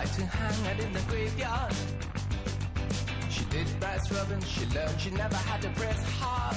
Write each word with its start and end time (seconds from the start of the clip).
like 0.00 0.16
to 0.16 0.24
hang 0.24 0.58
out 0.70 0.80
in 0.80 0.92
the 0.96 1.04
graveyard. 1.10 1.74
She 3.28 3.44
did 3.52 3.68
brass 3.80 4.04
rubbing, 4.14 4.42
she 4.54 4.64
learned 4.74 4.98
she 4.98 5.10
never 5.10 5.40
had 5.48 5.60
to 5.60 5.70
press 5.80 6.00
hard. 6.20 6.56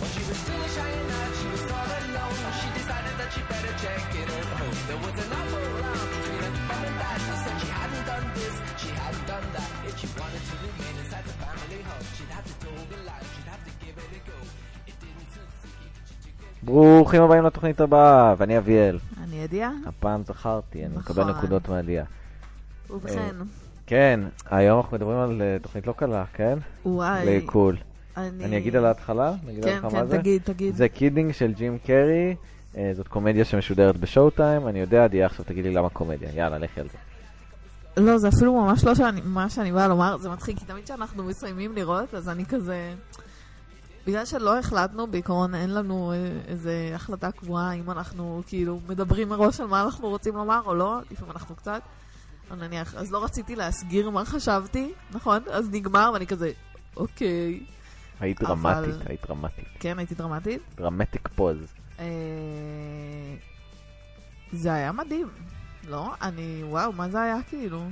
When 0.00 0.10
she 0.14 0.22
was 0.28 0.38
still 0.44 0.64
shining 0.74 1.10
out, 1.18 1.32
she 1.38 1.46
was 1.54 1.64
all 1.78 1.90
alone. 2.00 2.38
She 2.58 2.68
decided 2.78 3.14
that 3.20 3.30
she 3.34 3.42
better 3.52 3.74
check 3.82 4.02
it 4.20 4.28
at 4.38 4.48
home. 4.58 4.78
There 4.88 5.00
was 5.04 5.14
an 5.24 5.30
offer 5.38 5.62
around 5.70 6.08
between 6.14 6.40
her 6.46 6.54
mom 6.68 6.82
and 6.88 6.96
dad. 7.02 7.18
She 7.26 7.34
said 7.44 7.56
she 7.62 7.70
hadn't 7.78 8.04
done 8.10 8.26
this, 8.38 8.54
she 8.82 8.90
hadn't 8.98 9.26
done 9.32 9.46
that. 9.56 9.70
If 9.88 9.94
she 10.00 10.08
wanted 10.18 10.42
to 10.50 10.54
remain 10.66 10.94
inside 11.02 11.24
the 11.30 11.36
family 11.42 11.80
home, 11.88 12.06
she'd 12.16 12.32
have 12.36 12.46
to 12.50 12.54
toe 12.62 12.82
the 12.92 12.98
line, 13.08 13.26
she'd 13.32 13.50
have 13.54 13.62
to 13.68 13.72
give 13.82 13.96
it 14.04 14.18
a 14.18 14.20
go. 14.28 14.38
ברוכים 16.62 17.22
הבאים 17.22 17.44
לתוכנית 17.44 17.80
הבאה, 17.80 18.34
ואני 18.38 18.58
אביאל. 18.58 18.98
ידיעה, 19.48 19.72
הפעם 19.86 20.22
זכרתי, 20.24 20.78
אני 20.78 20.88
נכון. 20.96 21.02
מקבל 21.02 21.32
נקודות 21.32 21.68
מעלייה. 21.68 22.04
ובכן, 22.90 23.34
כן, 23.86 24.20
היום 24.50 24.80
אנחנו 24.80 24.96
מדברים 24.96 25.18
על 25.18 25.42
אה, 25.42 25.56
תוכנית 25.62 25.86
לא 25.86 25.92
קלה, 25.92 26.24
כן? 26.32 26.58
וואי, 26.86 27.24
לעיכול. 27.24 27.76
אני... 28.16 28.44
אני 28.44 28.58
אגיד 28.58 28.76
על 28.76 28.84
ההתחלה? 28.84 29.32
כן, 29.62 29.80
כן, 29.90 30.06
זה? 30.06 30.18
תגיד, 30.18 30.42
תגיד. 30.44 30.74
זה 30.74 30.88
Kidding 30.88 31.32
של 31.32 31.52
ג'ים 31.52 31.78
קרי, 31.86 32.34
אה, 32.76 32.90
זאת 32.94 33.08
קומדיה 33.08 33.44
שמשודרת 33.44 33.96
ב 33.96 34.30
Showtime, 34.30 34.68
אני 34.68 34.80
יודע, 34.80 35.06
דיה 35.06 35.26
עכשיו 35.26 35.44
תגיד 35.44 35.64
לי 35.64 35.70
למה 35.70 35.88
קומדיה. 35.90 36.28
יאללה, 36.34 36.58
לכי 36.58 36.80
על 36.80 36.88
זה. 36.88 36.98
לא, 38.02 38.18
זה 38.18 38.28
אפילו 38.28 38.54
ממש 38.54 38.84
לא 38.84 38.94
שאני, 38.94 39.20
מה 39.24 39.50
שאני 39.50 39.72
באה 39.72 39.88
לומר, 39.88 40.16
זה 40.16 40.30
מצחיק, 40.30 40.58
כי 40.58 40.64
תמיד 40.64 40.84
כשאנחנו 40.84 41.24
מסיימים 41.24 41.72
לראות, 41.74 42.14
אז 42.14 42.28
אני 42.28 42.46
כזה... 42.46 42.94
בגלל 44.08 44.24
שלא 44.24 44.58
החלטנו, 44.58 45.06
בעיקרון 45.06 45.54
אין 45.54 45.74
לנו 45.74 46.12
אה, 46.12 46.16
איזה 46.46 46.92
החלטה 46.94 47.32
קבועה 47.32 47.72
אם 47.72 47.90
אנחנו 47.90 48.42
כאילו 48.46 48.80
מדברים 48.88 49.28
מראש 49.28 49.60
על 49.60 49.66
מה 49.66 49.82
אנחנו 49.82 50.08
רוצים 50.08 50.36
לומר 50.36 50.60
או 50.66 50.74
לא, 50.74 50.98
לפעמים 51.10 51.32
אנחנו 51.32 51.56
קצת, 51.56 51.82
נניח, 52.58 52.94
אז 52.94 53.12
לא 53.12 53.24
רציתי 53.24 53.56
להסגיר 53.56 54.10
מה 54.10 54.24
חשבתי, 54.24 54.92
נכון? 55.10 55.42
אז 55.50 55.68
נגמר 55.72 56.10
ואני 56.14 56.26
כזה, 56.26 56.50
אוקיי, 56.96 57.60
היית 58.20 58.42
אבל- 58.42 58.48
דרמטית, 58.84 59.06
היית 59.08 59.26
דרמטית. 59.28 59.64
כן, 59.80 59.98
הייתי 59.98 60.14
דרמטית. 60.14 60.62
דרמטיק 60.76 61.28
פוז. 61.34 61.56
אה, 61.98 62.04
זה 64.52 64.72
היה 64.74 64.92
מדהים. 64.92 65.28
לא? 65.88 66.12
אני, 66.22 66.60
וואו, 66.64 66.92
מה 66.92 67.08
זה 67.08 67.22
היה 67.22 67.36
כאילו? 67.48 67.82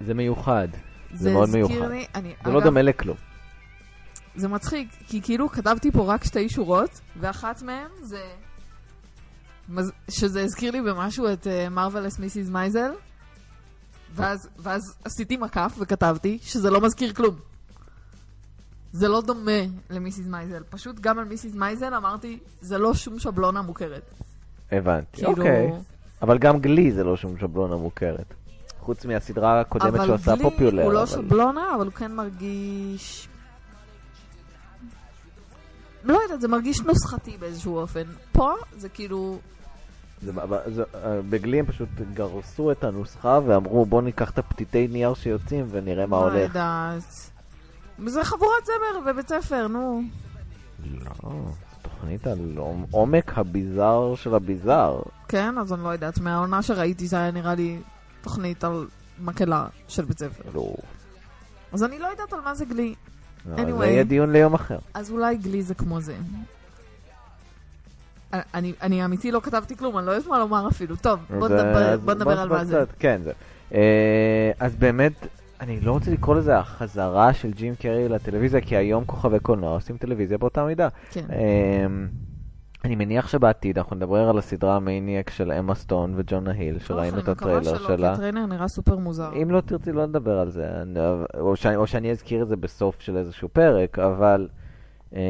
זה 0.00 0.14
מיוחד, 0.14 0.68
זה 1.14 1.32
מאוד 1.32 1.48
הזכיר 1.48 1.66
מיוחד. 1.66 1.88
לי, 1.90 2.06
אני, 2.14 2.34
זה 2.44 2.50
לא 2.52 2.58
אגב, 2.58 2.66
דומה 2.66 2.82
לכלום. 2.82 3.16
זה 4.36 4.48
מצחיק, 4.48 4.88
כי 5.06 5.22
כאילו 5.22 5.48
כתבתי 5.48 5.90
פה 5.92 6.14
רק 6.14 6.24
שתי 6.24 6.48
שורות, 6.48 6.90
ואחת 7.20 7.62
מהן 7.62 7.88
זה... 8.02 8.22
שזה 10.10 10.42
הזכיר 10.42 10.70
לי 10.70 10.82
במשהו 10.82 11.32
את 11.32 11.46
Marvelous 11.70 12.18
Mrs. 12.18 12.48
Maisel, 12.48 12.90
ואז, 14.14 14.48
ואז 14.58 14.82
עשיתי 15.04 15.36
מקף 15.36 15.76
וכתבתי 15.78 16.38
שזה 16.42 16.70
לא 16.70 16.80
מזכיר 16.80 17.12
כלום. 17.12 17.34
זה 18.92 19.08
לא 19.08 19.22
דומה 19.22 19.60
ל 19.90 19.97
Mrs. 19.97 20.26
Maisel. 20.26 20.62
פשוט 20.70 21.00
גם 21.00 21.18
על 21.18 21.24
Mrs. 21.24 21.54
Maisel 21.54 21.94
אמרתי, 21.94 22.38
זה 22.60 22.78
לא 22.78 22.94
שום 22.94 23.18
שבלונה 23.18 23.62
מוכרת. 23.62 24.10
הבנתי, 24.72 25.16
כאילו... 25.16 25.30
אוקיי. 25.30 25.72
אבל 26.22 26.38
גם 26.38 26.58
Glee 26.60 26.92
זה 26.92 27.04
לא 27.04 27.16
שום 27.16 27.38
שבלונה 27.38 27.76
מוכרת. 27.76 28.34
חוץ 28.80 29.04
מהסדרה 29.04 29.60
הקודמת 29.60 29.92
שהוא 29.92 30.04
אבל 30.04 30.14
עשה 30.14 30.34
Glee 30.36 30.42
popular. 30.50 30.82
הוא 30.84 30.92
לא 30.92 30.98
אבל- 31.02 31.06
שבלונה, 31.06 31.74
אבל 31.76 31.84
הוא 31.84 31.92
כן 31.92 32.12
מרגיש... 32.14 33.28
לא 36.06 36.18
יודעת, 36.22 36.40
זה 36.40 36.48
מרגיש 36.48 36.80
נוסחתי 36.80 37.36
באיזשהו 37.40 37.76
אופן. 37.78 38.02
פה 38.32 38.52
זה 38.76 38.88
כאילו... 38.88 39.38
זה, 40.22 40.32
זה, 40.66 40.82
אה, 40.94 41.20
בגלי 41.30 41.58
הם 41.58 41.66
פשוט 41.66 41.88
גרסו 42.14 42.72
את 42.72 42.84
הנוסחה 42.84 43.40
ואמרו 43.46 43.86
בוא 43.86 44.02
ניקח 44.02 44.30
את 44.30 44.38
הפתיתי 44.38 44.88
נייר 44.88 45.14
שיוצאים 45.14 45.66
ונראה 45.70 46.06
מה 46.06 46.16
לא 46.16 46.22
הולך. 46.22 46.34
יודעת. 46.48 47.02
זה 48.06 48.24
חבורת 48.24 48.64
זמר 48.66 49.12
בבית 49.12 49.28
ספר, 49.28 49.66
נו. 49.68 50.02
לא, 50.90 51.10
זו 51.22 51.30
תוכנית 51.82 52.26
על 52.26 52.38
עומ- 52.58 52.86
עומק 52.90 53.38
הביזאר 53.38 54.14
של 54.16 54.34
הביזאר. 54.34 55.00
כן, 55.28 55.58
אז 55.58 55.72
אני 55.72 55.82
לא 55.82 55.88
יודעת. 55.88 56.18
מהעונה 56.18 56.62
שראיתי 56.62 57.06
זה 57.06 57.16
היה 57.16 57.30
נראה 57.30 57.54
לי 57.54 57.78
תוכנית 58.22 58.64
על 58.64 58.86
מקהלה 59.20 59.66
של 59.88 60.04
בית 60.04 60.18
ספר. 60.18 60.42
לא, 60.54 60.74
אז 61.72 61.84
אני 61.84 61.98
לא 61.98 62.06
יודעת 62.06 62.32
על 62.32 62.40
מה 62.40 62.54
זה 62.54 62.64
Glee. 62.64 62.94
לא, 63.50 63.56
Anyway. 63.56 63.78
זה 63.78 63.86
יהיה 63.86 64.04
דיון 64.04 64.32
ליום 64.32 64.54
אחר. 64.54 64.78
אז 64.94 65.10
אולי 65.10 65.36
Glee 65.36 65.62
זה 65.62 65.74
כמו 65.74 66.00
זה. 66.00 66.14
אני, 68.32 68.72
אני 68.82 69.04
אמיתי 69.04 69.30
לא 69.30 69.40
כתבתי 69.40 69.76
כלום, 69.76 69.98
אני 69.98 70.06
לא 70.06 70.10
יודעת 70.12 70.30
מה 70.30 70.38
לומר 70.38 70.68
אפילו. 70.68 70.96
טוב, 70.96 71.20
בוא 71.38 71.46
אז, 71.46 71.52
נדבר, 71.52 71.96
בוא 71.96 72.14
נדבר 72.14 72.40
על 72.40 72.48
מה 72.48 72.64
זה. 72.64 72.84
כן, 72.98 73.20
זה. 73.24 73.32
אה, 73.74 74.50
אז 74.60 74.76
באמת, 74.76 75.12
אני 75.60 75.80
לא 75.80 75.92
רוצה 75.92 76.10
לקרוא 76.10 76.34
לזה 76.34 76.58
החזרה 76.58 77.32
של 77.32 77.50
ג'ים 77.50 77.74
קרי 77.74 78.08
לטלוויזיה, 78.08 78.60
כי 78.60 78.76
היום 78.76 79.04
כוכבי 79.04 79.40
קולנוע 79.40 79.70
עושים 79.70 79.96
טלוויזיה 79.96 80.38
באותה 80.38 80.64
מידה. 80.64 80.88
כן. 81.10 81.24
אני 82.86 82.96
מניח 82.96 83.28
שבעתיד 83.28 83.78
אנחנו 83.78 83.96
נדבר 83.96 84.28
על 84.28 84.38
הסדרה 84.38 84.76
ה 84.76 84.84
Maniac 84.84 85.30
של 85.30 85.52
אמה 85.52 85.74
סטון 85.74 86.12
וג'ונה 86.16 86.50
היל, 86.50 86.78
שראינו 86.78 87.18
את 87.18 87.28
הטריילר 87.28 87.58
אני 87.58 87.68
מקווה 87.68 87.78
שלא, 87.78 87.88
כי 87.88 87.96
שלה. 87.96 88.12
הטריילר 88.12 88.46
נראה 88.46 88.68
סופר 88.68 88.96
מוזר. 88.96 89.30
אם 89.42 89.50
לא 89.50 89.60
תרצי, 89.60 89.92
לא 89.92 90.06
נדבר 90.06 90.38
על 90.38 90.50
זה, 90.50 90.68
או 91.38 91.56
שאני, 91.56 91.76
או 91.76 91.86
שאני 91.86 92.10
אזכיר 92.10 92.42
את 92.42 92.48
זה 92.48 92.56
בסוף 92.56 93.00
של 93.00 93.16
איזשהו 93.16 93.48
פרק, 93.48 93.98
אבל 93.98 94.48
אה, 95.14 95.20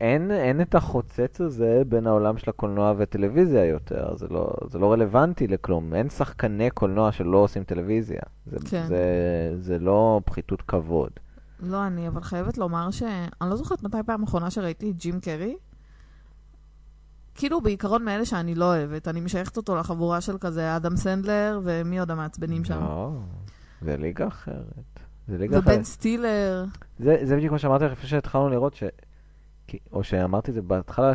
אין, 0.00 0.30
אין 0.30 0.60
את 0.60 0.74
החוצץ 0.74 1.40
הזה 1.40 1.82
בין 1.88 2.06
העולם 2.06 2.38
של 2.38 2.50
הקולנוע 2.50 2.94
וטלוויזיה 2.96 3.64
יותר, 3.64 4.16
זה 4.16 4.26
לא, 4.30 4.50
זה 4.70 4.78
לא 4.78 4.92
רלוונטי 4.92 5.46
לכלום, 5.46 5.94
אין 5.94 6.10
שחקני 6.10 6.70
קולנוע 6.70 7.12
שלא 7.12 7.38
עושים 7.38 7.64
טלוויזיה, 7.64 8.20
זה, 8.46 8.56
כן. 8.70 8.86
זה, 8.86 9.04
זה 9.60 9.78
לא 9.78 10.20
פחיתות 10.24 10.62
כבוד. 10.62 11.10
לא, 11.60 11.86
אני 11.86 12.08
אבל 12.08 12.20
חייבת 12.20 12.58
לומר 12.58 12.90
ש... 12.90 13.02
אני 13.40 13.50
לא 13.50 13.56
זוכרת 13.56 13.82
מתי 13.82 13.98
פעם 14.06 14.22
אחרונה 14.22 14.50
שראיתי 14.50 14.90
את 14.90 14.96
ג'ים 14.96 15.20
קרי. 15.20 15.56
כאילו 17.36 17.60
בעיקרון 17.60 18.04
מאלה 18.04 18.24
שאני 18.24 18.54
לא 18.54 18.64
אוהבת. 18.64 19.08
אני 19.08 19.20
משייכת 19.20 19.56
אותו 19.56 19.76
לחבורה 19.76 20.20
של 20.20 20.38
כזה 20.38 20.76
אדם 20.76 20.96
סנדלר, 20.96 21.60
ומי 21.64 21.98
עוד 21.98 22.10
המעצבנים 22.10 22.64
שם? 22.64 22.80
לא, 22.80 23.10
זה 23.82 23.96
ליגה 23.96 24.28
אחרת. 24.28 25.00
זה 25.28 25.38
ליגה 25.38 25.58
אחרת. 25.58 25.74
ובן 25.74 25.84
סטילר. 25.84 26.64
זה, 26.98 27.16
זה 27.22 27.36
בדיוק 27.36 27.52
מה 27.52 27.58
שאמרתי 27.58 27.84
לך 27.84 27.92
לפני 27.92 28.08
שהתחלנו 28.08 28.48
לראות, 28.48 28.74
ש... 28.74 28.82
או 29.92 30.04
שאמרתי 30.04 30.50
את 30.50 30.54
זה 30.54 30.62
בהתחלה, 30.62 31.12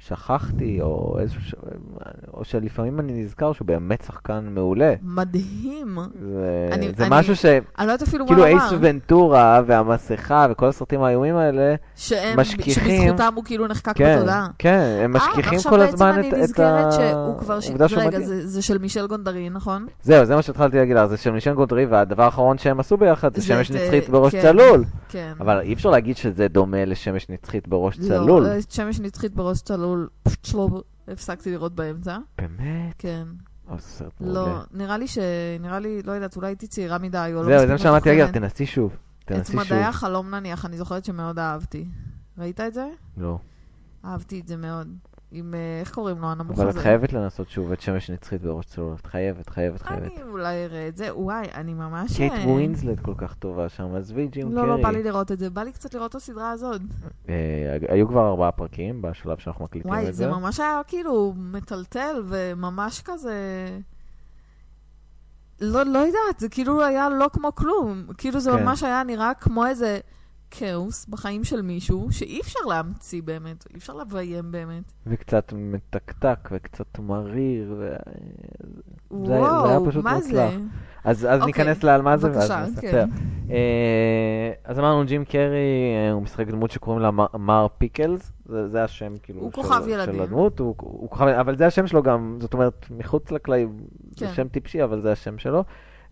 ששכחתי, 0.00 0.78
או 0.82 1.16
איזשהו... 1.20 1.40
ש... 1.42 1.54
או 2.34 2.44
שלפעמים 2.44 3.00
אני 3.00 3.22
נזכר 3.22 3.52
שהוא 3.52 3.66
באמת 3.66 4.02
שחקן 4.06 4.48
מעולה. 4.54 4.94
מדהים. 5.02 5.98
זה, 6.22 6.68
אני- 6.72 6.92
זה 6.96 7.06
אני- 7.06 7.18
משהו 7.18 7.36
ש... 7.36 7.44
אני 7.44 7.60
לא 7.86 7.92
יודעת 7.92 8.08
אפילו 8.08 8.24
מה 8.24 8.28
כאילו 8.30 8.46
לומר. 8.46 8.60
אייס 8.62 8.72
ונטורה 8.80 9.60
והמסכה 9.66 10.46
וכל 10.50 10.68
הסרטים 10.68 11.02
האיומים 11.02 11.36
האלה, 11.36 11.74
שהם, 11.96 12.40
משכיחים- 12.40 13.02
שבזכותם 13.02 13.32
הוא 13.34 13.44
כאילו 13.44 13.66
נחקק 13.66 13.96
כן, 13.96 14.16
בתודעה. 14.16 14.46
כן, 14.58 14.98
הם 15.04 15.16
אה, 15.16 15.20
משכיחים 15.28 15.58
עכשיו 15.58 15.72
כל 15.72 15.78
בעצם 15.78 15.94
הזמן 15.94 16.12
אני 16.18 16.28
את, 16.28 16.34
את 16.34 16.38
נזכרת 16.38 16.92
שהוא 16.92 17.38
כבר... 17.38 17.58
העובדה 17.66 17.88
שהוא 17.88 17.98
רגע, 18.00 18.08
מתאים. 18.08 18.24
זה, 18.24 18.46
זה 18.46 18.62
של 18.62 18.78
מישל 18.78 19.06
גונדרין, 19.06 19.52
נכון? 19.52 19.86
זהו, 20.02 20.24
זה 20.24 20.36
מה 20.36 20.42
שהתחלתי 20.42 20.76
להגיד 20.76 20.96
לך, 20.96 21.06
זה 21.06 21.16
של 21.16 21.30
מישן 21.30 21.54
גונדרי, 21.54 21.86
והדבר 21.86 22.22
האחרון 22.22 22.58
שהם 22.58 22.80
עשו 22.80 22.96
ביחד 22.96 23.34
זה 23.34 23.40
זה 23.40 23.46
שמש 23.46 23.70
את, 23.70 23.76
נצחית 23.76 24.04
אה, 24.06 24.10
בראש 24.10 24.32
כן. 24.34 24.42
צלול. 24.42 24.84
כן. 25.08 25.32
אבל 25.40 25.60
אי 25.60 25.72
אפשר 25.72 25.90
להגיד 25.90 26.16
שזה 26.16 26.48
דומה 26.48 26.84
לשמש 26.84 27.26
נצחית 27.28 27.68
בראש 27.68 27.98
לא, 27.98 28.06
צלול. 28.08 28.46
אה, 28.46 28.58
שמש 28.70 29.00
נצחית 29.00 29.34
בראש 29.34 29.62
צלול, 29.62 29.89
פשוט 30.22 30.44
שלא 30.44 30.82
הפסקתי 31.08 31.50
לראות 31.50 31.74
באמצע. 31.74 32.18
באמת? 32.38 32.94
כן. 32.98 33.24
סרט 33.78 34.12
לא. 34.20 34.58
נראה 34.70 34.98
לי 34.98 35.08
ש... 35.08 35.18
נראה 35.60 35.78
לי, 35.78 36.02
לא 36.02 36.12
יודעת, 36.12 36.36
אולי 36.36 36.48
הייתי 36.48 36.66
צעירה 36.66 36.98
מדי, 36.98 37.30
או 37.34 37.42
לא 37.42 37.48
זהו, 37.48 37.58
זה 37.58 37.66
מה 37.66 37.74
מספיק 37.74 37.82
שאמרתי, 37.82 38.12
אגב. 38.12 38.30
תנסי 38.30 38.66
שוב. 38.66 38.92
את 39.18 39.26
תנסי 39.26 39.52
שוב. 39.52 39.60
מדעי 39.60 39.82
החלום 39.84 40.34
נניח, 40.34 40.66
אני 40.66 40.76
זוכרת 40.76 41.04
שמאוד 41.04 41.38
אהבתי. 41.38 41.88
ראית 42.38 42.60
את 42.60 42.74
זה? 42.74 42.88
לא. 43.16 43.38
אהבתי 44.04 44.40
את 44.40 44.48
זה 44.48 44.56
מאוד. 44.56 44.88
עם, 45.32 45.54
אה, 45.54 45.80
איך 45.80 45.94
קוראים 45.94 46.18
לו, 46.18 46.26
הנמוך 46.26 46.58
אבל 46.58 46.68
את 46.68 46.74
הזה? 46.74 46.82
חייבת 46.82 47.12
לנסות 47.12 47.50
שוב 47.50 47.72
את 47.72 47.80
שמש 47.80 48.10
נצחית 48.10 48.42
בראש 48.42 48.66
צלול. 48.66 48.94
את 49.00 49.06
חייבת, 49.06 49.48
חייבת, 49.48 49.82
חייבת. 49.82 50.02
אני 50.02 50.22
אולי 50.22 50.64
אראה 50.64 50.88
את 50.88 50.96
זה. 50.96 51.16
וואי, 51.16 51.46
אני 51.54 51.74
ממש... 51.74 52.16
קייט 52.16 52.32
אה, 52.32 52.48
ווינסלט 52.48 53.00
כל 53.00 53.14
כך 53.16 53.34
טובה 53.34 53.68
שם, 53.68 53.94
עזבי 53.94 54.26
ג'ים 54.26 54.52
לא, 54.52 54.68
לא, 54.68 54.76
בא 54.82 54.88
לי 54.88 54.94
קרי. 54.94 55.02
לראות 55.02 55.32
את 55.32 55.38
זה. 55.38 55.50
בא 55.50 55.62
לי 55.62 55.72
קצת 55.72 55.94
לראות 55.94 56.10
את 56.10 56.14
הסדרה 56.14 56.50
הזאת. 56.50 56.80
אה, 57.28 57.76
היו 57.88 58.08
כבר 58.08 58.28
ארבעה 58.28 58.52
פרקים 58.52 59.02
בשלב 59.02 59.38
שאנחנו 59.38 59.64
מקליטים 59.64 59.90
וואי, 59.90 60.00
את 60.00 60.06
זה 60.06 60.12
זה. 60.12 60.30
ממש 60.30 60.60
היה 60.60 60.80
כאילו 60.86 61.34
מטלטל 61.36 62.22
וממש 62.26 63.02
כזה... 63.04 63.34
לא, 65.60 65.82
לא 65.82 65.98
יודעת, 65.98 66.38
זה 66.38 66.48
כאילו 66.48 66.84
היה 66.84 67.08
לא 67.08 67.26
כמו 67.32 67.54
כלום. 67.54 68.06
כאילו 68.18 68.40
זה 68.40 68.50
כן. 68.50 68.64
ממש 68.64 68.82
היה 68.82 69.02
נראה 69.02 69.34
כמו 69.34 69.66
איזה 69.66 69.98
כאוס 70.50 71.06
בחיים 71.06 71.44
של 71.44 71.62
מישהו, 71.62 72.08
שאי 72.12 72.40
אפשר 72.40 72.60
להמציא 72.68 73.22
באמת, 73.22 73.64
אי 73.72 73.78
אפשר 73.78 73.92
לביים 73.94 74.52
באמת. 74.52 74.92
וקצת 75.06 75.52
מתקתק 75.56 76.48
וקצת 76.52 76.98
מריר. 76.98 77.74
ו- 77.78 77.96
זה 79.26 79.34
היה 79.34 79.42
וואו, 79.42 79.86
פשוט 79.86 80.04
מה 80.04 80.14
מוצלח. 80.14 80.30
זה? 80.32 80.56
אז 81.04 81.24
אז 81.24 81.40
אוקיי, 81.40 81.46
ניכנס 81.46 81.82
לעל 81.82 82.02
מה 82.02 82.16
זה 82.16 82.26
ואז 82.26 82.36
בבקשה, 82.36 82.66
נספר. 82.66 82.90
כן. 82.90 83.08
אז 84.64 84.78
אמרנו 84.78 85.04
ג'ים 85.06 85.24
קרי, 85.24 85.40
אה, 86.06 86.12
הוא 86.12 86.22
משחק 86.22 86.46
דמות 86.48 86.70
שקוראים 86.70 87.02
לה 87.02 87.10
מר- 87.10 87.36
מר 87.38 87.66
פיקלס, 87.78 88.32
זה 88.46 88.68
זה 88.68 88.84
השם 88.84 89.12
כאילו 89.22 89.40
הוא 89.40 89.50
של- 89.50 89.62
כוכב 89.62 89.82
של 89.84 89.88
ילדים. 89.90 90.20
הדמות, 90.20 90.58
הוא 90.58 90.74
הוא 90.78 91.10
כוכב, 91.10 91.24
אבל 91.26 91.56
זה 91.56 91.66
השם 91.66 91.86
שלו 91.86 92.02
גם, 92.02 92.36
זאת 92.40 92.54
אומרת, 92.54 92.86
מחוץ 92.90 93.30
לקלעים, 93.30 93.76
זה 94.16 94.26
כן. 94.26 94.32
שם 94.32 94.48
טיפשי, 94.48 94.84
אבל 94.84 95.00
זה 95.02 95.12
השם 95.12 95.38
שלו. 95.38 95.64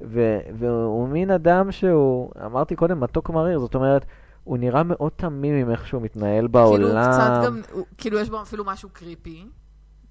ו- 0.05 0.39
והוא 0.59 1.09
מין 1.09 1.31
אדם 1.31 1.73
שהוא, 1.73 2.31
אמרתי 2.47 2.77
קודם, 2.77 3.01
מתוק 3.01 3.31
מריר, 3.31 3.59
זאת 3.59 3.75
אומרת, 3.75 4.05
הוא 4.49 4.59
נראה 4.59 4.83
מאוד 4.83 5.13
תמים 5.17 5.55
עם 5.55 5.71
איך 5.71 5.87
שהוא 5.87 6.03
מתנהל 6.03 6.47
בעולם. 6.47 6.81
כאילו 6.83 7.13
קצת 7.13 7.41
גם, 7.45 7.61
הוא- 7.73 7.85
כאילו 7.99 8.19
יש 8.19 8.31
בו 8.31 8.43
אפילו 8.43 8.65
משהו 8.65 8.89
קריפי, 8.93 9.47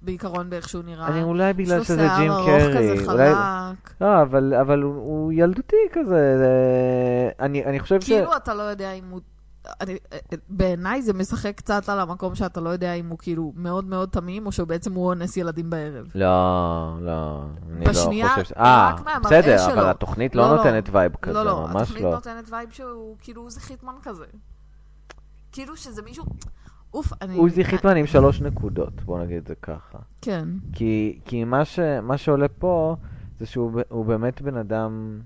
בעיקרון 0.02 0.50
באיך 0.50 0.68
שהוא 0.68 0.84
נראה. 0.84 1.06
אני 1.08 1.22
אולי 1.22 1.52
בגלל 1.52 1.80
יש 1.80 1.86
שזה 1.86 2.02
לו 2.02 2.08
ג'ים 2.18 2.32
שיער 2.32 2.44
קרי. 2.44 2.62
ארוך 2.62 2.76
כזה 2.76 3.12
אולי... 3.12 3.34
חלק. 3.34 3.94
לא, 4.00 4.22
אבל, 4.22 4.54
אבל 4.54 4.82
הוא, 4.82 4.94
הוא 4.94 5.32
ילדותי 5.32 5.76
כזה. 5.92 6.38
זה... 6.38 6.50
אני, 7.40 7.64
אני 7.64 7.80
חושב 7.80 8.00
ש... 8.00 8.04
כאילו 8.06 8.36
אתה 8.36 8.54
לא 8.54 8.62
יודע 8.62 8.92
אם 8.92 9.04
הוא... 9.10 9.20
בעיניי 10.48 11.02
זה 11.02 11.12
משחק 11.12 11.52
קצת 11.56 11.88
על 11.88 12.00
המקום 12.00 12.34
שאתה 12.34 12.60
לא 12.60 12.68
יודע 12.68 12.92
אם 12.92 13.08
הוא 13.08 13.18
כאילו 13.18 13.52
מאוד 13.56 13.84
מאוד 13.84 14.08
תמים, 14.08 14.46
או 14.46 14.52
שבעצם 14.52 14.94
הוא 14.94 15.06
אונס 15.06 15.36
ילדים 15.36 15.70
בערב. 15.70 16.06
לא, 16.14 16.98
לא, 17.00 17.42
אני 17.70 17.86
בשנייה, 17.86 18.26
לא 18.36 18.42
חושב. 18.42 18.54
אה, 18.54 18.96
בסדר, 19.24 19.58
שלו. 19.58 19.72
אבל 19.72 19.90
התוכנית 19.90 20.34
לא, 20.34 20.42
לא, 20.42 20.50
לא. 20.50 20.56
נותנת 20.56 20.88
vibe 20.92 21.16
כזה, 21.22 21.34
לא, 21.34 21.44
לא, 21.44 21.60
ממש 21.60 21.82
התוכנית 21.82 22.04
לא. 22.04 22.10
נותנת 22.10 22.50
vibe 22.50 22.70
שהוא 22.70 23.16
כאילו 23.20 23.42
עוזי 23.42 23.60
חיטמן 23.60 23.94
כזה. 24.02 24.24
כאילו 25.52 25.76
שזה 25.76 26.02
מישהו... 26.02 26.24
אוף, 26.94 27.12
אני... 27.22 27.36
עוזי 27.36 27.64
חיטמן 27.64 27.96
עם 27.96 28.06
שלוש 28.06 28.40
נקודות, 28.40 29.02
בוא 29.02 29.18
נגיד 29.20 29.36
את 29.36 29.46
זה 29.46 29.54
ככה. 29.54 29.98
כן. 30.20 30.48
כי, 30.72 31.18
כי 31.24 31.44
מה, 31.44 31.64
ש, 31.64 31.78
מה 32.02 32.16
שעולה 32.16 32.48
פה 32.48 32.96
זה 33.40 33.46
שהוא 33.46 34.06
באמת 34.06 34.42
בן 34.42 34.56
אדם 34.56 35.20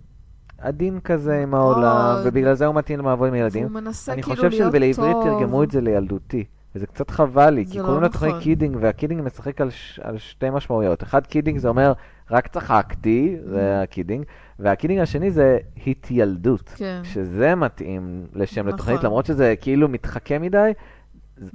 עדין 0.63 1.01
כזה 1.01 1.43
עם 1.43 1.55
העולם. 1.55 2.17
ובגלל 2.25 2.55
זה 2.55 2.67
הוא 2.67 2.75
מתאים 2.75 3.01
לעבוד 3.01 3.29
עם 3.29 3.35
ילדים. 3.35 3.63
והוא 3.67 3.75
מנסה 3.75 4.13
אני 4.13 4.23
כאילו 4.23 4.37
חושב 4.37 4.49
להיות 4.49 4.73
שבעברית 4.73 4.97
טוב. 4.97 5.25
תרגמו 5.25 5.63
את 5.63 5.71
זה 5.71 5.81
לילדותי, 5.81 6.45
וזה 6.75 6.87
קצת 6.87 7.11
חבל 7.11 7.51
לי, 7.51 7.67
כי 7.71 7.79
לא 7.79 7.85
קוראים 7.85 8.03
לתוכנית 8.03 8.31
נכון. 8.31 8.43
Kidding, 8.43 8.77
וה 8.81 8.90
kidding 8.90 9.23
משחק 9.23 9.61
על, 9.61 9.71
ש, 9.71 10.01
על 10.03 10.19
שתי 10.19 10.51
משמעויות. 10.51 11.03
אחד, 11.03 11.27
kidding 11.27 11.59
זה 11.59 11.69
אומר, 11.69 11.93
רק 12.31 12.47
צחקתי, 12.47 13.37
Mm-hmm. 13.37 13.49
זה 13.49 13.83
ה 13.83 13.88
kidding, 13.88 14.25
וה 14.59 14.68
kidding 14.68 15.01
השני 15.01 15.31
זה 15.31 15.59
התילדות, 15.87 16.69
כן. 16.77 17.01
שזה 17.05 17.55
מתאים 17.55 18.27
לשם 18.35 18.61
נכון. 18.61 18.73
לתוכנית, 18.75 19.05
למרות 19.05 19.27
שזה 19.27 19.55
כאילו 19.61 19.89
מתחכה 19.89 20.39
מדי, 20.39 20.73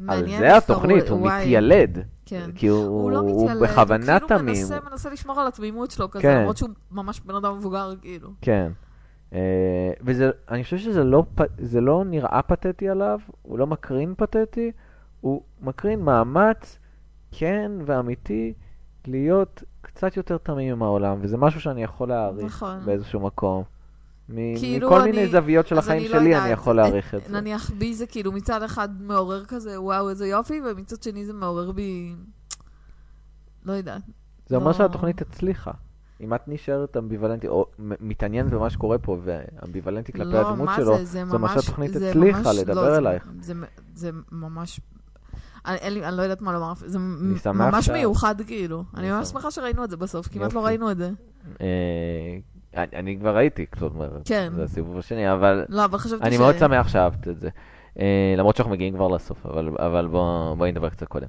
על 0.07 0.27
זה 0.37 0.57
התוכנית, 0.57 1.09
הוא 1.09 1.19
וואי. 1.21 1.39
מתיילד. 1.41 1.99
כן. 2.25 2.49
כי 2.55 2.67
הוא, 2.67 2.85
הוא 2.85 3.11
לא 3.11 3.17
הוא 3.17 3.43
מתיילד, 3.51 3.63
בכוונה 3.63 4.13
הוא 4.13 4.19
כאילו 4.19 4.39
תמים. 4.39 4.55
מנסה, 4.55 4.77
מנסה 4.91 5.09
לשמור 5.09 5.39
על 5.39 5.47
התמימות 5.47 5.91
שלו 5.91 6.11
כזה, 6.11 6.21
כן. 6.21 6.37
למרות 6.39 6.57
שהוא 6.57 6.69
ממש 6.91 7.21
בן 7.25 7.35
אדם 7.35 7.57
מבוגר, 7.57 7.93
כאילו. 8.01 8.29
כן. 8.41 8.71
אה, 9.33 9.39
וזה, 10.01 10.29
אני 10.49 10.63
חושב 10.63 10.77
שזה 10.77 11.03
לא, 11.03 11.23
זה 11.57 11.81
לא 11.81 12.03
נראה 12.05 12.41
פתטי 12.41 12.89
עליו, 12.89 13.19
הוא 13.41 13.59
לא 13.59 13.67
מקרין 13.67 14.13
פתטי, 14.17 14.71
הוא 15.21 15.41
מקרין 15.61 15.99
מאמץ 16.01 16.77
כן 17.31 17.71
ואמיתי 17.85 18.53
להיות 19.07 19.63
קצת 19.81 20.17
יותר 20.17 20.37
תמים 20.37 20.71
עם 20.73 20.83
העולם, 20.83 21.17
וזה 21.21 21.37
משהו 21.37 21.61
שאני 21.61 21.83
יכול 21.83 22.09
להעריך 22.09 22.45
נכון. 22.45 22.85
באיזשהו 22.85 23.19
מקום. 23.19 23.63
מ- 24.29 24.57
כאילו 24.57 24.87
מכל 24.87 25.01
אני- 25.01 25.11
מיני 25.11 25.27
זוויות 25.27 25.67
של 25.67 25.77
החיים 25.77 25.99
אני 26.01 26.09
לא 26.09 26.19
שלי 26.19 26.29
יודעת, 26.29 26.43
אני 26.43 26.51
יכול 26.51 26.75
להעריך 26.75 27.15
את 27.15 27.23
זה. 27.23 27.33
נניח 27.41 27.71
בי 27.71 27.93
זה 27.93 28.07
כאילו 28.07 28.31
מצד 28.31 28.63
אחד 28.63 29.01
מעורר 29.01 29.45
כזה, 29.45 29.81
וואו, 29.81 30.09
איזה 30.09 30.27
יופי, 30.27 30.61
ומצד 30.65 31.03
שני 31.03 31.25
זה 31.25 31.33
מעורר 31.33 31.71
בי... 31.71 32.15
לא 33.65 33.73
יודעת. 33.73 34.01
זה 34.47 34.55
אומר 34.55 34.67
לא- 34.67 34.73
שהתוכנית 34.73 35.21
הצליחה. 35.21 35.71
אם 36.21 36.33
את 36.33 36.47
נשארת 36.47 36.97
אמביוולנטית, 36.97 37.49
או 37.49 37.65
מתעניינת 37.79 38.51
במה 38.51 38.69
שקורה 38.69 38.97
פה, 38.97 39.17
ואמביוולנטית 39.23 40.15
כלפי 40.15 40.29
לא, 40.29 40.49
הדמות 40.49 40.65
מה 40.65 40.75
שלו, 40.75 40.97
זה, 40.97 41.05
זה 41.05 41.25
זה 41.25 41.37
ממש... 41.37 41.51
שהתוכנית 41.65 41.93
זה 41.93 42.09
הצליחה 42.09 42.39
ממש- 42.39 42.57
לדבר 42.59 42.73
לא, 42.73 42.91
זה- 42.91 42.97
אלייך. 42.97 43.27
זה, 43.41 43.53
זה 43.95 44.09
ממש... 44.31 44.79
אני, 45.65 45.77
לי, 45.89 46.05
אני 46.05 46.17
לא 46.17 46.21
יודעת 46.21 46.41
מה 46.41 46.53
לומר, 46.53 46.73
זה 46.75 46.97
אני 46.97 47.57
ממש 47.57 47.85
שאת- 47.85 47.95
מיוחד 47.95 48.35
כאילו. 48.47 48.83
אני 48.97 49.11
ממש 49.11 49.27
שמח. 49.27 49.33
שמחה 49.41 49.51
שראינו 49.51 49.83
את 49.83 49.89
זה 49.89 49.97
בסוף, 49.97 50.27
כמעט. 50.27 50.53
לא 50.53 50.65
ראינו 50.65 50.91
את 50.91 50.97
זה. 50.97 51.11
אה, 51.61 51.65
אני- 52.77 52.87
אני 52.95 53.17
כבר 53.19 53.35
ראיתי, 53.35 53.65
זאת 53.79 53.91
אומרת, 53.95 54.11
כן. 54.25 54.53
זה 54.55 54.63
הסיבוב 54.63 54.97
השני, 54.97 55.33
אבל 55.33 55.65
לא, 55.69 55.85
אבל 55.85 55.97
חשבתי 55.97 56.23
אני 56.23 56.35
ש... 56.35 56.39
מאוד 56.39 56.55
שמח 56.57 56.87
שאהבת 56.87 57.27
את 57.27 57.39
זה. 57.39 57.49
אה, 57.99 58.05
למרות 58.37 58.55
שאנחנו 58.55 58.71
מגיעים 58.73 58.93
כבר 58.93 59.07
לסוף, 59.07 59.45
אבל, 59.45 59.69
אבל 59.77 60.07
בוא, 60.07 60.55
בואי 60.55 60.71
נדבר 60.71 60.89
קצת 60.89 61.07
קודם. 61.07 61.27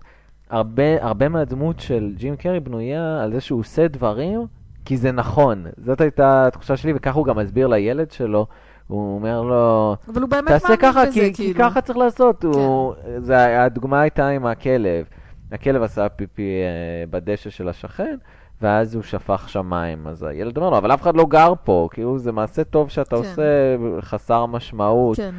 הרבה, 0.50 1.04
הרבה 1.04 1.28
מהדמות 1.28 1.80
של 1.80 2.12
ג'ים 2.16 2.36
קרי 2.36 2.60
בנויה 2.60 3.22
על 3.22 3.32
זה 3.32 3.40
שהוא 3.40 3.60
עושה 3.60 3.88
דברים 3.88 4.46
כי 4.88 4.96
זה 4.96 5.12
נכון. 5.12 5.66
זאת 5.84 6.00
הייתה 6.00 6.46
התחושה 6.46 6.76
שלי, 6.76 6.92
וככה 6.96 7.18
הוא 7.18 7.26
גם 7.26 7.38
מסביר 7.38 7.66
לילד 7.66 8.10
שלו. 8.10 8.46
הוא 8.86 9.14
אומר 9.14 9.42
לו, 9.42 9.96
אבל 10.08 10.22
הוא 10.22 10.30
באמת 10.30 10.48
תעשה 10.48 10.76
ככה, 10.76 11.02
בזה, 11.02 11.12
כי, 11.12 11.20
כי 11.20 11.34
כאילו. 11.34 11.58
ככה 11.58 11.80
צריך 11.80 11.98
לעשות. 11.98 12.44
הוא, 12.44 12.94
זה, 13.18 13.62
הדוגמה 13.62 14.00
הייתה 14.00 14.28
עם 14.28 14.46
הכלב. 14.46 15.04
הכלב 15.52 15.82
עשה 15.82 16.08
פיפי 16.08 16.42
אה, 16.42 17.06
בדשא 17.10 17.50
של 17.50 17.68
השכן, 17.68 18.16
ואז 18.62 18.94
הוא 18.94 19.02
שפך 19.02 19.48
שם 19.48 19.70
מים. 19.70 20.06
אז 20.06 20.22
הילד 20.22 20.56
אומר 20.56 20.70
לו, 20.70 20.78
אבל 20.78 20.94
אף 20.94 21.02
אחד 21.02 21.16
לא 21.16 21.26
גר 21.26 21.52
פה, 21.64 21.88
כאילו 21.92 22.18
זה 22.18 22.32
מעשה 22.32 22.64
טוב 22.64 22.90
שאתה 22.90 23.10
כן. 23.10 23.16
עושה, 23.16 23.76
חסר 24.00 24.46
משמעות. 24.46 25.16
כן. 25.16 25.34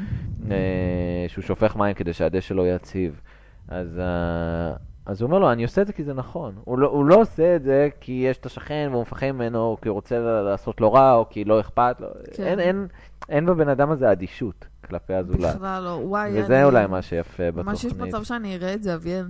אה, 0.51 1.25
שהוא 1.28 1.44
שופך 1.44 1.75
מים 1.75 1.94
כדי 1.94 2.13
שהדשא 2.13 2.54
לא 2.54 2.75
יציב. 2.75 3.22
אז, 3.68 4.00
אה, 4.00 4.74
אז 5.10 5.22
הוא 5.22 5.28
אומר 5.28 5.40
לו, 5.40 5.52
אני 5.52 5.64
עושה 5.64 5.82
את 5.82 5.88
זה 5.88 5.94
כי 5.94 6.04
זה 6.04 6.14
נכון. 6.14 6.56
הוא 6.64 6.80
לא, 6.80 6.88
הוא 6.88 7.06
לא 7.06 7.16
עושה 7.16 7.56
את 7.56 7.64
זה 7.64 7.90
כי 8.00 8.12
יש 8.12 8.38
את 8.38 8.46
השכן 8.46 8.90
והוא 8.92 9.02
מפחד 9.02 9.32
ממנו, 9.32 9.60
או 9.60 9.78
כי 9.82 9.90
הוא 9.90 9.96
רוצה 9.96 10.20
לעשות 10.20 10.82
לו 10.82 10.94
רע, 10.94 11.14
או 11.14 11.30
כי 11.30 11.44
לא 11.44 11.60
אכפת 11.60 11.96
לו. 12.00 12.08
כן. 12.34 12.44
אין, 12.44 12.60
אין, 12.60 12.88
אין 13.30 13.46
בבן 13.46 13.70
אדם 13.70 13.92
הזה 13.92 14.12
אדישות 14.12 14.66
כלפי 14.88 15.14
הזולת. 15.14 15.56
בכלל 15.56 15.84
לא, 15.84 16.00
וואי, 16.04 16.42
וזה 16.44 16.56
אני... 16.56 16.64
אולי 16.64 16.88
מה 16.88 17.02
שיפה 17.02 17.52
בתוכנית. 17.52 17.66
ממש 17.66 17.84
יש 17.84 17.94
מצב 17.94 18.24
שאני 18.24 18.56
אראה 18.56 18.74
את 18.74 18.84
זה, 18.84 18.96
אביאל. 18.96 19.26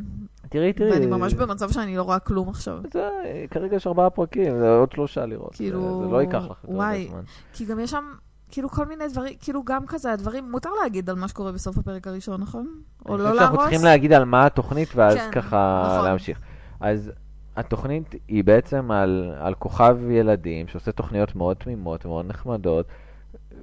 תראי, 0.50 0.74
תראי. 0.74 0.92
ואני 0.92 1.06
ממש 1.06 1.34
במצב 1.34 1.70
שאני 1.72 1.98
לא 1.98 2.04
רואה 2.04 2.20
כלום 2.20 2.50
עכשיו. 2.50 2.80
זה, 2.94 3.10
כרגע 3.52 3.76
יש 3.76 3.88
ארבעה 3.88 4.10
פרקים, 4.10 4.60
זה 4.60 4.70
עוד 4.70 4.92
שלושה 4.92 5.26
לראות. 5.26 5.56
כאילו, 5.56 5.82
זה, 5.82 6.06
זה 6.06 6.12
לא 6.12 6.22
ייקח 6.22 6.44
לך 6.50 6.58
יותר 6.64 7.08
זמן. 7.10 7.22
כי 7.54 7.66
גם 7.66 7.80
יש 7.80 7.92
שם, 7.92 8.04
כאילו, 8.52 8.70
כל 8.70 8.86
מיני 8.86 9.08
דברים, 9.08 9.34
כאילו, 9.42 9.64
גם 9.64 9.86
כזה, 9.88 10.12
הדברים, 10.12 10.52
מותר 10.52 10.70
להגיד 10.84 11.10
על 11.10 11.16
מה 11.16 11.28
שקורה 11.28 11.52
בסוף 11.52 11.78
הפרק 11.78 12.08
הראשון, 12.08 12.42
נכון? 12.42 12.68
או 13.06 13.16
אני 13.16 13.24
לא 13.24 13.28
חושב 13.30 13.40
שאנחנו 13.40 13.56
להרוס? 13.56 13.70
צריכים 13.70 13.84
להגיד 13.84 14.14
על 14.14 14.26
מה 14.26 14.46
התוכנית, 14.46 14.90
ואז 14.96 15.16
כן, 15.16 15.32
ככה 15.32 15.84
נכון. 15.86 16.06
להמשיך. 16.06 16.40
אז 16.80 17.12
התוכנית 17.56 18.16
היא 18.28 18.44
בעצם 18.44 18.92
על, 18.92 19.34
על 19.40 19.54
כוכב 19.54 19.98
ילדים 20.10 20.68
שעושה 20.68 20.92
תוכניות 20.92 21.36
מאוד 21.36 21.58
תמימות 21.58 22.06
ומאוד 22.06 22.26
נחמדות, 22.26 22.86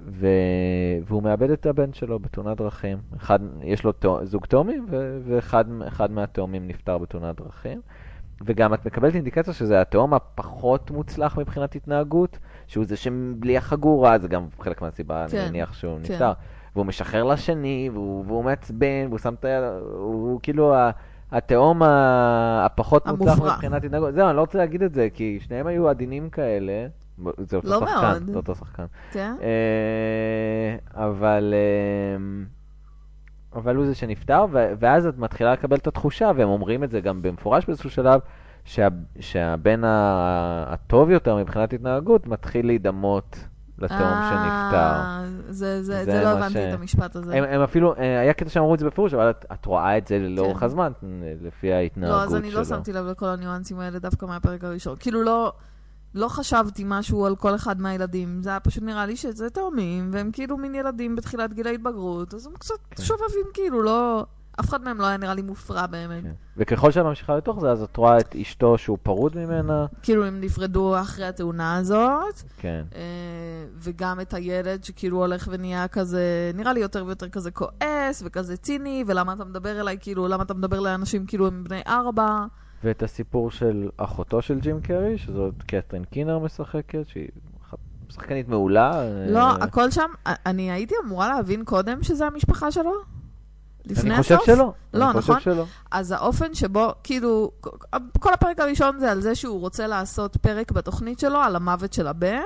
ו... 0.06 0.26
והוא 1.06 1.22
מאבד 1.22 1.50
את 1.50 1.66
הבן 1.66 1.92
שלו 1.92 2.18
בתאונת 2.18 2.56
דרכים. 2.56 2.98
אחד, 3.16 3.38
יש 3.62 3.84
לו 3.84 3.92
תא... 3.92 4.08
זוג 4.24 4.46
תאומים, 4.46 4.86
ו... 4.90 5.18
ואחד 5.26 5.64
אחד 5.88 6.10
מהתאומים 6.10 6.68
נפטר 6.68 6.98
בתאונת 6.98 7.36
דרכים. 7.36 7.80
וגם 8.44 8.74
את 8.74 8.86
מקבלת 8.86 9.14
אינדיקציה 9.14 9.52
שזה 9.52 9.80
התאום 9.80 10.14
הפחות 10.14 10.90
מוצלח 10.90 11.38
מבחינת 11.38 11.76
התנהגות, 11.76 12.38
שהוא 12.66 12.84
זה 12.84 12.96
שבלי 12.96 13.56
החגורה, 13.56 14.18
זה 14.18 14.28
גם 14.28 14.46
חלק 14.60 14.82
מהסיבה, 14.82 15.26
כן, 15.30 15.38
אני 15.38 15.48
מניח 15.48 15.72
שהוא 15.72 15.98
כן. 16.04 16.12
נפטר. 16.12 16.32
והוא 16.74 16.86
משחרר 16.86 17.24
לשני, 17.24 17.90
והוא, 17.92 18.24
והוא 18.26 18.44
מעצבן, 18.44 19.06
והוא 19.08 19.18
שם 19.18 19.34
את 19.34 19.44
היד, 19.44 19.62
הוא, 19.92 20.40
כאילו 20.42 20.74
ה- 20.74 20.90
התהום 21.32 21.82
ה- 21.82 22.62
הפחות 22.66 23.06
מוצלח. 23.06 23.40
מבחינת 23.42 23.84
התנהגות. 23.84 24.14
זהו, 24.14 24.28
אני 24.28 24.36
לא 24.36 24.40
רוצה 24.40 24.58
להגיד 24.58 24.82
את 24.82 24.94
זה, 24.94 25.08
כי 25.14 25.38
שניהם 25.40 25.66
היו 25.66 25.88
עדינים 25.88 26.30
כאלה. 26.30 26.86
זה 27.38 27.56
אותו 27.56 27.68
לא 27.68 27.80
שחקן, 27.80 28.00
מאוד. 28.00 28.26
זה 28.30 28.36
אותו 28.36 28.54
שחקן. 28.54 28.84
כן? 29.12 29.34
אה, 29.42 30.76
אבל, 31.04 31.54
אה, 31.56 32.44
אבל 33.60 33.76
הוא 33.76 33.86
זה 33.86 33.94
שנפטר, 33.94 34.44
ואז 34.52 35.06
את 35.06 35.18
מתחילה 35.18 35.52
לקבל 35.52 35.76
את 35.76 35.86
התחושה, 35.86 36.30
והם 36.36 36.48
אומרים 36.48 36.84
את 36.84 36.90
זה 36.90 37.00
גם 37.00 37.22
במפורש 37.22 37.66
באיזשהו 37.66 37.90
שלב, 37.90 38.20
שה, 38.66 38.88
שהבן 39.20 39.82
הטוב 40.66 41.10
יותר 41.10 41.36
מבחינת 41.36 41.72
התנהגות 41.72 42.26
מתחיל 42.26 42.66
להידמות 42.66 43.36
לתאום 43.78 43.98
שנפטר. 44.00 44.76
אה, 44.76 45.24
זה, 45.48 45.82
זה, 45.82 46.04
זה 46.04 46.04
זה 46.04 46.22
לא 46.24 46.28
הבנתי 46.28 46.52
ש- 46.52 46.56
את 46.56 46.74
המשפט 46.80 47.16
הזה. 47.16 47.36
הם, 47.36 47.44
הם 47.44 47.60
אפילו, 47.60 47.94
אה, 47.96 48.20
היה 48.20 48.32
קטע 48.32 48.50
שאמרו 48.50 48.74
את 48.74 48.78
זה 48.78 48.86
בפירוש, 48.86 49.14
אבל 49.14 49.30
את, 49.30 49.44
את 49.52 49.66
רואה 49.66 49.98
את 49.98 50.06
זה 50.06 50.18
לאורך 50.18 50.58
כן. 50.58 50.66
הזמן, 50.66 50.92
לפי 51.42 51.72
ההתנהגות 51.72 52.16
לא, 52.16 52.22
אז 52.22 52.30
שלו. 52.30 52.38
אני 52.38 52.50
לא 52.50 52.64
שמתי 52.64 52.92
לב 52.92 53.06
לכל 53.06 53.26
הניואנסים 53.26 53.78
האלה 53.78 53.98
דווקא 53.98 54.26
מהפרק 54.26 54.64
הראשון. 54.64 54.96
כאילו 54.98 55.22
לא, 55.22 55.52
לא 56.14 56.28
חשבתי 56.28 56.82
משהו 56.86 57.26
על 57.26 57.36
כל 57.36 57.54
אחד 57.54 57.80
מהילדים, 57.80 58.42
זה 58.42 58.50
היה 58.50 58.60
פשוט 58.60 58.82
נראה 58.82 59.06
לי 59.06 59.16
שזה 59.16 59.50
תאומים, 59.50 60.10
והם 60.12 60.30
כאילו 60.32 60.56
מין 60.56 60.74
ילדים 60.74 61.16
בתחילת 61.16 61.52
גיל 61.52 61.66
ההתבגרות, 61.66 62.34
אז 62.34 62.46
הם 62.46 62.52
קצת 62.58 62.74
כן. 62.90 63.02
שובבים 63.02 63.46
כאילו, 63.54 63.82
לא... 63.82 64.26
אף 64.60 64.68
אחד 64.68 64.82
מהם 64.84 65.00
לא 65.00 65.06
היה 65.06 65.16
נראה 65.16 65.34
לי 65.34 65.42
מופרע 65.42 65.86
באמת. 65.86 66.22
כן. 66.22 66.32
וככל 66.56 66.90
שאת 66.90 67.04
ממשיכה 67.04 67.36
לתוך 67.36 67.60
זה, 67.60 67.70
אז 67.70 67.82
את 67.82 67.96
רואה 67.96 68.18
את 68.18 68.36
אשתו 68.42 68.78
שהוא 68.78 68.98
פרוד 69.02 69.36
ממנה. 69.36 69.86
כאילו 70.02 70.24
הם 70.24 70.40
נפרדו 70.40 71.00
אחרי 71.00 71.26
התאונה 71.26 71.76
הזאת, 71.76 72.42
כן. 72.56 72.84
אה, 72.94 73.00
וגם 73.78 74.20
את 74.20 74.34
הילד 74.34 74.84
שכאילו 74.84 75.18
הולך 75.18 75.48
ונהיה 75.50 75.88
כזה, 75.88 76.50
נראה 76.54 76.72
לי 76.72 76.80
יותר 76.80 77.04
ויותר 77.06 77.28
כזה 77.28 77.50
כועס 77.50 78.22
וכזה 78.24 78.56
ציני, 78.56 79.04
ולמה 79.06 79.32
אתה 79.32 79.44
מדבר 79.44 79.80
אליי, 79.80 79.96
כאילו, 80.00 80.28
למה 80.28 80.42
אתה 80.42 80.54
מדבר 80.54 80.80
לאנשים 80.80 81.26
כאילו 81.26 81.46
הם 81.46 81.64
בני 81.64 81.80
ארבע. 81.86 82.46
ואת 82.84 83.02
הסיפור 83.02 83.50
של 83.50 83.88
אחותו 83.96 84.42
של 84.42 84.60
ג'ים 84.60 84.80
קרי, 84.80 85.18
שזאת 85.18 85.54
קתרין 85.66 86.04
קינר 86.04 86.38
משחקת, 86.38 87.08
שהיא 87.08 87.28
שחקנית 88.08 88.48
מעולה. 88.48 89.02
לא, 89.28 89.38
אה, 89.38 89.56
הכל 89.60 89.90
שם, 89.90 90.10
אני 90.26 90.70
הייתי 90.70 90.94
אמורה 91.04 91.28
להבין 91.28 91.64
קודם 91.64 92.02
שזה 92.02 92.26
המשפחה 92.26 92.70
שלו? 92.70 93.15
לפני 93.86 94.14
אני 94.14 94.22
חושב 94.22 94.34
הסוף? 94.34 94.46
שלא. 94.46 94.72
לא, 94.94 95.04
אני 95.10 95.20
חושב 95.20 95.32
נכון? 95.32 95.40
שלא. 95.42 95.64
אז 95.90 96.12
האופן 96.12 96.54
שבו, 96.54 96.92
כאילו, 97.02 97.50
כל 98.20 98.32
הפרק 98.34 98.60
הראשון 98.60 98.98
זה 98.98 99.12
על 99.12 99.20
זה 99.20 99.34
שהוא 99.34 99.60
רוצה 99.60 99.86
לעשות 99.86 100.36
פרק 100.36 100.72
בתוכנית 100.72 101.18
שלו 101.18 101.38
על 101.38 101.56
המוות 101.56 101.92
של 101.92 102.06
הבן, 102.06 102.40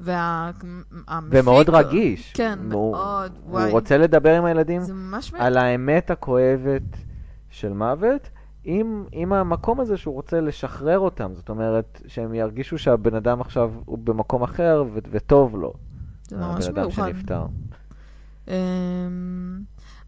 והמפיק... 0.00 0.64
ומאוד 1.30 1.70
רגיש. 1.70 2.32
כן, 2.32 2.58
הוא- 2.58 2.68
מאוד, 2.92 3.32
הוא 3.44 3.52
וואי. 3.52 3.70
רוצה 3.70 3.98
לדבר 3.98 4.36
עם 4.36 4.44
הילדים 4.44 4.82
על 5.38 5.56
האמת 5.56 6.10
הכואבת 6.10 6.82
של 7.50 7.72
מוות, 7.72 8.28
עם, 8.64 9.04
עם 9.12 9.32
המקום 9.32 9.80
הזה 9.80 9.96
שהוא 9.96 10.14
רוצה 10.14 10.40
לשחרר 10.40 10.98
אותם. 10.98 11.30
זאת 11.34 11.48
אומרת, 11.48 12.00
שהם 12.06 12.34
ירגישו 12.34 12.78
שהבן 12.78 13.14
אדם 13.14 13.40
עכשיו 13.40 13.70
הוא 13.84 13.98
במקום 13.98 14.42
אחר 14.42 14.84
ו- 14.94 14.98
וטוב 15.10 15.56
לו. 15.56 15.72
זה 16.28 16.36
ממש 16.36 16.66
הבן 16.66 16.78
אדם 16.78 16.86
מיוחד. 16.86 17.08
שנפטר. 17.12 17.46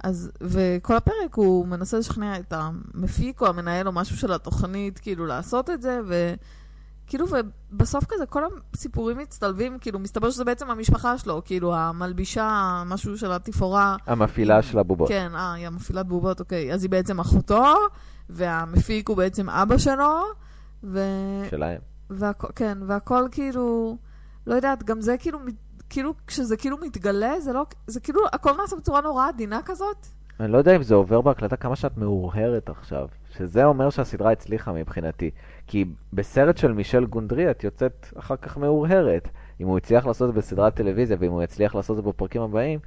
אז, 0.06 0.30
וכל 0.40 0.96
הפרק 0.96 1.34
הוא 1.34 1.66
מנסה 1.66 1.98
לשכנע 1.98 2.38
את 2.38 2.52
המפיק 2.52 3.40
או 3.40 3.46
המנהל 3.46 3.86
או 3.86 3.92
משהו 3.92 4.16
של 4.16 4.32
התוכנית, 4.32 4.98
כאילו, 4.98 5.26
לעשות 5.26 5.70
את 5.70 5.82
זה, 5.82 6.00
וכאילו, 6.06 7.26
ובסוף 7.72 8.04
כזה, 8.08 8.26
כל 8.26 8.42
הסיפורים 8.74 9.18
מצטלבים, 9.18 9.78
כאילו, 9.78 9.98
מסתבר 9.98 10.30
שזה 10.30 10.44
בעצם 10.44 10.70
המשפחה 10.70 11.18
שלו, 11.18 11.42
כאילו, 11.44 11.74
המלבישה, 11.74 12.82
משהו 12.86 13.18
של 13.18 13.32
התפאורה. 13.32 13.96
המפעילה 14.06 14.62
של 14.62 14.78
הבובות. 14.78 15.08
כן, 15.08 15.32
אה, 15.34 15.52
היא 15.52 15.66
המפעילת 15.66 16.06
בובות, 16.06 16.40
אוקיי. 16.40 16.72
אז 16.72 16.82
היא 16.82 16.90
בעצם 16.90 17.20
אחותו, 17.20 17.74
והמפיק 18.30 19.08
הוא 19.08 19.16
בעצם 19.16 19.50
אבא 19.50 19.78
שלו, 19.78 20.22
ו... 20.84 21.00
שלהם. 21.50 21.80
והכל, 22.10 22.48
כן, 22.54 22.78
והכל 22.86 23.28
כאילו, 23.30 23.96
לא 24.46 24.54
יודעת, 24.54 24.82
גם 24.82 25.00
זה 25.00 25.16
כאילו, 25.18 25.38
כאילו, 25.90 26.14
כשזה 26.26 26.56
כאילו 26.56 26.76
מתגלה, 26.82 27.40
זה 27.40 27.52
לא, 27.52 27.66
זה 27.86 28.00
כאילו, 28.00 28.20
הכל 28.32 28.52
נעשה 28.56 28.76
בצורה 28.76 29.00
נורא 29.00 29.28
עדינה 29.28 29.60
כזאת. 29.64 30.06
אני 30.40 30.52
לא 30.52 30.58
יודע 30.58 30.76
אם 30.76 30.82
זה 30.82 30.94
עובר 30.94 31.20
בהקלטה 31.20 31.56
כמה 31.56 31.76
שאת 31.76 31.98
מאוהרת 31.98 32.68
עכשיו. 32.68 33.08
שזה 33.36 33.64
אומר 33.64 33.90
שהסדרה 33.90 34.32
הצליחה 34.32 34.72
מבחינתי. 34.72 35.30
כי 35.66 35.84
בסרט 36.12 36.56
של 36.56 36.72
מישל 36.72 37.04
גונדרי 37.04 37.50
את 37.50 37.64
יוצאת 37.64 38.06
אחר 38.18 38.36
כך 38.36 38.56
מאוהרת. 38.56 39.28
אם 39.60 39.66
הוא 39.66 39.76
הצליח 39.76 40.06
לעשות 40.06 40.28
את 40.28 40.34
זה 40.34 40.40
בסדרת 40.40 40.74
טלוויזיה, 40.74 41.16
ואם 41.20 41.30
הוא 41.30 41.42
יצליח 41.42 41.74
לעשות 41.74 41.98
את 41.98 42.04
זה 42.04 42.10
בפרקים 42.10 42.42
הבאים, 42.42 42.78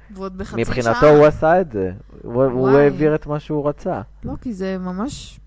מבחינתו 0.56 1.00
שעה. 1.00 1.10
הוא 1.10 1.26
עשה 1.26 1.60
את 1.60 1.72
זה. 1.72 1.92
הוא, 2.22 2.44
הוא. 2.44 2.68
העביר 2.68 3.14
את 3.14 3.26
מה 3.26 3.40
שהוא 3.40 3.68
רצה. 3.68 4.00
לא, 4.24 4.32
כי 4.40 4.52
זה 4.52 4.78
ממש, 4.78 5.39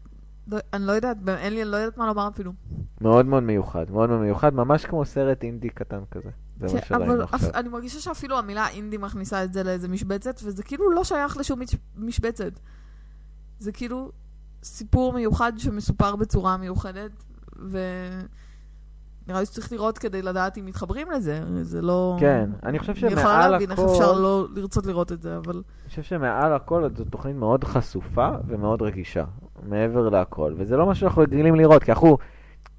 לא, 0.47 0.57
אני 0.73 0.85
לא 0.85 0.91
יודעת, 0.91 1.17
אין 1.27 1.53
לי, 1.53 1.61
אני 1.63 1.71
לא 1.71 1.77
יודעת 1.77 1.97
מה 1.97 2.07
לומר 2.07 2.27
אפילו. 2.27 2.51
מאוד 3.01 3.25
מאוד 3.25 3.43
מיוחד, 3.43 3.91
מאוד 3.91 4.09
מאוד 4.09 4.21
מיוחד, 4.21 4.53
ממש 4.53 4.85
כמו 4.85 5.05
סרט 5.05 5.43
אינדי 5.43 5.69
קטן 5.69 5.99
כזה. 6.11 6.29
זה 6.59 6.65
מה 6.75 6.81
כן, 6.81 6.87
שראינו 6.87 7.05
אבל 7.13 7.21
עכשיו. 7.21 7.49
אפ, 7.49 7.55
אני 7.55 7.69
מרגישה 7.69 7.99
שאפילו 7.99 8.37
המילה 8.37 8.67
אינדי 8.69 8.97
מכניסה 8.97 9.43
את 9.43 9.53
זה 9.53 9.63
לאיזה 9.63 9.87
משבצת, 9.87 10.39
וזה 10.43 10.63
כאילו 10.63 10.91
לא 10.91 11.03
שייך 11.03 11.37
לשום 11.37 11.59
מש- 11.59 11.75
משבצת. 11.97 12.51
זה 13.59 13.71
כאילו 13.71 14.11
סיפור 14.63 15.13
מיוחד 15.13 15.53
שמסופר 15.57 16.15
בצורה 16.15 16.57
מיוחדת, 16.57 17.11
ונראה 17.55 19.39
לי 19.39 19.45
שצריך 19.45 19.71
לראות 19.71 19.97
כדי 19.97 20.21
לדעת 20.21 20.57
אם 20.57 20.65
מתחברים 20.65 21.11
לזה. 21.11 21.41
זה 21.61 21.81
לא... 21.81 22.17
כן, 22.19 22.49
אני 22.63 22.79
חושב 22.79 22.93
אני 23.05 23.13
יכולה 23.13 23.21
שמעל 23.23 23.51
להבין 23.51 23.71
איך 23.71 23.79
הכל, 23.79 23.91
אפשר 23.91 24.11
לא 24.19 24.47
לרצות 24.55 24.85
לראות 24.85 25.11
את 25.11 25.21
זה, 25.21 25.37
אבל... 25.37 25.53
אני 25.55 25.89
חושב 25.89 26.03
שמעל 26.03 26.53
הכל 26.53 26.89
זו 26.97 27.03
תוכנית 27.05 27.35
מאוד 27.35 27.63
חשופה 27.63 28.29
ומאוד 28.47 28.81
רגישה, 28.81 29.23
מעבר 29.65 30.09
להכל. 30.09 30.53
וזה 30.57 30.77
לא 30.77 30.85
מה 30.85 30.95
שאנחנו 30.95 31.21
רגילים 31.21 31.55
לראות, 31.55 31.83
כי 31.83 31.91
אנחנו, 31.91 32.17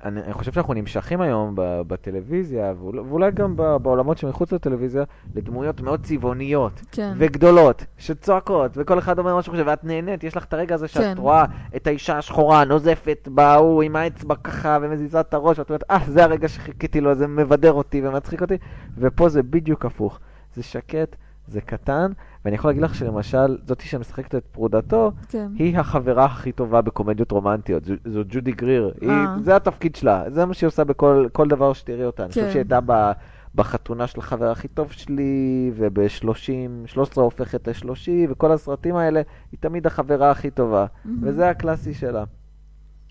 אני, 0.05 0.21
אני 0.23 0.33
חושב 0.33 0.53
שאנחנו 0.53 0.75
נמשכים 0.75 1.21
היום 1.21 1.55
ב, 1.55 1.83
בטלוויזיה, 1.87 2.73
ואולי, 2.79 3.01
ואולי 3.01 3.31
גם 3.31 3.57
ב, 3.57 3.77
בעולמות 3.77 4.19
שמחוץ 4.19 4.53
לטלוויזיה, 4.53 5.05
לדמויות 5.35 5.81
מאוד 5.81 6.03
צבעוניות. 6.03 6.83
כן. 6.93 7.13
וגדולות, 7.17 7.85
שצועקות, 7.99 8.71
וכל 8.75 8.99
אחד 8.99 9.19
אומר 9.19 9.35
מה 9.35 9.43
שהוא 9.43 9.53
חושב, 9.53 9.65
ואת 9.67 9.85
נהנית, 9.85 10.25
יש 10.25 10.37
לך 10.37 10.45
את 10.45 10.53
הרגע 10.53 10.75
הזה 10.75 10.89
שאת 10.89 11.03
כן. 11.03 11.15
רואה 11.19 11.45
את 11.77 11.87
האישה 11.87 12.19
השחורה 12.19 12.65
נוזפת 12.65 13.29
בהוא 13.33 13.83
עם 13.83 13.97
האצבע 13.97 14.35
ככה 14.35 14.79
ומזיזה 14.83 15.21
את 15.21 15.35
הראש, 15.35 15.59
ואת 15.59 15.71
אומרת, 15.71 15.85
אה, 15.91 15.99
זה 16.07 16.25
הרגע 16.25 16.49
שחיכיתי 16.49 17.01
לו, 17.01 17.15
זה 17.15 17.27
מבדר 17.27 17.73
אותי 17.73 18.07
ומצחיק 18.07 18.43
אותי, 18.43 18.57
ופה 18.99 19.29
זה 19.29 19.43
בדיוק 19.43 19.85
הפוך. 19.85 20.19
זה 20.55 20.63
שקט, 20.63 21.17
זה 21.49 21.61
קטן, 21.61 22.13
ואני 22.45 22.55
יכול 22.55 22.71
להגיד 22.71 22.83
לך 22.83 22.95
שלמשל, 22.95 23.59
זאתי 23.67 23.87
שמשחקת 23.87 24.35
את 24.35 24.45
פרודתו, 24.53 25.13
כן. 25.29 25.49
היא 25.59 25.79
החברה 25.79 26.25
הכי 26.25 26.53
טובה 26.53 26.81
בקומדיות 26.81 27.31
רומנטיות, 27.31 27.85
זו, 27.85 27.95
זו 28.05 28.23
ג'ודי 28.29 28.53
גריר, 28.53 28.95
היא, 29.01 29.11
אה. 29.11 29.37
זה 29.41 29.57
התפקיד 29.57 29.97
שלה, 29.97 30.25
זה 30.29 30.45
מה 30.45 30.55
שהיא 30.55 30.69
עושה 30.69 30.85
בכל 30.85 31.27
כל 31.33 31.49
דבר 31.49 31.73
שתראי 31.73 32.05
אותה. 32.05 32.23
אני 32.23 32.29
חושב 32.29 32.43
כן. 32.43 32.51
שהיא 32.51 32.61
הייתה 32.61 32.81
ב, 32.87 33.13
בחתונה 33.55 34.07
של 34.07 34.21
החבר 34.21 34.51
הכי 34.51 34.69
טוב 34.69 34.93
שלי, 34.93 35.71
וב-30, 35.77 36.87
13 36.87 37.25
הופכת 37.25 37.69
ל-30, 37.69 38.11
וכל 38.31 38.53
הסרטים 38.53 38.97
האלה, 38.97 39.23
היא 39.53 39.59
תמיד 39.61 39.87
החברה 39.87 40.31
הכי 40.31 40.51
טובה, 40.51 40.87
מהמם. 41.05 41.19
וזה 41.23 41.49
הקלאסי 41.49 41.95
שלה. 41.95 42.25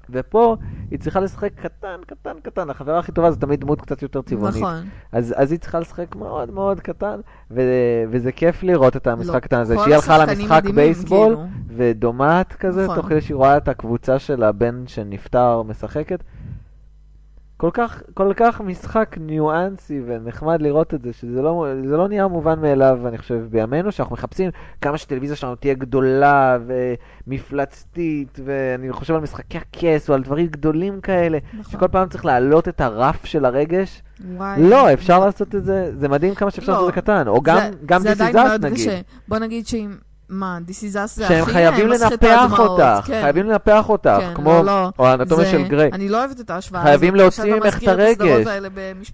ופה 0.10 0.55
היא 0.91 1.00
צריכה 1.00 1.19
לשחק 1.19 1.51
קטן, 1.55 1.98
קטן, 2.07 2.33
קטן. 2.43 2.69
החברה 2.69 3.00
הכי 3.00 3.12
טובה 3.12 3.31
זה 3.31 3.39
תמיד 3.39 3.62
דמות 3.62 3.81
קצת 3.81 4.01
יותר 4.01 4.22
צבעונית. 4.22 4.62
נכון. 4.62 4.83
אז, 5.12 5.33
אז 5.38 5.51
היא 5.51 5.60
צריכה 5.60 5.79
לשחק 5.79 6.15
מאוד 6.15 6.51
מאוד 6.51 6.79
קטן, 6.79 7.19
ו, 7.51 7.62
וזה 8.10 8.31
כיף 8.31 8.63
לראות 8.63 8.95
את 8.95 9.07
המשחק 9.07 9.33
לא, 9.33 9.38
הקטן 9.38 9.60
הזה, 9.60 9.75
כל 9.75 9.83
שהיא 9.83 9.95
הלכה 9.95 10.25
למשחק 10.25 10.63
בייסבול, 10.75 11.36
כאילו. 11.36 11.48
ודומעת 11.67 12.53
כזה, 12.53 12.83
נכון. 12.83 12.95
תוך 12.95 13.05
כדי 13.05 13.22
שהיא 13.22 13.36
רואה 13.36 13.57
את 13.57 13.67
הקבוצה 13.67 14.19
של 14.19 14.43
הבן 14.43 14.83
שנפטר 14.88 15.63
משחקת. 15.63 16.24
כל 17.63 17.70
כך, 17.74 18.01
כל 18.13 18.34
כך 18.36 18.62
משחק 18.62 19.15
ניואנסי 19.20 20.01
ונחמד 20.05 20.62
לראות 20.62 20.93
את 20.93 21.01
זה, 21.01 21.13
שזה 21.13 21.41
לא, 21.41 21.65
זה 21.88 21.98
לא 21.98 22.08
נהיה 22.08 22.27
מובן 22.27 22.60
מאליו, 22.60 23.00
אני 23.08 23.17
חושב, 23.17 23.39
בימינו, 23.50 23.91
שאנחנו 23.91 24.13
מחפשים 24.13 24.50
כמה 24.82 24.98
שהטלוויזיה 24.98 25.36
שלנו 25.36 25.55
תהיה 25.55 25.74
גדולה 25.74 26.58
ומפלצתית, 27.27 28.39
ואני 28.46 28.91
חושב 28.91 29.13
על 29.15 29.22
משחקי 29.22 29.58
הכס 29.58 30.10
או 30.10 30.13
על 30.15 30.24
דברים 30.24 30.48
גדולים 30.48 31.01
כאלה, 31.01 31.38
נכון. 31.60 31.72
שכל 31.72 31.88
פעם 31.88 32.10
צריך 32.10 32.25
להעלות 32.25 32.67
את 32.67 32.82
הרף 32.82 33.25
של 33.25 33.46
הרגש. 33.46 34.01
וואי. 34.38 34.62
לא, 34.70 34.93
אפשר 34.93 35.20
לעשות 35.25 35.55
את 35.55 35.65
זה, 35.65 35.91
זה 36.00 36.08
מדהים 36.10 36.36
כמה 36.36 36.51
שאפשר 36.51 36.72
לא. 36.72 36.77
לעשות 36.77 36.89
את 36.89 36.96
זה 36.96 37.01
קטן, 37.01 37.27
או 37.27 37.41
גם, 37.41 37.58
זה- 37.58 37.72
גם 37.86 38.01
זה 38.01 38.10
This 38.10 38.13
עדיין 38.13 38.36
is 38.36 38.39
Us 38.39 38.48
מאוד 38.48 38.65
נגיד. 38.65 38.77
קשה. 38.77 39.01
בוא 39.27 39.38
נגיד 39.38 39.67
שאם... 39.67 39.96
מה, 40.34 40.58
This 40.68 40.94
is 40.94 40.96
Us 40.96 41.08
זה 41.08 41.25
הכי... 41.25 41.34
שהם 41.34 41.46
חייבים 41.46 41.88
לנפח 41.88 42.60
אותך, 42.60 43.06
כן. 43.06 43.22
חייבים 43.22 43.50
לנפח 43.50 43.90
אותך, 43.90 44.10
כן, 44.20 44.34
כמו, 44.36 44.52
לא, 44.54 44.66
לא. 44.66 44.90
או 45.00 45.08
האנטומיה 45.08 45.46
זה- 45.46 45.52
של 45.52 45.63
גריי. 45.68 45.90
אני 45.94 46.10
לא 46.10 46.18
אוהבת 46.20 46.40
את 46.40 46.50
ההשוואה 46.50 46.84
חייבים 46.84 47.13
הזאת, 47.13 47.22
להוציא 47.24 47.44
שאתה 47.44 47.56
ממך 47.66 47.84
את 47.84 47.88
הרגש. 47.88 48.48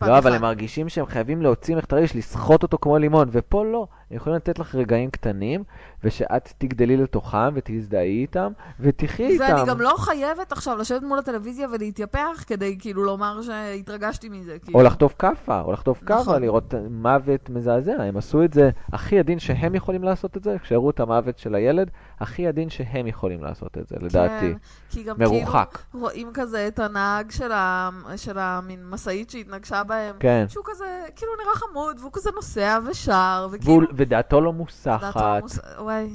לא, 0.02 0.18
אבל 0.18 0.30
אחד. 0.30 0.36
הם 0.36 0.42
מרגישים 0.42 0.90
שהם 0.90 1.06
חייבים 1.06 1.42
להוציא 1.42 1.76
ממך 1.76 1.84
את 1.86 1.94
הרגש, 1.94 2.16
לסחוט 2.16 2.64
אותו 2.64 2.78
כמו 2.82 2.98
לימון, 2.98 3.30
ופה 3.32 3.66
לא. 3.66 3.88
הם 4.12 4.18
יכולים 4.18 4.36
לתת 4.36 4.60
לך 4.60 4.76
רגעים 4.76 5.10
קטנים, 5.10 5.64
ושאת 6.04 6.54
תגדלי 6.58 6.98
לתוכם 6.98 7.50
ותזדהי 7.54 8.22
איתם, 8.22 8.52
ותחי 8.80 9.28
איתם. 9.28 9.44
ואני 9.44 9.70
גם 9.70 9.82
לא 9.82 9.94
חייבת 9.98 10.52
עכשיו 10.52 10.78
לשבת 10.78 11.02
מול 11.02 11.20
הטלוויזיה 11.20 11.68
ולהתייפח 11.72 12.44
כדי 12.48 12.78
כאילו 12.80 13.04
לומר 13.04 13.42
שהתרגשתי 13.42 14.30
מזה. 14.30 14.60
כאילו. 14.60 14.80
או 14.80 14.84
לחטוף 14.84 15.16
כאפה, 15.20 15.62
או 15.62 15.72
לחטוף 15.72 16.00
כאפה, 16.00 16.22
נכון. 16.22 16.42
לראות 16.42 16.74
מוות 16.90 17.50
מזעזע. 17.50 18.04
הם 18.04 18.18
עשו 18.18 18.44
את 18.44 18.54
זה 18.54 18.70
הכי 18.94 19.20
עדין 19.20 19.40
שהם 19.40 19.76
יכולים 19.76 20.04
לעשות 20.04 20.38
את 20.38 20.44
זה, 20.44 20.56
כשהראו 20.64 20.90
את 20.90 21.00
המוות 21.00 21.38
של 21.38 21.56
הילד, 21.56 21.92
הכי 22.20 22.48
עדין 22.48 22.70
שהם 22.70 23.08
יכולים 23.08 23.44
לעשות 23.44 23.78
את 23.78 23.88
זה, 23.88 23.96
לדעתי. 24.02 24.54
כן, 24.54 24.58
כי 24.90 25.04
גם 25.04 25.16
מרוחק. 25.20 25.78
כאילו 25.92 26.04
רואים 26.06 26.32
כזה 26.34 26.68
את 26.68 26.80
הנהג 26.80 27.32
של, 27.32 27.52
ה... 27.52 27.90
של 28.16 28.38
המין 28.40 28.90
משאית 28.90 29.30
שהתנגשה 29.30 29.84
בהם, 29.84 30.16
כן. 30.20 30.46
שהוא 30.50 30.64
כזה, 30.68 30.86
כאילו 31.16 31.32
נראה 31.44 31.56
חמוד, 31.56 32.00
והוא 32.00 32.12
כזה 32.14 32.30
נוסע 32.36 32.80
ושר, 32.86 33.48
והוא- 33.50 33.60
וכאילו... 33.62 33.88
ודעתו 33.96 34.42
לא 34.42 34.52
דעתו 34.52 34.58
מוסחת. 34.58 35.42
מוס- 35.44 35.60
וואי, 35.80 36.10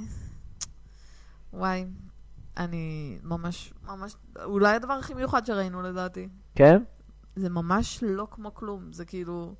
וואי, 1.52 1.86
אני 2.56 3.18
ממש, 3.22 3.72
ממש, 3.86 4.16
אולי 4.44 4.74
הדבר 4.76 4.92
הכי 4.92 5.14
מיוחד 5.14 5.46
שראינו 5.46 5.82
לדעתי. 5.82 6.28
כן? 6.54 6.82
זה 7.36 7.48
ממש 7.50 7.98
לא 8.06 8.26
כמו 8.30 8.54
כלום, 8.54 8.92
זה 8.92 9.04
כאילו... 9.04 9.54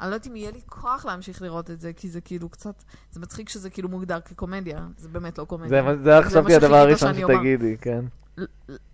אני 0.00 0.10
לא 0.10 0.14
יודעת 0.14 0.26
אם 0.26 0.36
יהיה 0.36 0.50
לי 0.50 0.60
כוח 0.66 1.04
להמשיך 1.06 1.42
לראות 1.42 1.70
את 1.70 1.80
זה, 1.80 1.92
כי 1.92 2.08
זה 2.08 2.20
כאילו 2.20 2.48
קצת... 2.48 2.84
זה 3.10 3.20
מצחיק 3.20 3.48
שזה 3.48 3.70
כאילו 3.70 3.88
מוגדר 3.88 4.20
כקומדיה, 4.20 4.86
זה 4.96 5.08
באמת 5.08 5.38
לא 5.38 5.44
קומדיה. 5.44 5.96
זה 6.04 6.18
עכשיו 6.18 6.44
תהיה 6.44 6.56
הדבר 6.56 6.76
הראשון. 6.76 7.14
שתגידי, 7.14 7.76
כן. 7.80 8.04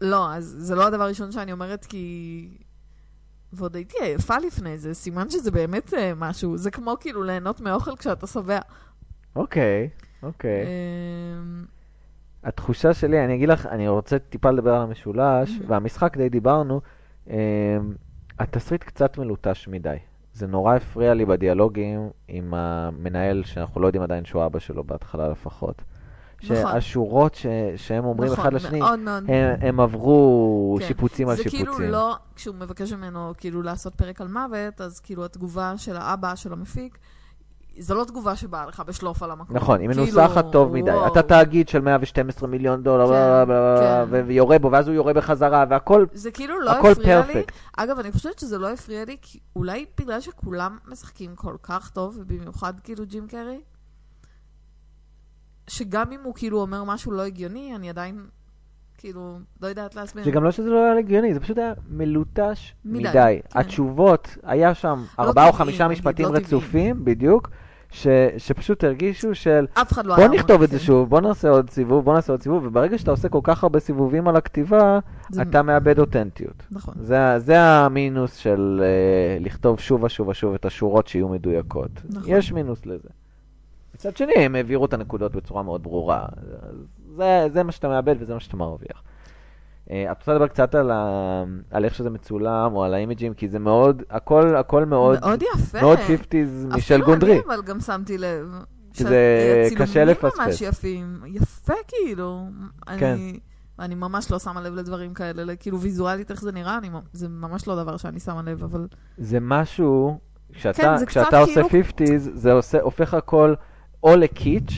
לא, 0.01 0.33
אז 0.35 0.55
זה 0.59 0.75
לא 0.75 0.87
הדבר 0.87 1.03
הראשון 1.03 1.33
שאני 1.33 1.53
אומרת, 1.53 1.85
כי... 1.85 2.49
ועוד 3.53 3.77
הייתי 3.77 3.97
עייפה 4.01 4.39
לפני 4.39 4.79
זה, 4.79 4.95
סימן 4.95 5.31
שזה 5.31 5.51
באמת 5.51 5.95
אה, 5.95 6.13
משהו. 6.17 6.57
זה 6.57 6.71
כמו 6.71 6.97
כאילו 7.01 7.23
ליהנות 7.23 7.61
מאוכל 7.61 7.97
כשאתה 7.97 8.27
שבע. 8.27 8.59
אוקיי, 9.37 9.89
אוקיי. 10.23 10.65
אמ, 10.67 11.65
התחושה 12.45 12.95
שלי, 12.95 13.25
אני 13.25 13.35
אגיד 13.35 13.49
לך, 13.49 13.67
אני 13.67 13.89
רוצה 13.89 14.19
טיפה 14.19 14.51
לדבר 14.51 14.75
על 14.75 14.83
המשולש. 14.83 15.51
והמשחק 15.67 16.17
די 16.17 16.29
דיברנו, 16.29 16.81
אמ, 17.27 17.35
התסריט 18.39 18.85
קצת 18.85 19.19
מלוטש 19.19 19.69
מדי. 19.69 19.97
זה 20.41 20.47
נורא 20.47 20.75
הפריע 20.75 21.15
לי 21.15 21.25
בדיאלוגים 21.25 22.09
עם 22.29 22.55
המנהל, 22.55 23.43
שאנחנו 23.45 23.81
לא 23.81 23.87
יודעים 23.87 24.03
עדיין 24.03 24.25
שהוא 24.25 24.47
אבא 24.47 24.59
שלו 24.59 24.85
בהתחלה 24.85 25.29
לפחות. 25.29 25.83
נכון. 26.43 26.57
שהשורות 26.57 27.35
ש... 27.35 27.47
שהם 27.77 28.05
אומרים 28.05 28.33
נכון, 28.33 28.45
אחד 28.45 28.53
לשני, 28.53 28.79
מאוד 28.79 28.99
מאוד. 28.99 29.25
הם, 29.29 29.57
הם 29.61 29.81
עברו 29.81 30.77
כן. 30.81 30.87
שיפוצים 30.87 31.29
על 31.29 31.37
זה 31.37 31.43
שיפוצים. 31.43 31.67
כאילו 31.67 31.91
לא, 31.91 32.17
כשהוא 32.37 32.55
מבקש 32.55 32.93
ממנו 32.93 33.33
כאילו 33.39 33.63
לעשות 33.63 33.95
פרק 33.95 34.21
על 34.21 34.29
מוות, 34.29 34.81
אז 34.81 35.01
כאילו 35.01 35.25
התגובה 35.25 35.73
של 35.77 35.97
האבא, 35.97 36.35
של 36.35 36.53
המפיק, 36.53 36.99
זו 37.81 37.95
לא 37.95 38.05
תגובה 38.05 38.37
שבאה 38.37 38.67
לך 38.67 38.83
בשלוף 38.87 39.23
על 39.23 39.31
המקום. 39.31 39.57
נכון, 39.57 39.81
היא 39.81 39.89
כאילו, 39.89 40.03
מנוסחת 40.03 40.45
טוב 40.53 40.73
מדי. 40.73 40.91
אתה 41.07 41.23
תאגיד 41.23 41.69
של 41.69 41.81
112 41.81 42.49
מיליון 42.49 42.83
דולר, 42.83 43.07
כן, 43.47 43.53
כן. 44.11 44.25
ויורה 44.27 44.59
בו, 44.59 44.71
ואז 44.71 44.89
הוא 44.89 44.95
יורה 44.95 45.13
בחזרה, 45.13 45.65
והכל 45.71 46.07
זה 46.13 46.31
כאילו 46.31 46.61
לא 46.61 46.71
הפריע 46.71 47.23
לי. 47.27 47.43
אגב, 47.77 47.99
אני 47.99 48.13
חושבת 48.13 48.39
שזה 48.39 48.59
לא 48.59 48.73
הפריע 48.73 49.05
לי, 49.05 49.17
כי 49.23 49.39
אולי 49.57 49.87
בגלל 50.01 50.21
שכולם 50.21 50.79
משחקים 50.89 51.35
כל 51.35 51.55
כך 51.63 51.91
טוב, 51.91 52.19
ובמיוחד 52.21 52.81
כאילו 52.81 53.07
ג'ים 53.07 53.27
קרי, 53.29 53.61
שגם 55.69 56.13
אם 56.13 56.21
הוא 56.23 56.35
כאילו 56.35 56.61
אומר 56.61 56.85
משהו 56.85 57.13
לא 57.13 57.23
הגיוני, 57.23 57.77
אני 57.77 57.91
עדיין, 57.91 58.27
כאילו, 58.99 59.39
לא 59.63 59.69
יודעת 59.69 59.95
להסביר. 59.95 60.25
זה 60.25 60.31
גם 60.31 60.45
לא 60.45 60.51
שזה 60.51 60.71
לא 60.71 60.85
היה 60.85 60.99
הגיוני, 60.99 61.35
זה 61.35 61.41
פשוט 61.41 61.59
היה 61.59 61.73
מלוטש 61.89 62.75
מדי, 62.85 63.09
מדי. 63.09 63.41
כן. 63.49 63.59
התשובות, 63.59 64.37
היה 64.43 64.75
שם 64.75 65.05
לא 65.19 65.25
ארבעה 65.25 65.47
או 65.47 65.53
טבעי, 65.53 65.59
חמישה 65.59 65.89
משפטים 65.89 66.27
לא. 66.27 66.39
רצופים, 66.39 67.05
בדיוק, 67.05 67.51
ש- 67.91 68.07
שפשוט 68.39 68.85
הרגישו 68.85 69.35
של 69.35 69.67
אף 69.75 69.93
אחד 69.93 70.07
לא 70.07 70.15
בוא 70.15 70.23
היה 70.23 70.33
נכתוב 70.33 70.51
אומר 70.51 70.65
את 70.65 70.71
זה. 70.71 70.79
שוב, 70.79 71.09
בוא 71.11 71.21
נעשה 71.21 71.49
עוד 71.51 71.71
סיבוב, 71.71 72.05
בוא 72.05 72.15
נעשה 72.15 72.33
עוד 72.33 72.43
סיבוב, 72.43 72.65
וברגע 72.67 72.99
שאתה 72.99 73.11
עושה 73.11 73.29
כל 73.29 73.41
כך 73.43 73.63
הרבה 73.63 73.81
סיבובים 73.81 74.29
על 74.29 74.37
הכתיבה, 74.37 74.99
זה- 75.31 75.43
אתה 75.43 75.63
מאבד 75.63 75.99
אותנטיות. 75.99 76.63
נכון. 76.71 76.95
זה, 77.01 77.39
זה 77.39 77.61
המינוס 77.61 78.37
של 78.37 78.83
uh, 79.41 79.45
לכתוב 79.45 79.81
שוב 79.81 80.03
ושוב 80.05 80.29
ושוב 80.29 80.55
את 80.55 80.65
השורות 80.65 81.07
שיהיו 81.09 81.29
מדויקות. 81.29 81.91
נכון. 82.11 82.23
יש 82.27 82.53
מינוס 82.53 82.87
לזה. 82.87 83.09
מצד 83.95 84.17
שני, 84.17 84.33
הם 84.37 84.55
העבירו 84.55 84.85
את 84.85 84.93
הנקודות 84.93 85.37
בצורה 85.37 85.63
מאוד 85.63 85.83
ברורה. 85.83 86.25
זה, 87.17 87.47
זה 87.53 87.63
מה 87.63 87.73
שאתה 87.73 87.89
מאבד 87.89 88.15
וזה 88.19 88.35
מה 88.35 88.41
שאתה 88.41 88.57
מרוויח. 88.57 89.03
Uh, 89.91 89.93
את 90.13 90.17
רוצה 90.19 90.33
לדבר 90.33 90.47
קצת 90.47 90.75
על, 90.75 90.91
ה, 90.91 91.45
על 91.71 91.85
איך 91.85 91.95
שזה 91.95 92.11
מצולם 92.11 92.75
או 92.75 92.85
על 92.85 92.95
האימג'ים, 92.95 93.35
כי 93.35 93.49
זה 93.49 93.59
מאוד, 93.59 94.03
הכל, 94.11 94.57
הכל 94.57 94.85
מאוד, 94.85 95.21
מאוד 95.21 95.43
יפה. 95.43 95.81
מאוד 95.81 95.99
50's 95.99 96.35
מישל 96.75 96.95
אפילו 96.95 97.07
גונדרי. 97.07 97.33
אני 97.33 97.41
אבל 97.47 97.63
גם 97.63 97.81
שמתי 97.81 98.19
לב. 98.19 98.49
שזה 98.93 99.69
קשה 99.79 100.05
לפספס. 100.05 100.39
ממש 100.39 100.61
יפים. 100.61 101.21
יפה 101.27 101.75
כאילו. 101.89 102.47
כן. 102.99 103.07
אני... 103.07 103.39
אני 103.79 103.95
ממש 103.95 104.31
לא 104.31 104.39
שמה 104.39 104.61
לב 104.61 104.75
לדברים 104.75 105.15
כאלה, 105.15 105.57
כאילו 105.57 105.81
ויזואלית 105.81 106.31
איך 106.31 106.43
זה 106.43 106.53
נראה, 106.53 106.79
אני, 106.79 106.91
זה 107.13 107.29
ממש 107.29 107.69
לא 107.69 107.83
דבר 107.83 107.97
שאני 107.97 108.21
שמה 108.21 108.43
לב, 108.43 108.63
אבל 108.65 108.87
זה 109.19 109.39
משהו, 109.41 110.19
כשאתה, 110.53 110.83
כן, 110.83 110.97
זה 110.97 111.07
כשאתה 111.07 111.39
עושה 111.39 111.63
כאילו- 111.69 111.85
50's, 111.85 112.31
זה 112.35 112.53
עושה, 112.53 112.81
הופך 112.81 113.15
הכל 113.15 113.55
או 114.03 114.17
לקיץ' 114.17 114.73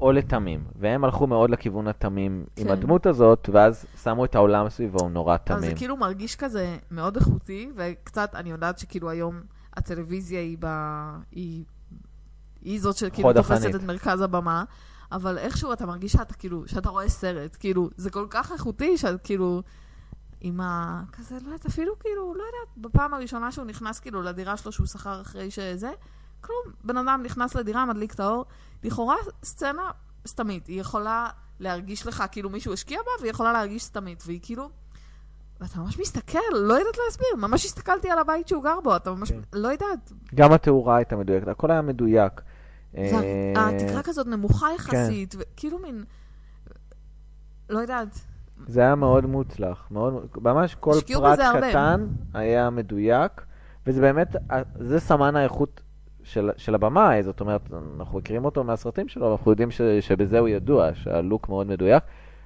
או 0.00 0.12
לתמים. 0.12 0.64
והם 0.76 1.04
הלכו 1.04 1.26
מאוד 1.26 1.50
לכיוון 1.50 1.88
התמים 1.88 2.44
עם 2.56 2.66
כן. 2.66 2.72
הדמות 2.72 3.06
הזאת, 3.06 3.48
ואז 3.52 3.86
שמו 4.02 4.24
את 4.24 4.34
העולם 4.34 4.68
סביבו 4.68 5.08
נורא 5.08 5.34
אז 5.34 5.40
זה 5.40 5.60
תמים. 5.60 5.76
כאילו 5.76 5.96
מרגיש 5.96 6.36
כזה 6.36 6.76
מאוד 6.90 7.16
איכותי, 7.16 7.70
וקצת, 7.76 8.34
אני 8.34 8.50
יודעת 8.50 8.78
שכאילו 8.78 9.10
היום 9.10 9.40
הטלוויזיה 9.76 10.40
היא, 10.40 10.56
ב... 10.60 10.66
היא... 11.32 11.64
היא 12.62 12.80
זאת 12.80 12.96
שכאילו 12.96 13.32
תופסת. 13.32 13.74
את 13.74 13.82
מרכז 13.82 14.20
הבמה, 14.20 14.64
אבל 15.12 15.38
איכשהו 15.38 15.72
אתה 15.72 15.86
מרגיש 15.86 16.12
שאתה 16.12 16.34
כאילו, 16.34 16.62
שאתה 16.66 16.88
רואה 16.88 17.08
סרט, 17.08 17.56
כאילו, 17.60 17.90
זה 17.96 18.10
כל 18.10 18.26
כך 18.30 18.52
איכותי, 18.52 18.96
שאת 18.96 19.20
כאילו, 19.24 19.62
עם 20.40 20.60
ה... 20.60 21.02
כזה, 21.12 21.34
לא 21.34 21.46
יודעת, 21.46 21.66
אפילו 21.66 21.98
כאילו, 21.98 22.34
לא 22.34 22.42
יודעת, 22.42 22.76
בפעם 22.76 23.14
הראשונה 23.14 23.52
שהוא 23.52 23.64
נכנס 23.64 24.00
כאילו 24.00 24.22
לדירה 24.22 24.56
שלו 24.56 24.72
שהוא 24.72 24.86
שכר 24.86 25.20
אחרי 25.20 25.50
שזה, 25.50 25.90
כלום, 26.40 26.74
בן 26.84 26.96
אדם 26.96 27.20
נכנס 27.24 27.54
לדירה, 27.54 27.86
מדליק 27.86 28.14
את 28.14 28.20
האור, 28.20 28.44
לכאורה 28.84 29.16
סצנה 29.42 29.90
סתמית, 30.26 30.66
היא 30.66 30.80
יכולה 30.80 31.28
להרגיש 31.60 32.06
לך 32.06 32.24
כאילו 32.30 32.50
מישהו 32.50 32.72
השקיע 32.72 32.98
בה, 32.98 33.10
והיא 33.20 33.30
יכולה 33.30 33.52
להרגיש 33.52 33.84
סתמית, 33.84 34.22
והיא 34.26 34.40
כאילו... 34.42 34.68
ואתה 35.60 35.78
ממש 35.80 35.98
מסתכל, 35.98 36.38
לא 36.52 36.74
יודעת 36.74 36.96
להסביר, 37.06 37.28
ממש 37.36 37.64
הסתכלתי 37.64 38.10
על 38.10 38.18
הבית 38.18 38.48
שהוא 38.48 38.62
גר 38.62 38.80
בו, 38.80 38.96
אתה 38.96 39.10
ממש, 39.10 39.32
כן. 39.32 39.40
לא 39.52 39.68
יודעת. 39.68 40.12
גם 40.34 40.52
התאורה 40.52 40.96
הייתה 40.96 41.16
מדויקת, 41.16 41.48
הכל 41.48 41.70
היה 41.70 41.82
מדויק. 41.82 42.32
אה, 42.96 43.68
התקרה 43.68 44.02
כזאת 44.02 44.26
נמוכה 44.26 44.66
יחסית, 44.74 45.34
וכאילו 45.38 45.78
מין, 45.78 46.04
לא 47.70 47.78
יודעת, 47.78 48.20
זה 48.66 48.80
היה 48.80 48.94
מאוד 48.94 49.26
מוצלח, 49.26 49.88
מאוד, 49.90 50.26
ממש 50.36 50.74
כל 50.74 50.92
פרט 51.06 51.32
בזה 51.32 51.48
הרבה. 51.48 51.70
קטן 51.70 52.06
היה 52.34 52.70
מדויק, 52.70 53.32
וזה 53.86 54.00
באמת, 54.00 54.36
זה 54.78 55.00
סמן 55.00 55.36
האיכות 55.36 55.80
של, 56.28 56.50
של 56.56 56.74
הבמאי, 56.74 57.22
זאת 57.22 57.40
אומרת, 57.40 57.70
אנחנו 58.00 58.18
מכירים 58.18 58.44
אותו 58.44 58.64
מהסרטים 58.64 59.08
שלו, 59.08 59.32
אנחנו 59.32 59.50
יודעים 59.50 59.70
ש, 59.70 59.80
שבזה 60.00 60.38
הוא 60.38 60.48
ידוע, 60.48 60.94
שהלוק 60.94 61.48
מאוד 61.48 61.66
מדויק. 61.66 62.02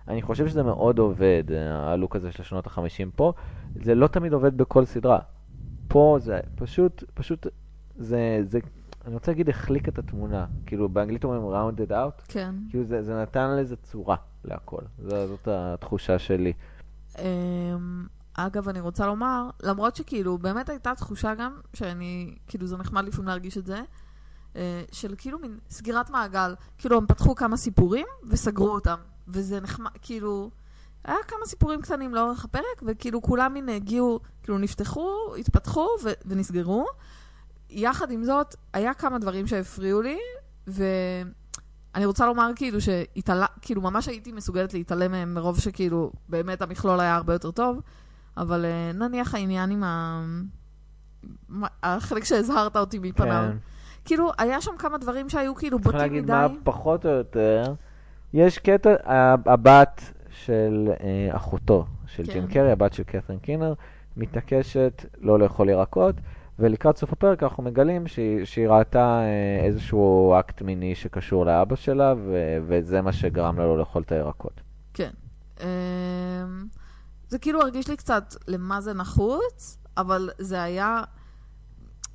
אני 0.08 0.22
חושב 0.22 0.48
שזה 0.48 0.62
מאוד 0.62 0.98
עובד, 0.98 1.44
הלוק 1.70 2.16
הזה 2.16 2.32
של 2.32 2.42
שנות 2.42 2.66
החמישים 2.66 3.10
פה. 3.16 3.32
זה 3.74 3.94
לא 3.94 4.06
תמיד 4.06 4.32
עובד 4.32 4.56
בכל 4.56 4.84
סדרה. 4.84 5.18
פה 5.88 6.16
זה 6.20 6.40
פשוט, 6.54 7.04
פשוט, 7.14 7.46
זה, 7.96 8.40
זה, 8.42 8.58
אני 9.06 9.14
רוצה 9.14 9.30
להגיד, 9.30 9.48
החליק 9.48 9.88
את 9.88 9.98
התמונה. 9.98 10.46
כאילו, 10.66 10.88
באנגלית 10.88 11.24
אומרים 11.24 11.42
rounded 11.42 11.90
out, 11.90 12.22
כן. 12.28 12.54
כאילו 12.70 12.84
זה, 12.84 13.02
זה 13.02 13.22
נתן 13.22 13.56
לזה 13.56 13.76
צורה 13.76 14.16
להכל. 14.44 14.82
זו, 14.98 15.26
זאת 15.26 15.48
התחושה 15.48 16.18
שלי. 16.18 16.52
אגב, 18.34 18.68
אני 18.68 18.80
רוצה 18.80 19.06
לומר, 19.06 19.50
למרות 19.62 19.96
שכאילו, 19.96 20.38
באמת 20.38 20.68
הייתה 20.68 20.94
תחושה 20.94 21.34
גם, 21.34 21.60
שאני, 21.74 22.34
כאילו, 22.46 22.66
זה 22.66 22.76
נחמד 22.76 23.04
לפעמים 23.04 23.28
להרגיש 23.28 23.58
את 23.58 23.66
זה, 23.66 23.82
אה, 24.56 24.82
של 24.92 25.14
כאילו 25.18 25.38
מין 25.38 25.58
סגירת 25.70 26.10
מעגל. 26.10 26.54
כאילו, 26.78 26.96
הם 26.96 27.06
פתחו 27.06 27.34
כמה 27.34 27.56
סיפורים 27.56 28.06
וסגרו 28.28 28.68
אותם. 28.70 28.98
וזה 29.28 29.60
נחמד, 29.60 29.90
כאילו, 30.02 30.50
היה 31.04 31.16
כמה 31.28 31.46
סיפורים 31.46 31.82
קטנים 31.82 32.14
לאורך 32.14 32.44
הפרק, 32.44 32.82
וכאילו 32.86 33.22
כולם 33.22 33.54
מין 33.54 33.68
הגיעו, 33.68 34.20
כאילו 34.42 34.58
נפתחו, 34.58 35.34
התפתחו 35.38 35.88
ו- 36.04 36.12
ונסגרו. 36.26 36.86
יחד 37.70 38.10
עם 38.10 38.24
זאת, 38.24 38.54
היה 38.72 38.94
כמה 38.94 39.18
דברים 39.18 39.46
שהפריעו 39.46 40.02
לי, 40.02 40.18
ואני 40.66 42.06
רוצה 42.06 42.26
לומר 42.26 42.50
כאילו 42.56 42.80
שהתעלה, 42.80 43.46
כאילו 43.60 43.82
ממש 43.82 44.08
הייתי 44.08 44.32
מסוגלת 44.32 44.74
להתעלם 44.74 45.10
מהם 45.10 45.34
מרוב 45.34 45.60
שכאילו 45.60 46.12
באמת 46.28 46.62
המכלול 46.62 47.00
היה 47.00 47.16
הרבה 47.16 47.32
יותר 47.32 47.50
טוב, 47.50 47.80
אבל 48.36 48.64
אה, 48.64 48.90
נניח 48.94 49.34
העניין 49.34 49.70
עם 49.70 49.84
ה... 49.84 50.22
החלק 51.82 52.24
שהזהרת 52.24 52.76
אותי 52.76 52.98
מפניו. 52.98 53.48
כן. 53.50 53.56
כאילו, 54.04 54.30
היה 54.38 54.60
שם 54.60 54.76
כמה 54.78 54.98
דברים 54.98 55.28
שהיו 55.28 55.54
כאילו 55.54 55.78
צריך 55.78 55.86
בוטים 55.86 56.00
להגיד 56.00 56.22
מדי. 56.24 56.32
מה 56.32 56.46
פחות 56.64 57.06
או 57.06 57.10
יותר. 57.10 57.74
יש 58.32 58.58
קטע, 58.58 58.94
הבת 59.46 60.12
של 60.30 60.88
אה, 61.00 61.36
אחותו, 61.36 61.86
של 62.06 62.26
כן. 62.26 62.32
ג'ים 62.32 62.46
קרי, 62.46 62.72
הבת 62.72 62.92
של 62.92 63.02
קת'רין 63.02 63.38
קינר, 63.38 63.74
מתעקשת 64.16 65.04
לא 65.20 65.38
לאכול 65.38 65.68
ירקות, 65.68 66.14
ולקראת 66.58 66.96
סוף 66.96 67.12
הפרק 67.12 67.42
אנחנו 67.42 67.62
מגלים 67.62 68.06
שהיא, 68.06 68.44
שהיא 68.44 68.68
ראתה 68.68 69.20
אה, 69.20 69.64
איזשהו 69.66 70.34
אקט 70.40 70.62
מיני 70.62 70.94
שקשור 70.94 71.46
לאבא 71.46 71.76
שלה, 71.76 72.14
ו- 72.16 72.58
וזה 72.66 73.02
מה 73.02 73.12
שגרם 73.12 73.58
לה 73.58 73.64
לא 73.64 73.78
לאכול 73.78 74.02
את 74.02 74.12
הירקות. 74.12 74.60
כן. 74.94 75.10
אמ, 75.60 75.66
זה 77.32 77.38
כאילו 77.38 77.60
הרגיש 77.60 77.88
לי 77.88 77.96
קצת 77.96 78.34
למה 78.48 78.80
זה 78.80 78.92
נחוץ, 78.92 79.78
אבל 79.96 80.30
זה 80.38 80.62
היה, 80.62 81.02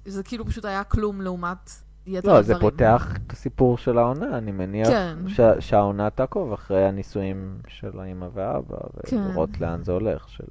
זה 0.06 0.24
כאילו 0.24 0.46
פשוט 0.46 0.66
היה 0.66 0.84
כלום 0.84 1.22
לעומת 1.22 1.72
יתר 2.06 2.28
לא, 2.28 2.38
הדברים. 2.38 2.58
זה 2.58 2.62
פותח 2.62 3.18
את 3.26 3.32
הסיפור 3.32 3.78
של 3.78 3.98
העונה, 3.98 4.38
אני 4.38 4.52
מניח 4.52 4.88
כן. 4.88 5.18
ש- 5.28 5.42
שהעונה 5.60 6.10
תעקוב 6.10 6.54
אחרי 6.54 6.86
הנישואים 6.86 7.58
של 7.68 8.00
האמא 8.00 8.28
והאבא, 8.34 8.78
כן. 9.06 9.18
ולראות 9.18 9.62
לאן 9.62 9.84
זה 9.84 9.92
הולך. 9.92 10.30
של... 10.30 10.44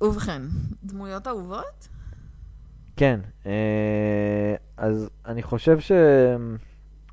ובכן, 0.00 0.42
דמויות 0.84 1.26
אהובות? 1.26 1.88
כן, 2.96 3.20
אה, 3.46 4.54
אז 4.76 5.08
אני 5.26 5.42
חושב 5.42 5.80
ש... 5.80 5.92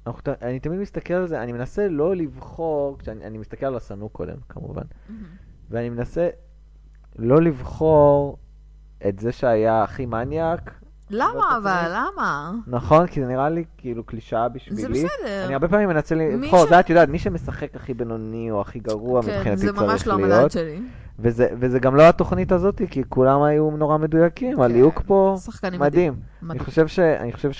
אנחנו 0.07 0.21
אני 0.41 0.59
תמיד 0.59 0.79
מסתכל 0.79 1.13
על 1.13 1.27
זה, 1.27 1.43
אני 1.43 1.51
מנסה 1.51 1.87
לא 1.87 2.15
לבחור, 2.15 2.97
כשאני 2.99 3.25
אני 3.25 3.37
מסתכל 3.37 3.65
על 3.65 3.75
השנוא 3.75 4.09
קודם, 4.09 4.35
כמובן, 4.49 4.81
ואני 5.69 5.89
מנסה 5.89 6.29
לא 7.19 7.41
לבחור 7.41 8.37
את 9.07 9.19
זה 9.19 9.31
שהיה 9.31 9.83
הכי 9.83 10.05
מניאק, 10.05 10.71
למה 11.09 11.57
אבל? 11.57 11.91
למה? 11.95 12.51
נכון? 12.67 13.07
כי 13.07 13.21
זה 13.21 13.27
נראה 13.27 13.49
לי 13.49 13.63
כאילו 13.77 14.03
קלישאה 14.03 14.43
זה 14.43 14.49
בשבילי. 14.55 14.89
בסדר. 15.05 15.45
אני 15.45 15.53
הרבה 15.53 15.67
פעמים 15.67 15.89
מנסה 15.89 16.15
לבחור, 16.15 16.65
ש- 16.65 16.69
זה 16.69 16.79
את 16.79 16.89
יודעת, 16.89 17.09
מי 17.09 17.19
שמשחק 17.19 17.75
הכי 17.75 17.93
בינוני 17.93 18.51
או 18.51 18.61
הכי 18.61 18.79
גרוע 18.79 19.21
כן, 19.21 19.37
מבחינתי 19.37 19.57
זה 19.61 19.71
ממש 19.71 19.95
צריך 19.95 20.07
לא 20.07 20.13
המדד 20.13 20.27
להיות. 20.29 20.51
שלי. 20.51 20.81
וזה, 21.19 21.47
וזה 21.59 21.79
גם 21.79 21.95
לא 21.95 22.09
התוכנית 22.09 22.51
הזאת, 22.51 22.81
כי 22.89 23.03
כולם 23.09 23.41
היו 23.41 23.71
נורא 23.71 23.97
מדויקים, 23.97 24.55
כן, 24.57 24.61
הליהוק 24.61 25.01
פה 25.05 25.35
מדהים. 25.79 26.13
אני 26.13 26.47
מדהים. 26.47 26.63
חושב 26.63 26.87
ש... 26.87 26.99
אני 26.99 27.33
חושב 27.33 27.51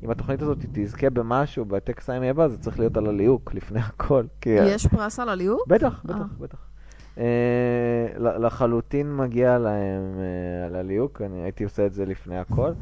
שאם 0.00 0.10
התוכנית 0.10 0.42
הזאת 0.42 0.64
תזכה 0.72 1.10
במשהו 1.10 1.64
בטקס 1.64 2.10
הימי 2.10 2.28
הבא, 2.28 2.48
זה 2.48 2.58
צריך 2.58 2.78
להיות 2.78 2.96
על 2.96 3.06
הליהוק 3.06 3.54
לפני 3.54 3.80
הכל. 3.80 4.24
כי... 4.40 4.50
יש 4.50 4.86
פרס 4.86 5.20
על 5.20 5.28
הליהוק? 5.28 5.68
בטח, 5.68 6.04
אה. 6.10 6.14
בטח, 6.14 6.34
בטח. 6.40 6.58
אה, 7.18 8.06
לחלוטין 8.18 9.16
מגיע 9.16 9.58
להם 9.58 10.02
אה, 10.18 10.66
על 10.66 10.76
הליהוק, 10.76 11.22
אני 11.22 11.42
הייתי 11.42 11.64
עושה 11.64 11.86
את 11.86 11.92
זה 11.92 12.04
לפני 12.06 12.38
הכל. 12.38 12.72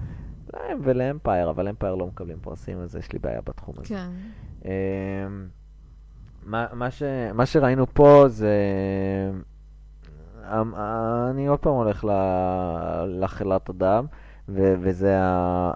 להם 0.54 0.78
ולאמפייר, 0.82 1.50
אבל 1.50 1.68
אמפייר 1.68 1.94
לא 1.94 2.06
מקבלים 2.06 2.38
פרסים, 2.40 2.80
אז 2.80 2.96
יש 2.96 3.12
לי 3.12 3.18
בעיה 3.18 3.40
בתחום 3.40 3.74
הזה. 3.78 3.88
כן. 3.88 4.08
אה, 4.64 4.70
מה, 6.46 6.66
מה, 6.72 6.90
ש, 6.90 7.02
מה 7.34 7.46
שראינו 7.46 7.86
פה 7.94 8.24
זה... 8.28 8.52
אה, 10.44 10.62
אה, 10.76 11.30
אני 11.30 11.46
עוד 11.46 11.58
פעם 11.58 11.72
הולך 11.72 12.04
ל- 12.04 13.24
לחלאת 13.24 13.70
אדם, 13.70 14.06
ו- 14.48 14.74
וזה 14.80 15.14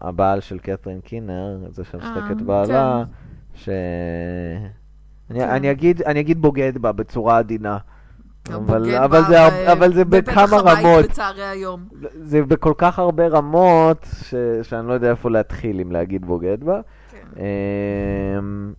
הבעל 0.01 0.41
של 0.41 0.59
קתרין 0.59 1.01
קינר, 1.01 1.59
זה 1.71 1.85
שמשחק 1.85 2.23
אה, 2.27 2.33
את 2.33 2.43
בעלה, 2.43 3.05
ש... 3.55 3.69
אני, 5.31 5.41
כן. 5.41 5.49
אני, 5.49 5.71
אגיד, 5.71 6.03
אני 6.03 6.21
אגיד 6.21 6.43
בוגד 6.43 6.79
בה 6.79 6.93
בצורה 6.93 7.39
עדינה. 7.39 7.79
אבל, 8.49 8.79
בוגד 8.79 8.95
אבל, 8.95 9.23
זה, 9.29 9.73
אבל 9.73 9.93
זה 9.93 10.05
בכמה 10.05 10.57
רמות, 10.57 11.05
בצהרי 11.05 11.45
היום. 11.45 11.89
זה 12.23 12.43
בכל 12.43 12.73
כך 12.79 12.99
הרבה 12.99 13.29
רמות, 13.29 14.07
ש, 14.23 14.35
שאני 14.63 14.89
לא 14.89 14.93
יודע 14.93 15.11
איפה 15.11 15.31
להתחיל 15.31 15.81
אם 15.81 15.93
להגיד 15.93 16.27
בוגד 16.27 16.65
בה. 16.65 16.81
כן. 17.11 17.43
אמ, 18.39 18.73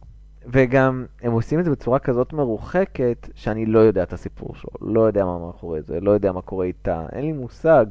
וגם, 0.48 1.06
הם 1.22 1.32
עושים 1.32 1.60
את 1.60 1.66
זה 1.66 1.72
בצורה 1.72 2.00
כזאת 2.00 2.34
מרוחקת, 2.34 3.30
שאני 3.36 3.66
לא 3.66 3.80
יודע 3.80 4.04
את 4.04 4.14
הסיפור 4.14 4.56
שלו, 4.56 4.72
לא 4.82 5.02
יודע 5.02 5.26
מה 5.26 5.40
מאחורי 5.40 5.82
זה, 5.82 6.00
לא 6.00 6.12
יודע 6.12 6.32
מה 6.32 6.42
קורה 6.42 6.66
איתה, 6.66 7.06
אין 7.12 7.26
לי 7.26 7.32
מושג. 7.32 7.86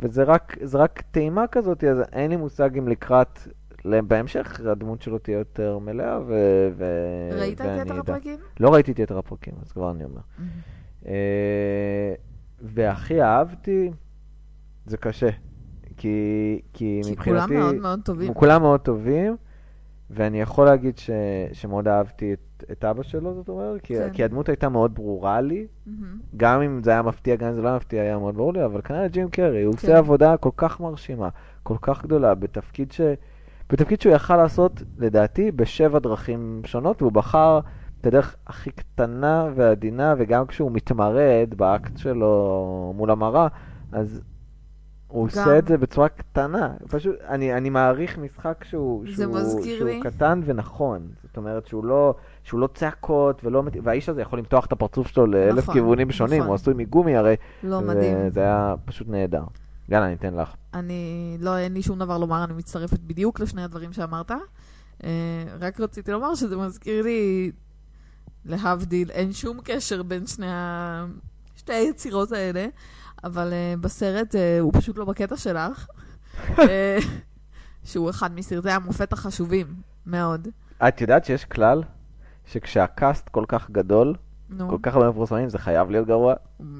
וזה 0.00 0.22
רק, 0.22 1.02
טעימה 1.10 1.46
כזאת, 1.46 1.84
אז 1.84 1.98
אין 2.12 2.30
לי 2.30 2.36
מושג 2.36 2.78
אם 2.78 2.88
לקראת, 2.88 3.38
בהמשך 3.84 4.60
הדמות 4.66 5.02
שלו 5.02 5.18
תהיה 5.18 5.38
יותר 5.38 5.78
מלאה, 5.78 6.20
ו... 6.26 6.34
ו 6.76 6.84
ראית 7.32 7.60
את 7.60 7.66
יתר. 7.86 8.00
הפרקים? 8.00 8.38
לא 8.60 8.74
ראיתי 8.74 8.92
את 8.92 8.98
יתר 8.98 9.18
הפרקים, 9.18 9.54
אז 9.62 9.72
כבר 9.72 9.90
אני 9.90 10.04
אומר. 10.04 10.20
אה, 11.06 12.14
והכי 12.60 13.22
אהבתי, 13.22 13.90
זה 14.86 14.96
קשה. 14.96 15.30
כי, 15.96 16.60
כי 16.72 17.00
כי 17.04 17.12
מבחינתי... 17.12 17.46
כולם 17.46 17.52
מאוד 17.52 17.74
מאוד 17.74 18.00
טובים. 18.04 18.34
כולם 18.34 18.62
מאוד 18.62 18.80
טובים, 18.80 19.36
ואני 20.14 20.40
יכול 20.40 20.66
להגיד 20.66 20.98
ש, 20.98 21.10
שמאוד 21.52 21.88
אהבתי 21.88 22.32
את, 22.32 22.64
את 22.72 22.84
אבא 22.84 23.02
שלו, 23.02 23.34
זאת 23.34 23.48
אומרת, 23.48 23.80
כי, 23.80 23.94
כן. 23.94 24.10
כי 24.12 24.24
הדמות 24.24 24.48
הייתה 24.48 24.68
מאוד 24.68 24.94
ברורה 24.94 25.40
לי, 25.40 25.66
מהמם. 25.86 26.18
גם 26.36 26.62
אם 26.62 26.82
זה 26.84 26.90
היה 26.90 27.02
מפתיע, 27.02 27.36
גם 27.36 27.48
אם 27.48 27.54
זה 27.54 27.62
לא 27.62 27.68
היה 27.68 27.76
מפתיע, 27.76 28.02
היה 28.02 28.18
מאוד 28.18 28.34
ברור 28.34 28.52
לי, 28.52 28.64
אבל 28.64 28.80
כנראה 28.80 29.08
ג'ים 29.08 29.28
קרי, 29.28 29.62
הוא 29.62 29.74
כן. 29.74 29.86
עושה 29.86 29.98
עבודה 29.98 30.36
כל 30.36 30.50
כך 30.56 30.80
מרשימה, 30.80 31.28
כל 31.62 31.76
כך 31.82 32.02
גדולה, 32.02 32.34
בתפקיד 32.34 32.92
ש... 32.92 33.00
בתפקיד 33.70 34.00
שהוא 34.00 34.14
יכל 34.14 34.36
לעשות, 34.36 34.82
לדעתי, 34.98 35.50
בשבע 35.50 35.98
דרכים 35.98 36.62
שונות, 36.64 37.02
והוא 37.02 37.12
בחר 37.12 37.60
את 38.00 38.06
הדרך 38.06 38.36
הכי 38.46 38.70
קטנה 38.70 39.48
ועדינה, 39.54 40.14
וגם 40.18 40.46
כשהוא 40.46 40.72
מתמרד 40.72 41.54
באקט 41.56 41.96
שלו 41.96 42.92
מול 42.96 43.10
המראה, 43.10 43.48
אז 43.92 44.20
הוא 45.12 45.28
גם- 45.28 45.38
עושה 45.42 45.58
את 45.58 45.68
זה 45.68 45.78
בצורה 45.78 46.08
קטנה. 46.08 46.72
פשוט, 46.88 47.14
אני, 47.28 47.54
אני 47.56 47.70
מעריך 47.70 48.18
משחק 48.18 48.64
שהוא, 48.68 49.04
זה 49.16 49.22
שהוא, 49.22 49.62
שהוא 49.64 49.88
לי- 49.88 50.00
קטן 50.02 50.40
ונכון. 50.44 51.08
זאת 51.26 51.36
אומרת 51.36 51.66
שהוא 51.66 51.84
לא, 51.84 52.14
שהוא 52.44 52.60
לא 52.60 52.66
צעקות, 52.74 53.44
ולא, 53.44 53.62
והאיש 53.82 54.08
הזה 54.08 54.22
יכול 54.22 54.38
למתוח 54.38 54.66
את 54.66 54.72
הפרצוף 54.72 55.06
שלו 55.08 55.26
לאלף 55.26 55.58
נכון, 55.62 55.74
כיוונים 55.74 56.10
שונים, 56.10 56.36
נכון. 56.38 56.46
הוא 56.48 56.54
עשוי 56.54 56.74
מגומי 56.74 57.16
הרי. 57.16 57.34
לא, 57.62 57.80
מדהים. 57.80 58.16
וזה 58.26 58.40
היה 58.40 58.74
פשוט 58.84 59.08
נהדר. 59.08 59.42
יאללה, 59.88 60.06
אני 60.06 60.14
אתן 60.14 60.34
לך. 60.34 60.54
אני, 60.74 61.36
לא, 61.40 61.58
אין 61.58 61.74
לי 61.74 61.82
שום 61.82 61.98
דבר 61.98 62.18
לומר, 62.18 62.44
אני 62.44 62.52
מצטרפת 62.54 62.98
בדיוק 63.00 63.40
לשני 63.40 63.62
הדברים 63.62 63.92
שאמרת. 63.92 64.30
אה, 65.04 65.08
רק 65.60 65.80
רציתי 65.80 66.12
לומר 66.12 66.34
שזה 66.34 66.56
מזכיר 66.56 67.02
לי, 67.02 67.50
להבדיל, 68.44 69.10
אין 69.10 69.32
שום 69.32 69.58
קשר 69.64 70.02
בין 70.02 70.26
שני 70.26 70.46
ה... 70.50 71.04
שתי 71.56 71.72
היצירות 71.72 72.32
האלה, 72.32 72.66
אבל 73.24 73.52
אה, 73.52 73.74
בסרט 73.80 74.34
אה, 74.34 74.60
הוא 74.60 74.72
פשוט 74.72 74.98
לא 74.98 75.04
בקטע 75.04 75.36
שלך, 75.36 75.86
אה, 76.58 76.98
שהוא 77.84 78.10
אחד 78.10 78.34
מסרטי 78.34 78.70
המופת 78.70 79.12
החשובים 79.12 79.66
מאוד. 80.06 80.48
את 80.88 81.00
יודעת 81.00 81.24
שיש 81.24 81.44
כלל 81.44 81.82
שכשהקאסט 82.46 83.28
כל 83.28 83.44
כך 83.48 83.70
גדול, 83.70 84.14
נו, 84.50 84.68
כל 84.68 84.78
כך 84.82 84.94
הרבה 84.94 85.10
מפורסמים, 85.10 85.48
זה 85.48 85.58
חייב 85.58 85.90
להיות 85.90 86.06
גרוע? 86.06 86.34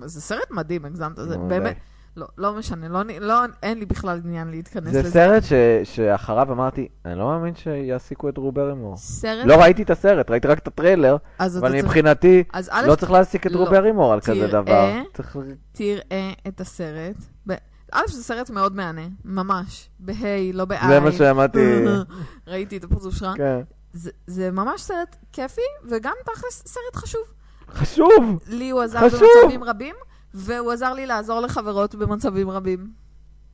זה 0.04 0.20
סרט 0.20 0.50
מדהים, 0.50 0.84
הגזמת, 0.84 1.16
זה 1.16 1.38
באמת. 1.38 1.76
לא, 2.16 2.26
לא 2.38 2.52
משנה, 2.52 2.88
לא, 2.88 3.00
לא, 3.20 3.34
אין 3.62 3.78
לי 3.78 3.86
בכלל 3.86 4.20
עניין 4.24 4.48
להתכנס 4.50 4.92
זה 4.92 4.98
לזה. 5.00 5.10
סרט 5.10 5.42
ש- 5.44 5.52
שאחריו 5.96 6.52
אמרתי, 6.52 6.88
אני 7.04 7.18
לא 7.18 7.24
מאמין 7.26 7.54
שיעסיקו 7.54 8.28
את 8.28 8.34
דרו 8.34 8.52
ברימור. 8.52 8.96
סרט, 8.96 9.46
לא 9.46 9.54
ראיתי 9.62 9.82
את 9.82 9.90
הסרט, 9.90 10.30
ראיתי 10.30 10.48
רק 10.48 10.58
את 10.58 10.66
הטריילר, 10.66 11.16
אבל 11.40 11.48
צריך- 11.70 11.84
מבחינתי 11.84 12.44
א', 12.52 12.82
לא 12.86 12.94
צריך 12.94 13.12
להעסיק 13.12 13.46
את 13.46 13.52
דרו 13.52 13.64
לא. 13.64 13.70
ברימור 13.70 14.12
על 14.12 14.20
כזה 14.20 14.34
תראה- 14.34 14.46
דבר. 14.62 14.92
צריך- 15.14 15.36
תראה 15.72 16.00
את 16.48 16.60
הסרט. 16.60 17.16
ב- 17.48 17.52
א', 17.92 18.02
זה 18.08 18.22
סרט 18.24 18.50
מאוד 18.50 18.76
מהנה, 18.76 19.02
ממש. 19.24 19.88
בה', 20.00 20.14
לא 20.52 20.64
ב-I. 20.64 20.86
זה 20.88 21.00
מה 21.00 21.12
שאמרתי. 21.12 21.84
ראיתי 22.46 22.76
את 22.76 22.84
הפרצוף 22.84 23.14
שלך. 23.14 23.28
כן. 23.36 23.60
זה, 23.92 24.10
זה 24.26 24.50
ממש 24.50 24.80
סרט 24.82 25.16
כיפי, 25.32 25.60
וגם 25.88 26.12
תכלס 26.24 26.62
סרט 26.66 26.96
חשוב. 26.96 27.22
חשוב! 27.70 28.38
לי 28.46 28.70
הוא 28.70 28.80
עזר. 28.82 29.00
במצבים 29.00 29.64
רבים, 29.64 29.94
והוא 30.34 30.72
עזר 30.72 30.92
לי 30.92 31.06
לעזור 31.06 31.40
לחברות 31.40 31.94
במצבים 31.94 32.50
רבים. 32.50 32.90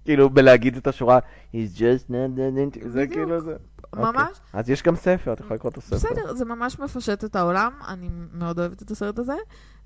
כאילו, 0.05 0.31
בלהגיד 0.31 0.77
את 0.77 0.87
השורה, 0.87 1.19
he's 1.53 1.77
just 1.77 2.11
not. 2.11 2.89
זה. 2.89 3.07
כאילו 3.07 3.41
זה. 3.41 3.55
ממש. 3.97 4.15
אוקיי. 4.15 4.61
אז 4.61 4.71
יש 4.71 4.83
גם 4.83 4.97
ספר, 4.97 5.33
את 5.33 5.41
יכולה 5.41 5.55
לקרוא 5.55 5.71
את 5.71 5.79
הספר. 5.79 5.97
בסדר, 5.97 6.35
זה 6.35 6.45
ממש 6.45 6.79
מפשט 6.79 7.25
את 7.25 7.37
העולם, 7.37 7.73
אני 7.89 8.09
מאוד 8.33 8.59
אוהבת 8.59 8.83
את 8.83 8.91
הסרט 8.91 9.19
הזה. 9.19 9.37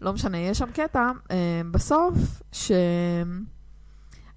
לא 0.01 0.13
משנה, 0.13 0.39
יש 0.39 0.59
שם 0.59 0.71
קטע 0.75 1.11
אה, 1.31 1.61
בסוף, 1.71 2.43
ש... 2.53 2.73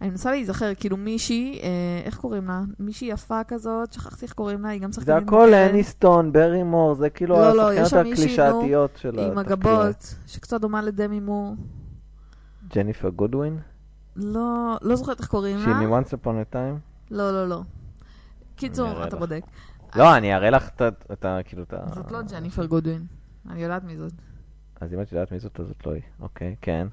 אני 0.02 0.10
מנסה 0.10 0.32
להיזכר, 0.32 0.72
כאילו 0.78 0.98
מישהי, 0.98 1.60
אה, 1.64 1.68
איך 2.06 2.18
קוראים 2.18 2.48
לה? 2.48 2.62
מישהי 2.80 3.08
יפה 3.08 3.44
כזאת, 3.44 3.94
שכחתי 3.94 4.26
איך 4.26 4.34
קוראים 4.34 4.62
לה, 4.62 4.70
היא 4.70 4.82
גם 4.82 4.92
זה 4.92 5.02
שחקנית 5.02 5.24
הכל 5.24 5.46
מוכרת, 5.46 5.72
אניסטון, 5.72 6.32
ברימור, 6.32 6.96
זה 6.96 7.10
כאילו 7.10 7.36
לא, 7.36 7.56
לא, 7.56 7.74
יש 7.74 7.90
שם 7.90 8.04
מישהי, 8.04 8.24
הקלישאתיות 8.24 8.92
של 8.98 9.20
עם 9.20 9.38
התחקיר. 9.38 9.54
הגבות, 9.54 10.16
שקצת 10.28 10.62
דומה 10.62 10.82
לדמי 10.82 11.20
מור. 11.20 11.56
ג'ניפר 12.74 13.10
גודווין? 13.10 13.60
לא, 14.16 14.78
לא 14.82 14.96
זוכרת 14.96 15.20
איך 15.20 15.28
קוראים 15.28 15.60
שהיא 15.60 15.74
לה. 15.74 15.88
מ-once 15.88 16.08
upon 16.08 16.52
a 16.52 16.54
time? 16.54 16.80
לא, 17.12 17.32
לא, 17.32 17.50
לא. 17.50 17.62
קיצור, 18.56 19.08
אתה. 19.08 19.18
בודק. 19.18 19.42
לא, 19.96 20.18
אני 20.18 20.36
אראה 20.36 20.50
לך 20.50 20.70
את 21.12 21.26
ה-. 21.26 21.40
כאילו 21.46 21.64
את 21.64 21.74
ה... 21.74 21.78
זאת 21.96 22.12
לא 22.12 22.22
ג'ניפר 22.22 22.66
גודווין. 22.66 23.06
אני 23.50 23.64
יודעת 23.64 23.84
מי 23.84 23.98
זאת. 23.98 24.14
אז 24.82 24.94
אם 24.94 25.02
את 25.02 25.12
יודעת 25.12 25.32
מי 25.32 25.40
זאת, 25.40 25.60
אז 25.60 25.68
זאת 25.68 25.86
לא 25.86 25.92
היא. 25.94 26.02
אוקיי, 26.20 26.56
כן. 26.62 26.88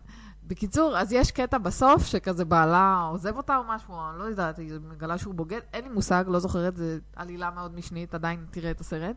בקיצור, 0.46 0.98
אז 0.98 1.12
יש 1.12 1.30
קטע 1.30 1.58
בסוף 1.58 2.06
שכזה 2.06 2.44
בעלה 2.44 3.08
עוזב 3.10 3.36
אותה 3.36 3.56
או 3.56 3.62
משהו, 3.68 3.94
אני 4.10 4.18
לא 4.18 4.24
יודעת, 4.24 4.58
היא 4.58 4.72
מגלה 4.88 5.18
שהוא 5.18 5.34
בוגד, 5.34 5.60
אין 5.72 5.84
לי 5.84 5.90
מושג, 5.90 6.24
לא 6.28 6.38
זוכרת, 6.38 6.76
זו 6.76 6.84
עלילה 7.16 7.50
מאוד 7.50 7.74
משנית, 7.74 8.14
עדיין 8.14 8.46
תראה 8.50 8.70
את 8.70 8.80
הסרט. 8.80 9.16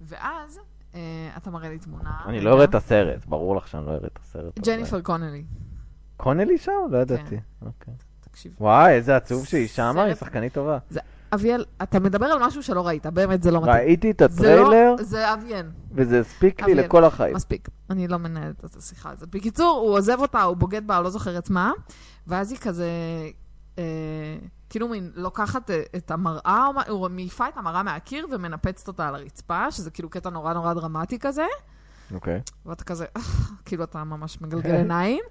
ואז 0.00 0.60
אה, 0.94 1.00
אתה 1.36 1.50
מראה 1.50 1.68
לי 1.68 1.78
תמונה. 1.78 2.20
אני. 2.26 2.40
לא 2.40 2.54
אראה 2.54 2.64
את 2.64 2.74
הסרט, 2.74 3.26
ברור 3.26 3.56
לך 3.56 3.68
שאני 3.68 3.86
לא 3.86 3.90
אראה 3.90 4.06
את 4.06 4.18
הסרט. 4.22 4.58
ג'ניפר 4.58 5.00
קונלי, 5.00 5.44
קונלי 6.16 6.58
שם? 6.58 6.72
לא 6.90 6.98
ידעתי. 6.98 7.36
אוקיי. 7.62 7.94
תקשיב. 8.20 8.52
וואי, 8.60 8.92
איזה 8.92 9.16
עצוב 9.16 9.46
שהיא 9.46 9.68
שמה, 9.68 10.02
היא 10.02 10.14
שחקנית 10.14 10.52
טובה. 10.54 10.78
אביאל, 11.34 11.64
אתה 11.82 12.00
מדבר 12.00 12.26
על 12.26 12.38
משהו 12.46 12.62
שלא 12.62 12.86
ראית, 12.86 13.06
באמת 13.06 13.42
זה 13.42 13.50
לא 13.50 13.60
מתאים. 13.60 13.74
ראיתי 13.74 14.10
את 14.10 14.20
לא- 14.20 14.26
הטריילר, 14.26 14.94
זה 15.00 15.32
אביאן, 15.32 15.70
וזה 15.92 16.20
הספיק 16.20 16.62
לי. 16.62 16.74
לכל 16.74 17.04
החיים. 17.04 17.36
מספיק. 17.36 17.68
אני 17.90 18.08
לא 18.08 18.16
מנהלת 18.16 18.64
את 18.64 18.76
השיחה 18.76 19.10
הזאת. 19.10 19.28
בקיצור, 19.28 19.80
הוא 19.86 19.94
עוזב 19.98 20.18
אותה, 20.20 20.42
הוא 20.42 20.56
בוגד 20.56 20.86
בה, 20.86 21.00
לא 21.00 21.10
זוכרת 21.10 21.50
מה, 21.50 21.72
ואז 22.26 22.50
היא 22.50 22.58
כזה, 22.58 22.88
אה, 23.78 23.84
כאילו 24.70 24.88
מין 24.88 25.10
לוקחת 25.14 25.70
אה, 25.70 25.82
את 25.96 26.10
המראה, 26.10 26.66
הוא 26.88 27.08
מעיפה 27.08 27.48
את 27.48 27.56
המראה 27.56 27.82
מהקיר 27.82 28.26
ומנפצת 28.30 28.88
אותה 28.88 29.08
על 29.08 29.14
הרצפה, 29.14 29.70
שזה 29.70 29.90
כאילו 29.90 30.10
קטע 30.10 30.30
נורא 30.30 30.52
נורא 30.52 30.74
דרמטי 30.74 31.18
כזה, 31.18 31.46
אוקיי. 32.14 32.40
ואתה 32.66 32.84
כזה, 32.84 33.04
כאילו 33.66 33.84
אתה 33.84 34.04
ממש 34.04 34.40
מגלגל 34.40 34.74
עיניים, 34.74 35.22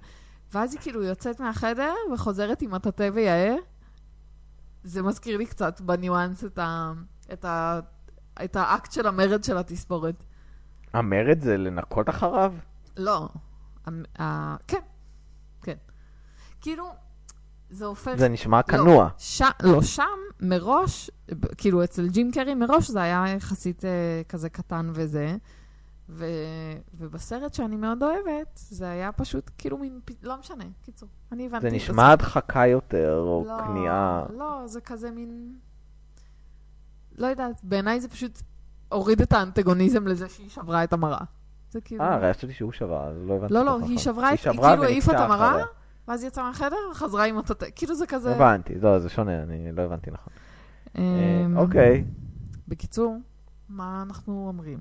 ואז 0.54 0.72
היא 0.72 0.80
כאילו 0.80 1.02
יוצאת 1.02 1.40
מהחדר 1.40 1.94
וחוזרת 2.14 2.62
עם 2.62 2.70
מטאטא 2.70 3.10
ויאה. 3.14 3.54
זה 4.84 5.02
מזכיר 5.02 5.36
לי 5.36 5.46
קצת 5.46 5.80
בניואנס 5.80 6.44
את, 6.44 6.58
ה, 6.58 6.92
את, 7.32 7.44
ה, 7.44 7.80
את 8.44 8.56
האקט 8.56 8.92
של 8.92 9.06
המרד 9.06 9.44
של 9.44 9.56
התספורת. 9.58 10.24
המרד 10.92 11.40
זה 11.40 11.56
לנקות 11.56 12.08
אחריו? 12.08 12.54
לא. 12.96 13.28
המ- 13.86 14.04
ה- 14.20 14.56
כן, 14.66 14.80
כן. 15.62 15.76
כאילו, 16.60 16.84
זה 17.70 17.84
הופך... 17.84 18.14
זה 18.16 18.28
נשמע 18.28 18.62
כנוע. 18.62 19.04
לא, 19.04 19.08
ש... 19.18 19.42
לא, 19.62 19.82
שם 19.82 20.02
מראש, 20.40 21.10
כאילו 21.56 21.84
אצל 21.84 22.08
ג'ים 22.08 22.30
קרי 22.32 22.54
מראש 22.54 22.90
זה 22.90 23.02
היה 23.02 23.24
יחסית 23.36 23.84
אה, 23.84 23.90
כזה 24.28 24.48
קטן 24.48 24.90
וזה. 24.94 25.36
ו... 26.08 26.26
ובסרט 26.94 27.54
שאני 27.54 27.76
מאוד 27.76 28.02
אוהבת, 28.02 28.50
זה 28.54 28.90
היה 28.90 29.12
פשוט 29.12 29.50
כאילו 29.58 29.78
מין... 29.78 30.00
לא 30.22 30.36
משנה, 30.40 30.64
קיצור. 30.82 31.08
אני 31.32 31.46
הבנתי 31.46 31.70
זה 31.70 31.76
נשמע 31.76 32.12
הדחקה 32.12 32.66
יותר, 32.66 33.18
או 33.18 33.44
לא, 33.46 33.58
כניעה. 33.66 34.24
לא, 34.30 34.62
זה 34.66 34.80
כזה 34.80 35.10
מין... 35.10 35.54
לא 37.18 37.26
יודעת, 37.26 37.60
בעיניי 37.62 38.00
זה 38.00 38.08
פשוט 38.08 38.42
הוריד 38.88 39.20
את 39.20 39.32
האנטגוניזם 39.32 40.06
לזה 40.06 40.28
שהיא 40.28 40.50
שברה 40.50 40.84
את 40.84 40.92
המראה. 40.92 41.24
זה 41.70 41.80
כאילו... 41.80 42.04
אה, 42.04 42.32
חשבתי 42.34 42.54
שהוא 42.54 42.72
שבר, 42.72 43.04
אז 43.08 43.16
לא 43.26 43.34
הבנתי. 43.34 43.54
לא, 43.54 43.64
לא, 43.64 43.78
היא. 43.82 43.98
שברה. 43.98 44.28
היא 44.28 44.38
שברה 44.38 44.70
כאילו 44.70 44.84
העיפה 44.84 45.12
את 45.12 45.20
המראה. 45.20 45.64
ואז 46.08 46.24
יצאה 46.24 46.44
מהחדר 46.44 46.76
וחזרה 46.90 47.24
עם 47.24 47.36
אותו... 47.36 47.54
כאילו 47.74 47.94
זה 47.94 48.06
כזה... 48.06 48.34
הבנתי, 48.34 48.74
לא, 48.74 48.98
זה 48.98 49.08
שונה, 49.08 49.42
אני 49.42 49.72
לא 49.72 49.82
הבנתי 49.82 50.10
נכון. 50.10 50.32
אה, 50.98 51.42
אמ, 51.46 51.56
אוקיי, 51.56 52.04
בקיצור, 52.68 53.18
מה 53.68 54.02
אנחנו 54.06 54.48
אומרים? 54.48 54.78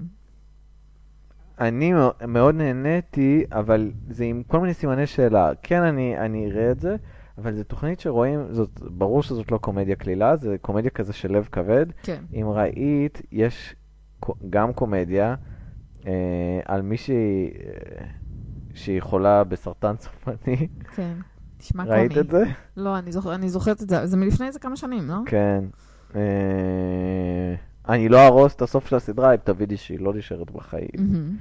אני 1.68 1.94
מאו- 1.94 2.12
מאוד 2.28 2.56
נהניתי, 2.56 3.44
אבל 3.52 3.92
זה 4.10 4.24
עם 4.24 4.44
כל 4.48 4.60
מיני 4.60 4.74
סימני 4.74 5.08
שאלה. 5.08 5.52
כן, 5.62 5.82
אני 5.82 6.18
אני 6.18 6.52
אראה 6.52 6.72
את 6.72 6.80
זה, 6.80 6.96
אבל 7.38 7.54
זו 7.56 7.64
תוכנית 7.64 8.00
שרואים, 8.00 8.40
זאת, 8.50 8.80
ברור 8.82 9.24
שזאת 9.24 9.52
לא 9.52 9.58
קומדיה 9.58 9.96
קלילה, 9.96 10.38
זה 10.38 10.56
קומדיה 10.62 10.92
כזה 10.92 11.14
של 11.14 11.32
לב 11.38 11.48
כבד. 11.52 11.86
כן. 12.04 12.24
אם 12.34 12.48
ראית, 12.50 13.22
יש 13.32 13.76
גם 14.50 14.74
קומדיה 14.74 15.36
אה, 16.08 16.12
על 16.66 16.82
מישהי 16.82 17.50
אה, 17.54 18.06
שהיא 18.74 19.02
חולה 19.02 19.44
בסרטן 19.44 19.96
סופני. 20.00 20.68
כן. 20.96 21.14
נשמע 21.60 21.84
קומי. 21.84 21.96
ראית 21.96 22.18
את 22.18 22.30
זה? 22.30 22.44
לא, 22.78 22.98
אני, 22.98 23.12
זוכ... 23.12 23.28
אני 23.28 23.50
זוכרת 23.50 23.82
את 23.82 23.90
זה. 23.90 24.06
זה 24.08 24.18
מלפני 24.18 24.48
איזה 24.48 24.60
כמה 24.60 24.76
שנים, 24.76 25.08
לא? 25.08 25.16
כן. 25.26 25.64
אה, 26.16 27.56
אני 27.90 28.10
לא 28.10 28.18
אהרוס 28.18 28.56
את 28.56 28.62
הסוף 28.62 28.88
של 28.88 28.96
הסדרה 28.96 29.32
אם 29.34 29.38
תבידי 29.44 29.78
שהיא 29.78 30.00
לא 30.00 30.14
נשארת 30.14 30.52
בחיים. 30.52 30.90
מהמם. 30.98 31.38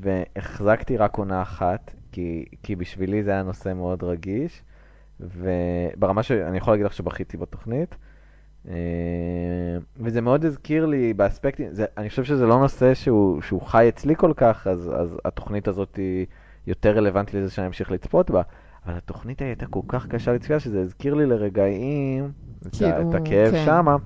והחזקתי 0.00 0.96
רק 0.96 1.16
עונה 1.16 1.42
אחת, 1.42 1.94
כי, 2.12 2.44
כי 2.62 2.76
בשבילי 2.76 3.22
זה 3.22 3.30
היה 3.30 3.42
נושא 3.42 3.72
מאוד 3.74 4.02
רגיש, 4.02 4.62
וברמה 5.20 6.22
שאני 6.22 6.56
יכול 6.56 6.72
להגיד 6.72 6.86
לך 6.86 6.92
שבכיתי 6.92 7.36
בתוכנית. 7.36 7.96
אה, 8.68 8.74
וזה 9.96 10.20
מאוד 10.20 10.44
הזכיר 10.44 10.86
לי 10.86 11.14
באספקטים, 11.14 11.66
זה, 11.70 11.84
אני 11.96 12.08
חושב 12.08 12.24
שזה 12.24 12.46
לא 12.46 12.58
נושא 12.58 12.94
שהוא, 12.94 13.42
שהוא 13.42 13.62
חי 13.62 13.88
אצלי 13.88 14.16
כל 14.16 14.32
כך, 14.36 14.66
אז, 14.66 14.90
אז 14.94 15.16
התוכנית 15.24 15.68
הזאת 15.68 15.96
היא 15.96 16.26
יותר 16.66 16.96
רלוונטית 16.96 17.34
לזה 17.34 17.50
שאני 17.50 17.66
אמשיך 17.66 17.90
לצפות 17.90 18.30
בה, 18.30 18.42
אבל 18.86 18.94
התוכנית 18.96 19.42
הייתה 19.42 19.66
כל 19.66 19.80
כך 19.88 20.06
קשה 20.06 20.32
לצפייה, 20.32 20.60
שזה 20.60 20.80
הזכיר 20.80 21.14
לי 21.14 21.26
לרגעים 21.26 22.32
כאילו, 22.72 23.10
את 23.10 23.14
הכאב 23.14 23.50
כן. 23.50 23.64
שמה. 23.64 23.96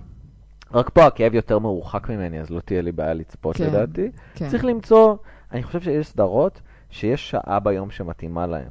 רק 0.74 0.90
פה 0.90 1.06
הכאב 1.06 1.34
יותר 1.34 1.58
מרוחק 1.58 2.08
ממני, 2.10 2.40
אז 2.40 2.50
לא 2.50 2.60
תהיה 2.60 2.82
לי 2.82 2.92
בעיה 2.92 3.14
לצפות 3.14 3.56
כן. 3.56 3.66
לדעתי. 3.66 4.10
כן. 4.34 4.48
צריך 4.48 4.64
למצוא, 4.64 5.16
אני 5.52 5.62
חושב 5.62 5.80
שיש 5.80 6.06
סדרות 6.06 6.60
שיש 6.90 7.30
שעה 7.30 7.60
ביום 7.60 7.90
שמתאימה 7.90 8.46
להן. 8.46 8.68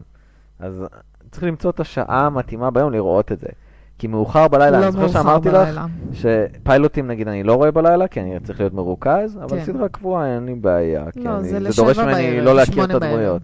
אז 0.60 0.84
צריך 1.32 1.44
למצוא 1.44 1.70
את 1.70 1.80
השעה 1.80 2.26
המתאימה 2.26 2.72
ביום 2.72 2.92
לראות 2.92 3.32
את 3.32 3.40
זה. 3.40 3.48
כי 3.98 4.08
מאוחר 4.08 4.48
בלילה, 4.48 4.80
לא 4.80 4.84
אני 4.84 4.92
זוכר 4.92 5.08
שאמרתי 5.08 5.50
לך 5.50 5.56
בלילה. 5.56 5.86
שפיילוטים 6.14 7.08
נגיד 7.08 7.28
אני 7.28 7.44
לא 7.44 7.54
רואה 7.54 7.72
בלילה, 7.72 8.08
כי 8.08 8.22
אני 8.22 8.40
צריך 8.40 8.60
להיות 8.60 8.74
מרוכז, 8.74 9.40
אבל 9.44 9.58
כן. 9.58 9.66
סדרה 9.66 9.90
קבועה 9.90 10.36
אין 10.36 10.46
לי 10.46 10.56
בעיה. 10.56 11.12
כי 11.12 11.24
לא, 11.24 11.38
אני, 11.38 11.50
זה 11.50 11.72
זה 11.72 11.82
דורש 11.82 11.98
ממני 12.00 12.14
בערב, 12.14 12.46
לא 12.46 12.56
להכיר 12.56 12.84
את 12.84 12.90
בערב. 12.90 13.04
הדמויות. 13.04 13.42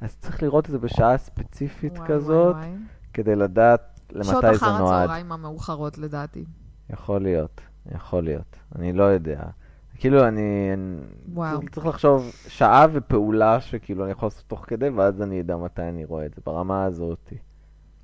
אז 0.00 0.16
צריך 0.16 0.42
לראות 0.42 0.66
את 0.66 0.70
זה 0.70 0.78
בשעה 0.78 1.18
ספציפית 1.18 1.98
וואי, 1.98 2.08
כזאת, 2.08 2.54
וואי, 2.54 2.66
וואי. 2.66 2.78
כדי 3.12 3.36
לדעת 3.36 4.00
שעות 4.12 4.44
למתי 4.44 4.56
זה 4.56 4.66
אחר 4.66 4.78
נועד. 4.78 5.04
הצהריים 5.04 5.32
המאוחרות 5.32 5.98
לדעתי. 5.98 6.44
יכול 6.90 7.22
להיות, 7.22 7.60
יכול 7.92 8.24
להיות. 8.24 8.56
אני 8.76 8.92
לא 8.92 9.02
יודע. 9.04 9.42
כאילו, 9.98 10.28
אני... 10.28 10.70
אני- 10.72 10.96
וואו. 11.32 11.58
צריך- 11.58 11.70
צריך 11.74 11.86
לחשוב 11.86 12.22
שעה 12.48 12.86
ופעולה 12.92 13.60
שכאילו 13.60 14.04
אני 14.04 14.12
יכול 14.12 14.26
לעשות 14.26 14.44
תוך 14.46 14.64
כדי, 14.66 14.88
ואז 14.88 15.22
אני 15.22 15.40
אדע 15.40 15.56
מתי 15.56 15.82
אני 15.82 16.04
רואה 16.04 16.26
את 16.26 16.34
זה, 16.34 16.40
ברמה 16.46 16.84
הזאת. 16.84 17.32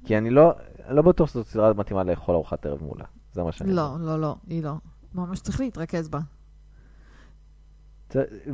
כי 0.04 0.18
אני 0.18 0.30
לא, 0.30 0.52
אני 0.86 0.96
לא 0.96 1.02
בטוח 1.02 1.28
שזאת 1.28 1.46
סדרה 1.46 1.72
מתאימה 1.72 2.04
לאכול 2.04 2.34
ארוחת 2.34 2.66
ערב 2.66 2.82
מולה. 2.82 3.04
זה 3.32 3.42
מה 3.42 3.52
שאני 3.52 3.72
לא. 3.72 3.96
לא, 4.00 4.20
לא, 4.20 4.36
היא 4.46 4.62
לא. 4.64 4.72
ממש 5.14 5.40
צריך 5.40 5.60
להתרכז 5.60 6.08
בה. 6.08 6.18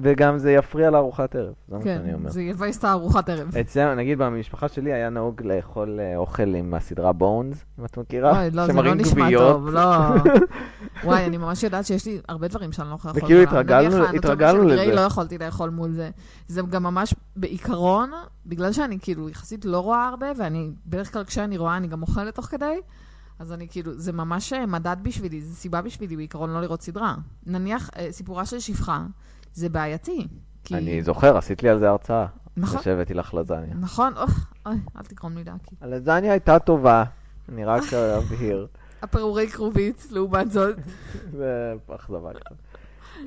וגם 0.02 0.38
זה 0.38 0.52
יפריע 0.52 0.90
לארוחת 0.90 1.34
ערב, 1.36 1.54
זה 1.68 1.76
מה 1.76 1.82
שאני 1.84 2.08
כן, 2.08 2.14
אומר. 2.14 2.30
זה 2.30 2.42
יבאס 2.42 2.78
את 2.78 2.84
הארוחת 2.84 3.28
ערב. 3.28 3.56
אצלנו, 3.56 3.94
נגיד 3.94 4.18
במשפחה 4.18 4.68
שלי 4.68 4.92
היה 4.92 5.10
נהוג 5.10 5.42
לאכול 5.42 6.00
אה, 6.00 6.16
אוכל 6.16 6.54
עם 6.54 6.74
הסדרה 6.74 7.12
בונס, 7.12 7.64
אם 7.80 7.84
את 7.84 7.98
מכירה, 7.98 8.40
אוי, 8.42 8.50
לא, 8.50 8.66
זה 8.66 8.72
לא 8.72 8.94
נשמע. 8.94 9.28
טוב, 9.38 9.68
לא. 9.68 9.80
וואי, 11.04 11.26
אני 11.26 11.36
ממש 11.36 11.62
יודעת 11.62 11.86
שיש 11.86 12.06
לי 12.06 12.20
הרבה 12.28 12.48
דברים 12.48 12.72
שאני 12.72 12.88
לא 12.90 12.94
יכולה 12.94 13.14
לאכול. 13.14 13.24
וכאילו. 13.26 13.42
התרגלנו- 13.50 14.16
התרגלנו 14.16 14.64
לזה. 14.64 14.94
לא 14.94 15.00
יכולתי 15.00 15.38
לאכול 15.38 15.70
מול 15.70 15.92
זה. 15.92 16.10
זה 16.48 16.62
גם 16.70 16.82
ממש, 16.82 17.14
בעיקרון, 17.36 18.10
בגלל 18.46 18.72
שאני 18.72 18.98
כאילו 19.00 19.28
יחסית 19.28 19.64
לא 19.64 19.80
רואה 19.80 20.08
הרבה, 20.08 20.26
ואני, 20.38 20.70
בדרך 20.86 21.12
כלל 21.12 21.24
כשאני 21.24 21.56
רואה 21.58 21.76
אני 21.76 21.88
גם 21.88 22.02
אוכלת 22.02 22.34
תוך 22.34 22.44
כדי, 22.46 22.80
אז 23.38 23.52
אני 23.52 23.68
כאילו, 23.68 23.92
זה 23.98 24.12
ממש 24.12 24.52
אה, 24.52 24.66
מדד 24.66 24.96
בשבילי, 25.02 25.40
זה 25.40 25.54
סיבה 25.54 25.82
בשבילי 25.82 26.16
בעיקרון 26.16 26.50
לא 26.50 26.60
לראות 26.60 26.82
סדרה. 26.82 27.14
נניח, 27.46 27.90
אה, 27.98 28.06
סיפורה 28.10 28.46
של 28.46 28.58
שפחה, 28.58 29.04
זה 29.56 29.68
בעייתי. 29.68 30.26
כי... 30.64 30.74
אני 30.74 31.02
זוכר, 31.02 31.36
עשית 31.36 31.62
לי 31.62 31.68
על 31.68 31.78
זה 31.78 31.88
הרצאה. 31.88 32.26
נכון. 32.56 32.82
שהבאתי 32.82 33.14
לך 33.14 33.34
לזניה. 33.34 33.74
נכון, 33.80 34.12
אוי, 34.66 34.76
אל 34.96 35.02
תגרום 35.02 35.36
לי 35.36 35.44
דאקי. 35.44 35.74
הלזניה 35.80 36.30
הייתה 36.32 36.58
טובה, 36.58 37.04
אני 37.48 37.64
רק 37.64 37.82
אבהיר. 37.92 38.66
הפירורי 39.02 39.48
כרובית, 39.48 40.06
לעומת 40.10 40.50
זאת. 40.50 40.76
זה 41.38 41.74
אכזבה 41.94 42.30
קצת. 42.34 42.54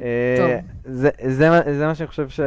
אה, 0.02 0.60
זה- 0.86 1.10
זה 1.28 1.50
מה- 1.50 1.74
זה 1.78 1.86
מה 1.88 1.96
שאני 1.96 2.08
חושב 2.08 2.30
ש... 2.30 2.40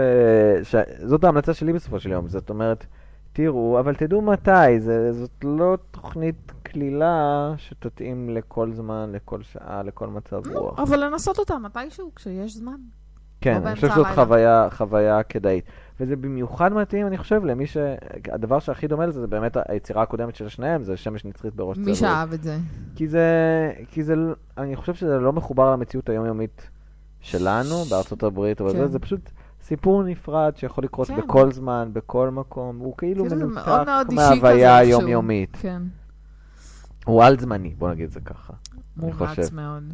ש- 0.62 0.74
זאת 1.04 1.24
ההמלצה 1.24 1.54
שלי 1.54 1.72
בסופו 1.72 2.00
של 2.00 2.10
יום. 2.10 2.28
זאת 2.28 2.50
אומרת, 2.50 2.86
תראו, 3.32 3.80
אבל 3.80 3.94
תדעו 3.94 4.22
מתי. 4.22 4.80
זה- 4.80 5.12
זאת 5.12 5.30
לא 5.44 5.76
תוכנית 5.90 6.52
קלילה 6.62 7.14
שתתאים 7.56 8.30
לכל 8.30 8.72
זמן, 8.72 9.10
לכל 9.14 9.42
שעה, 9.42 9.82
לכל 9.82 10.06
מצב 10.08 10.42
רוח. 10.54 10.78
אבל 10.78 11.04
לנסות 11.04 11.38
אותה 11.38 11.58
מתישהו, 11.58 12.10
כשיש 12.16 12.56
זמן. 12.56 12.76
כן, 13.42 13.66
אני 13.66 13.74
חושב 13.74 13.90
שזאת. 13.90 14.06
חוויה, 14.14 14.68
חוויה 14.70 15.22
כדאית. 15.22 15.64
וזה 16.00 16.16
במיוחד 16.16 16.72
מתאים, 16.72 17.06
אני 17.06 17.18
חושב, 17.18 17.44
למי 17.44 17.66
ש... 17.66 17.76
הדבר 18.32 18.58
שהכי 18.58 18.88
דומה 18.88 19.06
לזה, 19.06 19.20
זה 19.20 19.26
באמת 19.26 19.56
היצירה 19.68 20.02
הקודמת 20.02 20.36
של 20.36 20.48
שניהם, 20.48 20.82
זה 20.82 20.96
שמש 20.96 21.24
נצחית 21.24 21.54
בראש 21.54 21.78
מי 21.78 21.84
צלול. 21.84 21.96
שאהב 21.96 22.32
את 22.32 22.42
זה. 22.42 22.58
כי 22.96 23.08
זה, 23.08 23.26
כי 23.90 24.02
זה, 24.02 24.14
אני 24.58 24.76
חושב 24.76 24.94
שזה 24.94 25.18
לא 25.18 25.32
מחובר 25.32 25.72
למציאות 25.72 26.08
היומיומית 26.08 26.70
שלנו, 27.20 27.84
בארצות 27.90 28.22
הברית, 28.22 28.60
אבל 28.60 28.72
כן. 28.72 28.78
זה, 28.78 28.86
זה 28.86 28.98
פשוט 28.98 29.30
סיפור 29.62 30.02
נפרד 30.02 30.56
שיכול 30.56 30.84
לקרות 30.84 31.08
כן. 31.08 31.16
בכל 31.16 31.52
זמן, 31.52 31.90
בכל 31.92 32.30
מקום, 32.30 32.78
הוא 32.78 32.96
כאילו 32.96 33.24
כאילו 33.24 33.48
מנותק 33.48 34.12
מההוויה. 34.12 34.76
היומיומית. 34.76 35.56
כן. 35.60 35.82
הוא 37.04 37.24
על-זמני, 37.24 37.74
בוא 37.78 37.90
נגיד 37.90 38.04
את 38.04 38.12
זה 38.12 38.20
ככה. 38.20 38.52
חושב. 39.12 39.54
מאוד, 39.54 39.92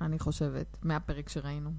אני 0.00 0.18
חושבת, 0.18 0.76
מהפרק 0.82 1.28
שראינו. 1.28 1.70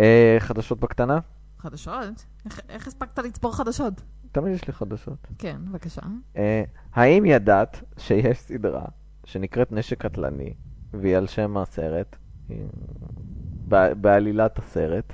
אה, 0.00 0.36
חדשות 0.38 0.80
בקטנה? 0.80 1.18
חדשות? 1.58 2.24
איך- 2.44 2.60
איך 2.68 2.86
הספקת 2.86 3.18
לצפור 3.18 3.56
חדשות? 3.56 4.02
תמיד 4.32 4.54
יש 4.54 4.66
לי 4.66 4.72
חדשות. 4.72 5.26
כן, 5.38 5.56
בבקשה. 5.70 6.00
אה, 6.36 6.62
האם 6.94 7.24
ידעת 7.24 7.82
שיש 7.98 8.38
סדרה 8.38 8.84
שנקראת 9.24 9.72
נשק 9.72 10.00
קטלני, 10.06 10.54
והיא 10.94 11.16
על 11.16 11.26
שם 11.26 11.56
הסרט, 11.56 12.16
בעלילת 14.00 14.58
הסרט? 14.58 15.12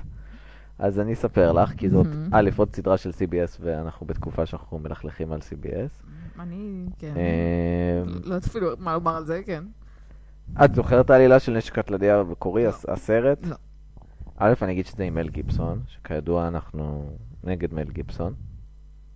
אז 0.79 0.99
אני 0.99 1.13
אספר 1.13 1.51
לך, 1.51 1.69
כי 1.77 1.89
זאת. 1.89 2.07
א', 2.31 2.49
עוד 2.57 2.75
סדרה 2.75 2.97
של 2.97 3.09
CBS, 3.09 3.57
ואנחנו 3.59 4.05
בתקופה 4.05 4.45
שאנחנו 4.45 4.79
מלכלכים 4.79 5.31
על 5.31 5.39
CBS. 5.39 6.05
אני, 6.39 6.85
כן. 6.97 7.13
אה, 7.17 8.03
לא 8.05 8.15
יודעת 8.15 8.45
אפילו 8.45 8.67
מה 8.79 8.93
לומר 8.93 9.15
על 9.15 9.25
זה, 9.25 9.41
כן. 9.45 9.63
את 10.65 10.75
זוכרת 10.75 11.09
העלילה 11.09 11.39
של 11.39 11.57
נשק 11.57 11.73
קטלני 11.79 12.09
המקורי, 12.11 12.67
הס- 12.67 12.85
הסרט? 12.89 13.45
לא. 13.45 13.55
א', 14.37 14.53
אני 14.61 14.71
אגיד 14.71 14.85
שזה 14.85 15.03
עם 15.03 15.15
מל 15.15 15.29
גיבסון, 15.29 15.81
שכידוע 15.87 16.47
אנחנו 16.47 17.09
נגד 17.43 17.73
מל 17.73 17.83
גיבסון. 17.91 18.33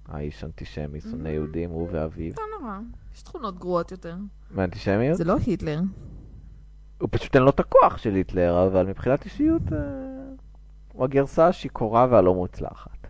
האיש 0.08 0.44
אנטישמי, 0.44 1.02
שונא 1.02 1.28
Mm. 1.28 1.32
יהודים, 1.32 1.70
הוא 1.70 1.88
ואביו. 1.92 2.34
לא 2.38 2.44
נורא, 2.62 2.78
יש 3.16 3.22
תכונות 3.22 3.60
גרועות 3.60 3.92
יותר. 3.92 4.16
מאנטישמיות? 4.52 5.18
זה 5.18 5.24
לא 5.24 5.36
היטלר. 5.46 5.80
הוא 7.02 7.10
פשוט 7.12 7.36
אין 7.36 7.44
לו 7.44 7.50
את 7.50 7.60
הכוח 7.60 7.98
של 7.98 8.16
היטלר, 8.16 8.68
אבל 8.68 8.86
מבחינת 8.86 9.26
אישיות 9.26 9.62
אה, 9.74 9.78
הוא 10.94 11.04
הגרסה 11.04 11.48
השיכורה 11.48 12.08
והלא 12.12 12.34
מוצלחת. 12.36 13.08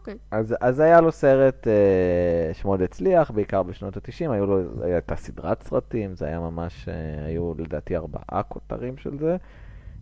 אוקיי. 0.00 0.14
אז, 0.30 0.54
אז 0.60 0.80
היה 0.80 1.00
לו 1.00 1.12
סרט 1.12 1.66
אה, 1.66 2.54
שמאוד 2.54 2.82
הצליח, 2.82 3.30
בעיקר 3.30 3.62
בשנות 3.62 3.96
ה-90, 3.96 4.30
היו 4.30 4.46
לו, 4.46 4.84
הייתה 4.84 5.16
סדרת 5.16 5.62
סרטים, 5.62 6.14
זה 6.14 6.26
היה 6.26 6.40
ממש, 6.40 6.88
אה, 6.88 7.24
היו 7.26 7.52
לדעתי 7.58 7.96
ארבעה 7.96 8.42
כותרים 8.42 8.96
של 8.96 9.18
זה, 9.18 9.36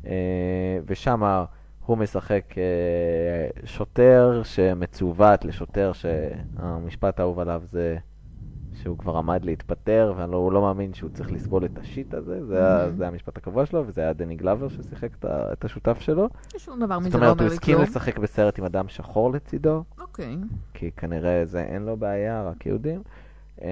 אה, 0.06 0.78
ושם 0.86 1.44
הוא 1.86 1.98
משחק 1.98 2.44
אה, 2.58 2.62
שוטר 3.64 4.42
שמצוות 4.44 5.44
לשוטר 5.44 5.92
שהמשפט 5.92 7.20
האהוב 7.20 7.38
עליו 7.38 7.62
זה 7.64 7.96
שהוא 8.82 8.98
כבר 8.98 9.16
עמד 9.16 9.44
להתפטר, 9.44 10.14
והוא 10.16 10.52
לא 10.52 10.60
מאמין 10.62 10.94
שהוא 10.94 11.10
צריך 11.10 11.32
לסבול 11.32 11.64
את 11.64 11.78
השיט 11.78 12.14
הזה, 12.14 12.46
זה, 12.46 12.56
היה. 12.56 12.90
זה 12.90 13.02
היה 13.02 13.12
המשפט 13.12 13.36
הקבוע 13.36 13.66
שלו, 13.66 13.84
וזה 13.86 14.00
היה 14.00 14.12
דני 14.12 14.36
גלאבר 14.36 14.68
ששיחק 14.68 15.10
את, 15.52 15.64
השותף 15.64 16.00
שלו. 16.00 16.28
שום 16.56 16.80
דבר 16.80 16.94
זאת 16.94 17.06
מזה 17.06 17.18
לא 17.18 17.22
אומרת, 17.24 17.28
הוא 17.28 17.38
אומר 17.40 17.48
לי 17.48 17.54
הסכים 17.54 17.74
כלום. 17.74 17.86
לשחק 17.88 18.18
בסרט 18.18 18.58
עם 18.58 18.64
אדם 18.64 18.88
שחור 18.88 19.32
לצידו, 19.32 19.84
אוקיי. 20.00 20.36
כי 20.74 20.90
כנראה 20.96 21.42
זה 21.44 21.60
אין 21.62 21.82
לו 21.82 21.96
בעיה, 21.96 22.42
רק 22.42 22.66
יהודים. 22.66 23.02
אה, 23.62 23.68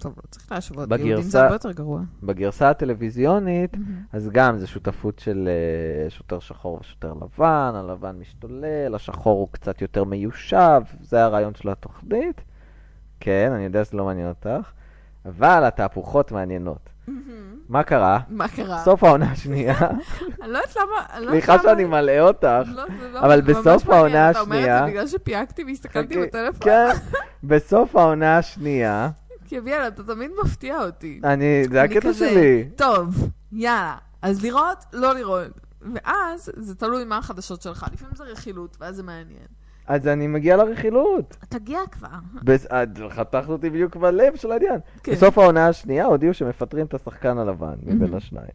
טוב, 0.00 0.14
לא 0.16 0.22
צריך 0.30 0.52
להשוות. 0.52 0.88
בגרסה- 0.88 1.06
יהודים 1.06 1.24
זה 1.30 1.42
הרבה 1.42 1.54
יותר 1.54 1.72
גרוע. 1.72 2.00
בגרסה 2.22 2.70
הטלוויזיונית, 2.70 3.76
מהמם. 3.76 4.02
אז 4.12 4.28
גם 4.32 4.58
זה 4.58 4.66
שותפות 4.66 5.18
של 5.18 5.48
אה, 6.04 6.10
שוטר 6.10 6.38
שחור 6.38 6.78
ושוטר 6.80 7.12
לבן, 7.14 7.72
הלבן 7.74 8.16
משתולל, 8.20 8.94
השחור 8.94 9.38
הוא 9.40 9.48
קצת 9.50 9.82
יותר 9.82 10.04
מיושב, 10.04 10.82
זה 11.02 11.24
הרעיון 11.24 11.54
של 11.54 11.68
התוכנית. 11.68 12.40
כן, 13.20 13.52
אני 13.54 13.64
יודע 13.64 13.84
שזה 13.84 13.96
לא 13.96 14.04
מעניין 14.04 14.28
אותך, 14.28 14.68
אבל 15.26 15.64
התהפוכות 15.64 16.32
מעניינות. 16.32 16.90
מה 17.68 17.82
קרה? 17.82 18.20
מה 18.28 18.48
קרה? 18.48 18.78
סוף 18.84 19.04
העונה 19.04 19.30
השנייה. 19.32 19.74
אני 20.42 20.50
לא 20.52 20.58
יודעת 20.58 20.76
למה... 20.76 21.20
לא 21.20 21.30
סליחה 21.30 21.56
שאני 21.62 21.84
מלאה 21.84 22.20
אותך. 22.20 22.46
לא, 22.74 22.82
לא- 23.12 23.20
אבל 23.20 23.40
בסוף. 23.40 23.88
העונה 23.88 24.30
אתה 24.30 24.40
אומר 24.40 24.56
את 24.56 24.60
השנייה- 24.60 24.80
זה 24.84 24.90
בגלל 24.90 25.06
שפייקתי 25.06 25.64
והסתכלתי 25.64 26.18
בטלפון? 26.22 26.60
כן, 26.60 26.88
בסוף 27.44 27.96
העונה 27.96 28.38
השנייה, 28.38 29.10
כי 29.44 29.58
אביאל, 29.58 29.88
אתה 29.88 30.02
תמיד 30.02 30.30
מפתיע 30.44 30.82
אותי. 30.84 31.20
אני, 31.24 31.64
זה 31.70 31.82
הקטע 31.82 32.12
שלי. 32.12 32.68
טוב, 32.76 33.28
יאללה. 33.52 33.96
אז 34.22 34.42
לראות, 34.44 34.84
לא 34.92 35.14
לראות. 35.14 35.46
ואז, 35.94 36.50
זה 36.56 36.74
תלוי 36.74 37.04
מה 37.04 37.18
החדשות 37.18 37.62
שלך. 37.62 37.86
לפעמים 37.92 38.14
זה 38.16 38.24
רכילות, 38.24 38.76
ואז 38.80 38.96
זה 38.96 39.02
מעניין. 39.02 39.46
אז 39.90 40.08
אני 40.08 40.26
מגיע 40.26 40.56
לרכילות. 40.56 41.36
תגיע 41.48 41.78
כבר. 41.92 42.08
בס- 42.42 42.66
חתכת 43.08 43.48
אותי 43.48 43.70
בדיוק 43.70 43.96
בלב 43.96 44.36
של 44.36 44.52
העניין. 44.52 44.78
כן. 45.02 45.12
בסוף 45.12 45.38
העונה 45.38 45.68
השנייה 45.68 46.04
הודיעו 46.04 46.34
שמפטרים 46.34 46.86
את 46.86 46.94
השחקן 46.94 47.38
הלבן 47.38 47.74
מבין. 47.82 48.14
השניים. 48.14 48.50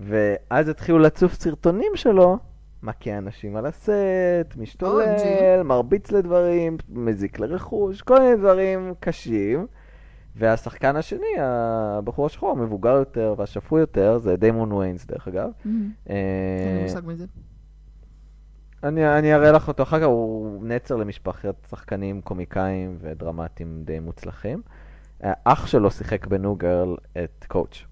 ואז 0.00 0.68
התחילו 0.68 0.98
לצוף 0.98 1.34
סרטונים 1.34 1.92
שלו, 1.94 2.38
מכה 2.82 3.18
אנשים 3.18 3.56
על 3.56 3.66
הסט, 3.66 3.90
משתולל. 4.56 5.62
מרביץ 5.64 6.10
לדברים, 6.12 6.76
מזיק 6.88 7.38
לרכוש, 7.38 8.02
כל 8.02 8.20
מיני 8.20 8.36
דברים 8.36 8.92
קשים. 9.00 9.66
והשחקן 10.38 10.96
השני, 10.96 11.38
הבחור 11.38 12.26
השחור, 12.26 12.50
המבוגר 12.50 12.94
יותר 12.96 13.34
והשפוי 13.38 13.80
יותר, 13.80 14.18
זה 14.18 14.36
דיימון 14.36 14.72
ויינס 14.72 15.06
דרך 15.06 15.28
אגב. 15.28 15.48
אין 15.64 15.90
אה, 16.10 16.14
לי 16.76 16.82
מושג 16.82 17.00
מזה. 17.06 17.24
אני, 18.88 19.18
אני 19.18 19.34
אראה 19.34 19.52
לך 19.52 19.68
אותו 19.68 19.82
אחר 19.82 20.00
כך, 20.00 20.06
הוא 20.06 20.66
נצר 20.66 20.96
למשפחת 20.96 21.66
שחקנים 21.70 22.20
קומיקאים 22.20 22.98
ודרמטיים 23.00 23.82
די 23.84 23.98
מוצלחים. 23.98 24.62
אה, 25.24 25.32
אח 25.44 25.66
שלו 25.66 25.90
שיחק 25.90 26.26
ב 26.26 26.33
New 26.33 26.54
Girl 26.54 26.96
את 27.24 27.44
Coach, 27.48 27.84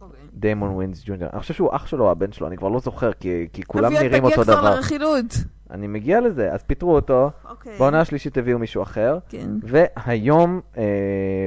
אוקיי. 0.00 0.20
דיימון 0.34 0.70
ויינס 0.70 1.02
Junior. 1.06 1.30
אני 1.32 1.40
חושב 1.40 1.54
שהוא 1.54 1.68
אח 1.72 1.86
שלו 1.86 2.10
הבן 2.10 2.32
שלו, 2.32 2.46
אני 2.46 2.56
כבר 2.56 2.68
לא 2.68 2.80
זוכר, 2.80 3.12
כי, 3.12 3.48
כי 3.52 3.62
כולם 3.62 3.84
אביאל, 3.84 4.02
נראים 4.02 4.24
אותו 4.24 4.42
תגיע 4.42 4.54
כבר 4.54 4.60
דבר. 4.60 4.74
לרכילות. 4.74 5.34
אני 5.70 5.86
מגיע 5.86 6.20
לזה, 6.20 6.52
אז 6.52 6.62
פיטרו 6.62 6.94
אותו, 6.94 7.30
אוקיי. 7.50 7.78
בעונה 7.78 8.00
השלישית 8.00 8.38
הביאו 8.38 8.58
מישהו 8.58 8.82
אחר, 8.82 9.18
כן. 9.28 9.50
והיום 9.62 10.60
אה, 10.76 10.82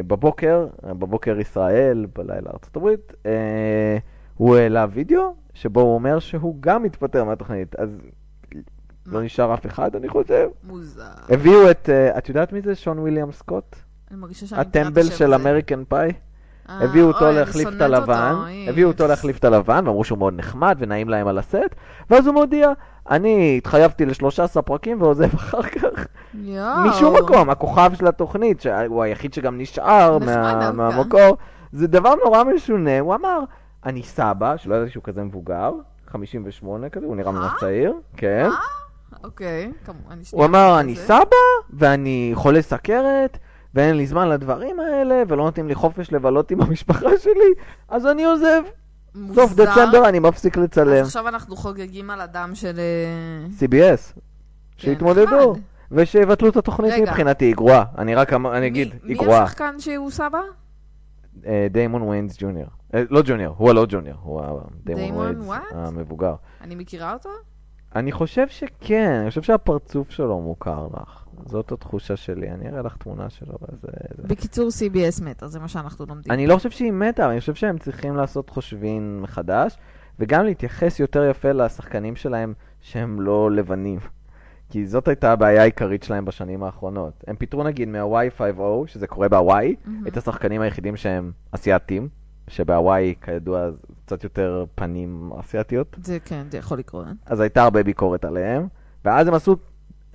בבוקר, 0.07 0.67
בבוקר 0.83 1.39
ישראל, 1.39 2.05
בלילה 2.15 2.49
ארצות 2.53 2.75
הברית, 2.75 3.13
אה, 3.25 3.97
הוא 4.35 4.55
העלה 4.55 4.85
וידאו 4.91 5.35
שבו 5.53 5.81
הוא 5.81 5.95
אומר 5.95 6.19
שהוא 6.19 6.55
גם 6.59 6.83
מתפטר 6.83 7.23
מהתוכנית, 7.23 7.75
אז 7.75 7.89
לא 9.07 9.21
נשאר 9.21 9.53
אף 9.53 9.65
אחד, 9.65 9.95
אני 9.95 10.09
חושב. 10.09 10.47
מוזר. 10.63 11.03
הביאו 11.29 11.71
את, 11.71 11.89
אה, 11.89 12.17
את 12.17 12.29
יודעת 12.29 12.53
מי 12.53 12.61
זה? 12.61 12.75
שון 12.75 12.99
וויליאם 12.99 13.31
סקוט? 13.31 13.75
אני 14.11 14.19
מרגישה 14.19 14.47
שאני 14.47 14.61
מכירה 14.61 14.81
את 14.81 14.85
הטמבל 14.87 15.01
השם 15.01 15.17
של 15.17 15.33
הזה. 15.33 15.43
American 15.43 15.83
Pie? 15.87 16.11
אה, 16.69 16.83
הביאו 16.83 17.07
אותו 17.07 17.31
להחליף 17.31 17.69
את 17.75 17.81
הלבן. 17.81 18.35
הביאו 18.69 18.87
אותו 18.87 19.07
להחליף 19.07 19.37
את 19.37 19.43
הלבן, 19.43 19.83
ואמרו 19.85 20.03
שהוא 20.03 20.17
מאוד 20.17 20.33
נחמד 20.37 20.77
ונעים 20.79 21.09
להם 21.09 21.27
על 21.27 21.37
הסט, 21.37 21.75
ואז 22.09 22.27
הוא 22.27 22.33
מודיע, 22.33 22.71
אני 23.09 23.55
התחייבתי 23.57 24.05
ל-13 24.05 24.61
פרקים 24.61 25.01
ועוזב 25.01 25.33
אחר 25.35 25.61
כך. 25.61 26.07
משום 26.85 27.15
מקום, 27.23 27.49
הכוכב 27.49 27.91
של 27.95 28.07
התוכנית, 28.07 28.61
שהוא 28.61 29.03
היחיד 29.03 29.33
שגם 29.33 29.57
נשאר. 29.57 30.17
מהמקור, 30.73 31.37
זה 31.71 31.87
דבר 31.87 32.13
נורא 32.23 32.43
משונה, 32.43 32.99
הוא 32.99 33.15
אמר, 33.15 33.39
אני 33.85 34.03
סבא, 34.03 34.57
שלא 34.57 34.75
ידעתי 34.75 34.91
שהוא 34.91 35.03
כזה 35.03 35.23
מבוגר, 35.23 35.71
58 36.07 36.89
כזה, 36.89 37.05
הוא 37.05 37.15
נראה 37.15 37.31
אה? 37.31 37.39
ממש 37.39 37.51
צעיר, 37.59 37.93
כן. 38.17 38.49
אוקיי, 39.25 39.71
כמובן, 39.85 40.19
הוא 40.31 40.45
אמר, 40.45 40.79
אני. 40.79 40.95
סבא, 40.95 41.35
ואני 41.69 42.31
חולה 42.33 42.61
סכרת, 42.61 43.37
ואין 43.73 43.97
לי 43.97 44.07
זמן 44.07 44.29
לדברים 44.29 44.79
האלה, 44.79 45.23
ולא 45.27 45.43
נותנים 45.43 45.67
לי 45.67 45.75
חופש 45.75 46.11
לבלות 46.11 46.51
עם 46.51 46.61
המשפחה 46.61 47.09
שלי, 47.19 47.53
אז 47.89 48.05
אני 48.05 48.25
עוזב. 48.25 48.61
סוף 49.33 49.49
מוזר. 49.49 49.65
דצמבר 49.65 50.09
אני 50.09 50.19
מפסיק 50.19 50.57
לצלם. 50.57 50.93
אז 51.01 51.07
עכשיו 51.07 51.27
אנחנו 51.27 51.55
חוגגים 51.55 52.09
על 52.09 52.21
הדם 52.21 52.51
של... 52.53 52.79
אה, 52.79 53.47
CBS, 53.59 54.19
שיתמודדו, 54.77 55.51
נחמד. 55.51 55.61
ושיבטלו 55.91 56.49
את 56.49 56.57
התוכנית 56.57 56.93
רגע. 56.93 57.03
מבחינתי, 57.03 57.45
היא 57.45 57.55
גרועה. 57.55 57.83
אני 57.97 58.15
רק 58.15 58.33
אני 58.33 58.67
אגיד, 58.67 58.87
מי- 58.87 58.99
היא 59.03 59.17
מי 59.17 59.23
גרועה. 59.23 59.43
השחקן 59.43 59.79
שהוא 59.79 60.11
סבא? 60.11 60.39
אה, 61.45 61.67
דיימון 61.71 62.01
ויינס 62.01 62.35
ג'וניור. 62.39 62.67
אה, 62.93 63.03
לא 63.09 63.21
ג'וניור, 63.25 63.55
הוא 63.57 63.69
הלא 63.69 63.85
ג'וניור, 63.89 64.17
הוא 64.23 64.41
דיימון 64.83 65.25
ויינס? 65.41 65.65
המבוגר. 65.71 66.35
אני 66.61 66.75
מכירה 66.75 67.13
אותו? 67.13 67.29
אני 67.95 68.11
חושב 68.11 68.47
שכן, 68.47 69.11
אני 69.21 69.29
חושב 69.29 69.41
שהפרצוף 69.41 70.09
שלו 70.09 70.41
מוכר 70.41 70.87
לך. 70.93 71.25
זאת 71.45 71.71
התחושה 71.71 72.15
שלי, 72.15 72.51
אני 72.51 72.69
אראה 72.69 72.81
לך 72.81 72.97
תמונה 72.97 73.29
שלו. 73.29 73.53
וזה, 73.61 73.87
זה. 74.17 74.27
בקיצור, 74.27 74.69
CBS 74.69 75.23
מתה, 75.23 75.47
זה 75.47 75.59
מה 75.59 75.67
שאנחנו 75.67 76.05
לומדים. 76.05 76.31
אני 76.31 76.47
לא 76.47 76.55
חושב 76.55 76.69
שהיא 76.69 76.91
מתה, 76.91 77.31
אני 77.31 77.39
חושב 77.39 77.55
שהם 77.55 77.77
צריכים 77.77 78.15
לעשות 78.15 78.49
חושבים 78.49 79.21
מחדש, 79.21 79.77
וגם 80.19 80.45
להתייחס 80.45 80.99
יותר 80.99 81.29
יפה 81.29 81.51
לשחקנים 81.51 82.15
שלהם 82.15 82.53
שהם 82.81 83.21
לא 83.21 83.51
לבנים. 83.51 83.99
כי 84.69 84.87
זאת 84.87 85.07
הייתה 85.07 85.31
הבעיה 85.31 85.61
העיקרית 85.61 86.03
שלהם 86.03 86.25
בשנים 86.25 86.63
האחרונות. 86.63 87.23
הם 87.27 87.35
פיטרו 87.35 87.63
נגיד 87.63 87.89
מה-Y5O, 87.89 88.87
שזה 88.87 89.07
קורה 89.07 89.29
בהוואי, 89.29 89.75
מהמם. 89.85 90.07
את 90.07 90.17
השחקנים 90.17 90.61
היחידים 90.61 90.97
שהם 90.97 91.31
אסייתים, 91.51 92.07
שבהוואי 92.47 93.15
כידוע 93.21 93.69
קצת 94.05 94.23
יותר 94.23 94.65
פנים 94.75 95.31
אסייתיות, 95.39 95.95
זה 96.03 96.17
כן, 96.25 96.43
זה 96.51 96.57
יכול 96.57 96.79
לקרות. 96.79 97.05
אז 97.25 97.39
הייתה 97.39 97.63
הרבה 97.63 97.83
ביקורת 97.83 98.25
עליהם, 98.25 98.67
ואז 99.05 99.27
הם 99.27 99.33
עשו 99.33 99.55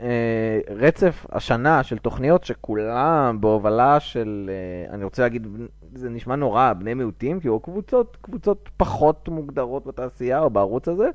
אה, 0.01 0.61
רצף 0.77 1.27
השנה 1.33 1.83
של 1.83 1.99
תוכניות 1.99 2.45
שכולם 2.45 3.39
בהובלה 3.41 4.01
של, 4.01 4.51
אה, 4.53 4.95
אני 4.95 5.05
רוצה 5.05 5.23
להגיד, 5.23 5.47
זה 5.95 6.11
נשמע 6.11 6.37
נורא, 6.37 6.73
בני 6.73 6.95
מיעוטים, 6.95 7.41
כאילו 7.41 7.61
קבוצות, 7.61 8.17
קבוצות 8.21 8.71
פחות 8.77 9.29
מוגדרות 9.29 9.87
בתעשייה 9.87 10.41
או 10.41 10.51
בערוץ 10.51 10.89
הזה, 10.89 11.09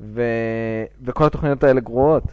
ו, 0.00 0.22
וכל 1.02 1.24
התוכניות 1.24 1.64
האלה 1.64 1.80
גרועות 1.80 2.24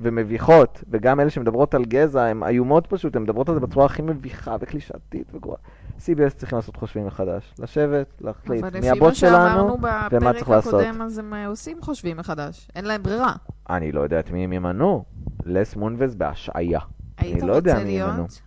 ומביכות, 0.00 0.84
וגם 0.90 1.20
אלה 1.20 1.30
שמדברות 1.30 1.74
על 1.74 1.84
גזע 1.84 2.24
הן 2.24 2.42
איומות 2.42 2.86
פשוט, 2.86 3.16
הן 3.16 3.22
מדברות 3.22 3.48
על 3.48 3.54
זה 3.54 3.60
בצורה 3.60 3.86
הכי 3.86 4.02
מביכה 4.02 4.56
וקלישאתית 4.60 5.34
וגרועה. 5.34 5.58
CBS 5.98 6.34
צריכים 6.36 6.56
לעשות 6.56 6.76
חושבים 6.76 7.06
מחדש, 7.06 7.54
לשבת, 7.58 8.06
להחליט 8.20 8.64
אבל 8.64 8.72
מי 8.72 8.78
לפי 8.78 8.88
מה 8.88 8.96
הבוס 8.96 9.18
שלנו, 9.18 9.32
שאמרנו 9.32 9.78
ומה 9.78 10.08
בפרק 10.08 10.36
צריך 10.36 10.48
לעשות. 10.48 10.74
הקודם, 10.74 11.02
אז 11.02 11.18
הם 11.18 11.34
אה, 11.34 11.46
עושים 11.46 11.82
חושבים 11.82 12.16
מחדש. 12.16 12.68
אין 12.74 12.84
להם 12.84 13.02
ברירה. 13.02 13.32
אני 13.70 13.92
לא 13.92 14.00
יודע 14.00 14.20
את 14.20 14.30
מי 14.30 14.44
הם 14.44 14.52
ימנו. 14.52 15.04
לס 15.46 15.76
מונבז 15.76 16.14
בהשעיה. 16.14 16.80
היית 17.16 17.42
לא 17.42 17.52
יודע 17.52 17.72
רוצה. 17.72 17.84
להיות? 17.84 18.40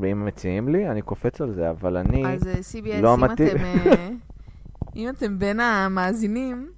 ואם 0.00 0.24
מציעים 0.24 0.68
לי, 0.68 0.88
אני 0.88 1.02
קופץ 1.02 1.40
על 1.40 1.52
זה, 1.52 1.70
אבל 1.70 1.96
אני... 1.96 2.34
אז 2.34 2.46
אה, 2.46 2.54
CBS, 2.54 3.02
לא 3.02 3.14
אם 3.14 3.20
מתאים. 3.20 3.56
אתם, 3.56 3.64
אה, 3.64 4.08
אם 4.96 5.08
אתם 5.08 5.38
בין 5.38 5.60
המאזינים 5.60 6.70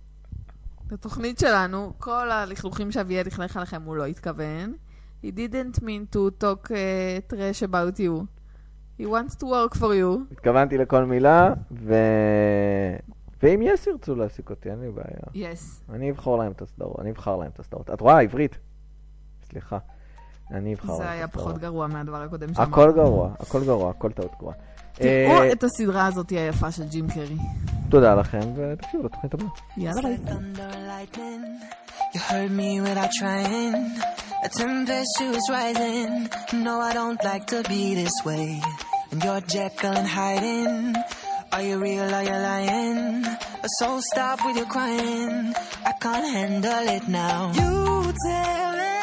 לתוכנית 0.92 1.38
שלנו, 1.38 1.92
כל 1.98 2.30
הלכלוכים 2.30 2.92
שאביאל 2.92 3.26
לכלך 3.26 3.56
עליכם 3.56 3.82
הוא 3.82 3.96
לא 3.96 4.06
התכוון. 4.06 4.74
He 5.22 5.32
didn't 5.32 5.82
mean 5.82 6.06
to 6.14 6.30
talk 6.42 6.70
uh, 6.70 6.74
trash 7.28 7.62
about 7.62 7.98
you. 7.98 8.37
He 9.00 9.04
wants 9.04 9.34
to 9.36 9.44
work 9.44 9.74
for 9.78 9.92
you. 9.94 10.32
התכוונתי 10.32 10.78
לכל 10.78 11.04
מילה, 11.04 11.52
ו... 11.70 11.94
ואם 13.42 13.62
יס 13.62 13.86
ירצו 13.86 14.14
להעסיק 14.14 14.50
אותי, 14.50 14.70
אין 14.70 14.80
לי 14.80 14.90
בעיה. 14.90 15.52
Yes. 15.52 15.92
אני 15.92 16.10
אבחר 16.10 16.36
להם 16.36 16.52
את 16.52 16.62
הסדרות, 16.62 17.00
אני 17.00 17.10
אבחר 17.10 17.36
להם 17.36 17.50
את 17.54 17.60
הסדרות. 17.60 17.90
את 17.90 18.00
רואה, 18.00 18.20
עברית. 18.20 18.58
סליחה. 19.50 19.78
אני 20.50 20.74
אבחר 20.74 20.92
להם 20.92 21.00
את 21.00 21.06
זה 21.06 21.10
היה 21.10 21.24
הסדרות. 21.24 21.44
פחות 21.44 21.58
גרוע 21.58 21.86
מהדבר 21.86 22.22
הקודם 22.22 22.54
שאמרנו. 22.54 22.72
הכל 22.72 22.92
גרוע, 22.92 23.30
הכל 23.40 23.64
גרוע, 23.64 23.90
הכל 23.90 24.12
טעות 24.12 24.32
גרועה. 24.38 24.54
תראו 24.94 25.08
אה, 25.08 25.52
את 25.52 25.64
הסדרה 25.64 26.06
הזאת 26.06 26.30
היפה 26.30 26.70
של 26.70 26.88
ג'ים 26.88 27.10
קרי. 27.10 27.36
תודה 27.88 28.14
לכם, 28.14 28.40
ותקשיבו 28.56 29.02
לתוכנית 29.04 29.34
הבאה. 29.34 29.48
יאללה 29.76 30.02
ביי. 30.02 30.18
Me. 34.40 34.44
A 34.44 34.48
tempestuous 34.48 35.50
rising. 35.50 36.28
No, 36.52 36.80
I 36.80 36.92
don't 36.94 37.22
like 37.24 37.46
to 37.48 37.62
be 37.68 37.94
this 37.94 38.12
way. 38.24 38.60
And 39.10 39.22
you're 39.22 39.40
Jekyll 39.40 39.92
and 39.92 40.06
hiding. 40.06 40.94
Are 41.52 41.62
you 41.62 41.78
real? 41.78 42.14
Are 42.14 42.22
you 42.22 42.30
lying? 42.30 43.24
So 43.78 44.00
stop 44.12 44.44
with 44.44 44.56
your 44.56 44.66
crying. 44.66 45.54
I 45.84 45.92
can't 46.00 46.26
handle 46.26 46.88
it 46.88 47.08
now. 47.08 47.52
You 47.54 48.12
tell 48.26 48.97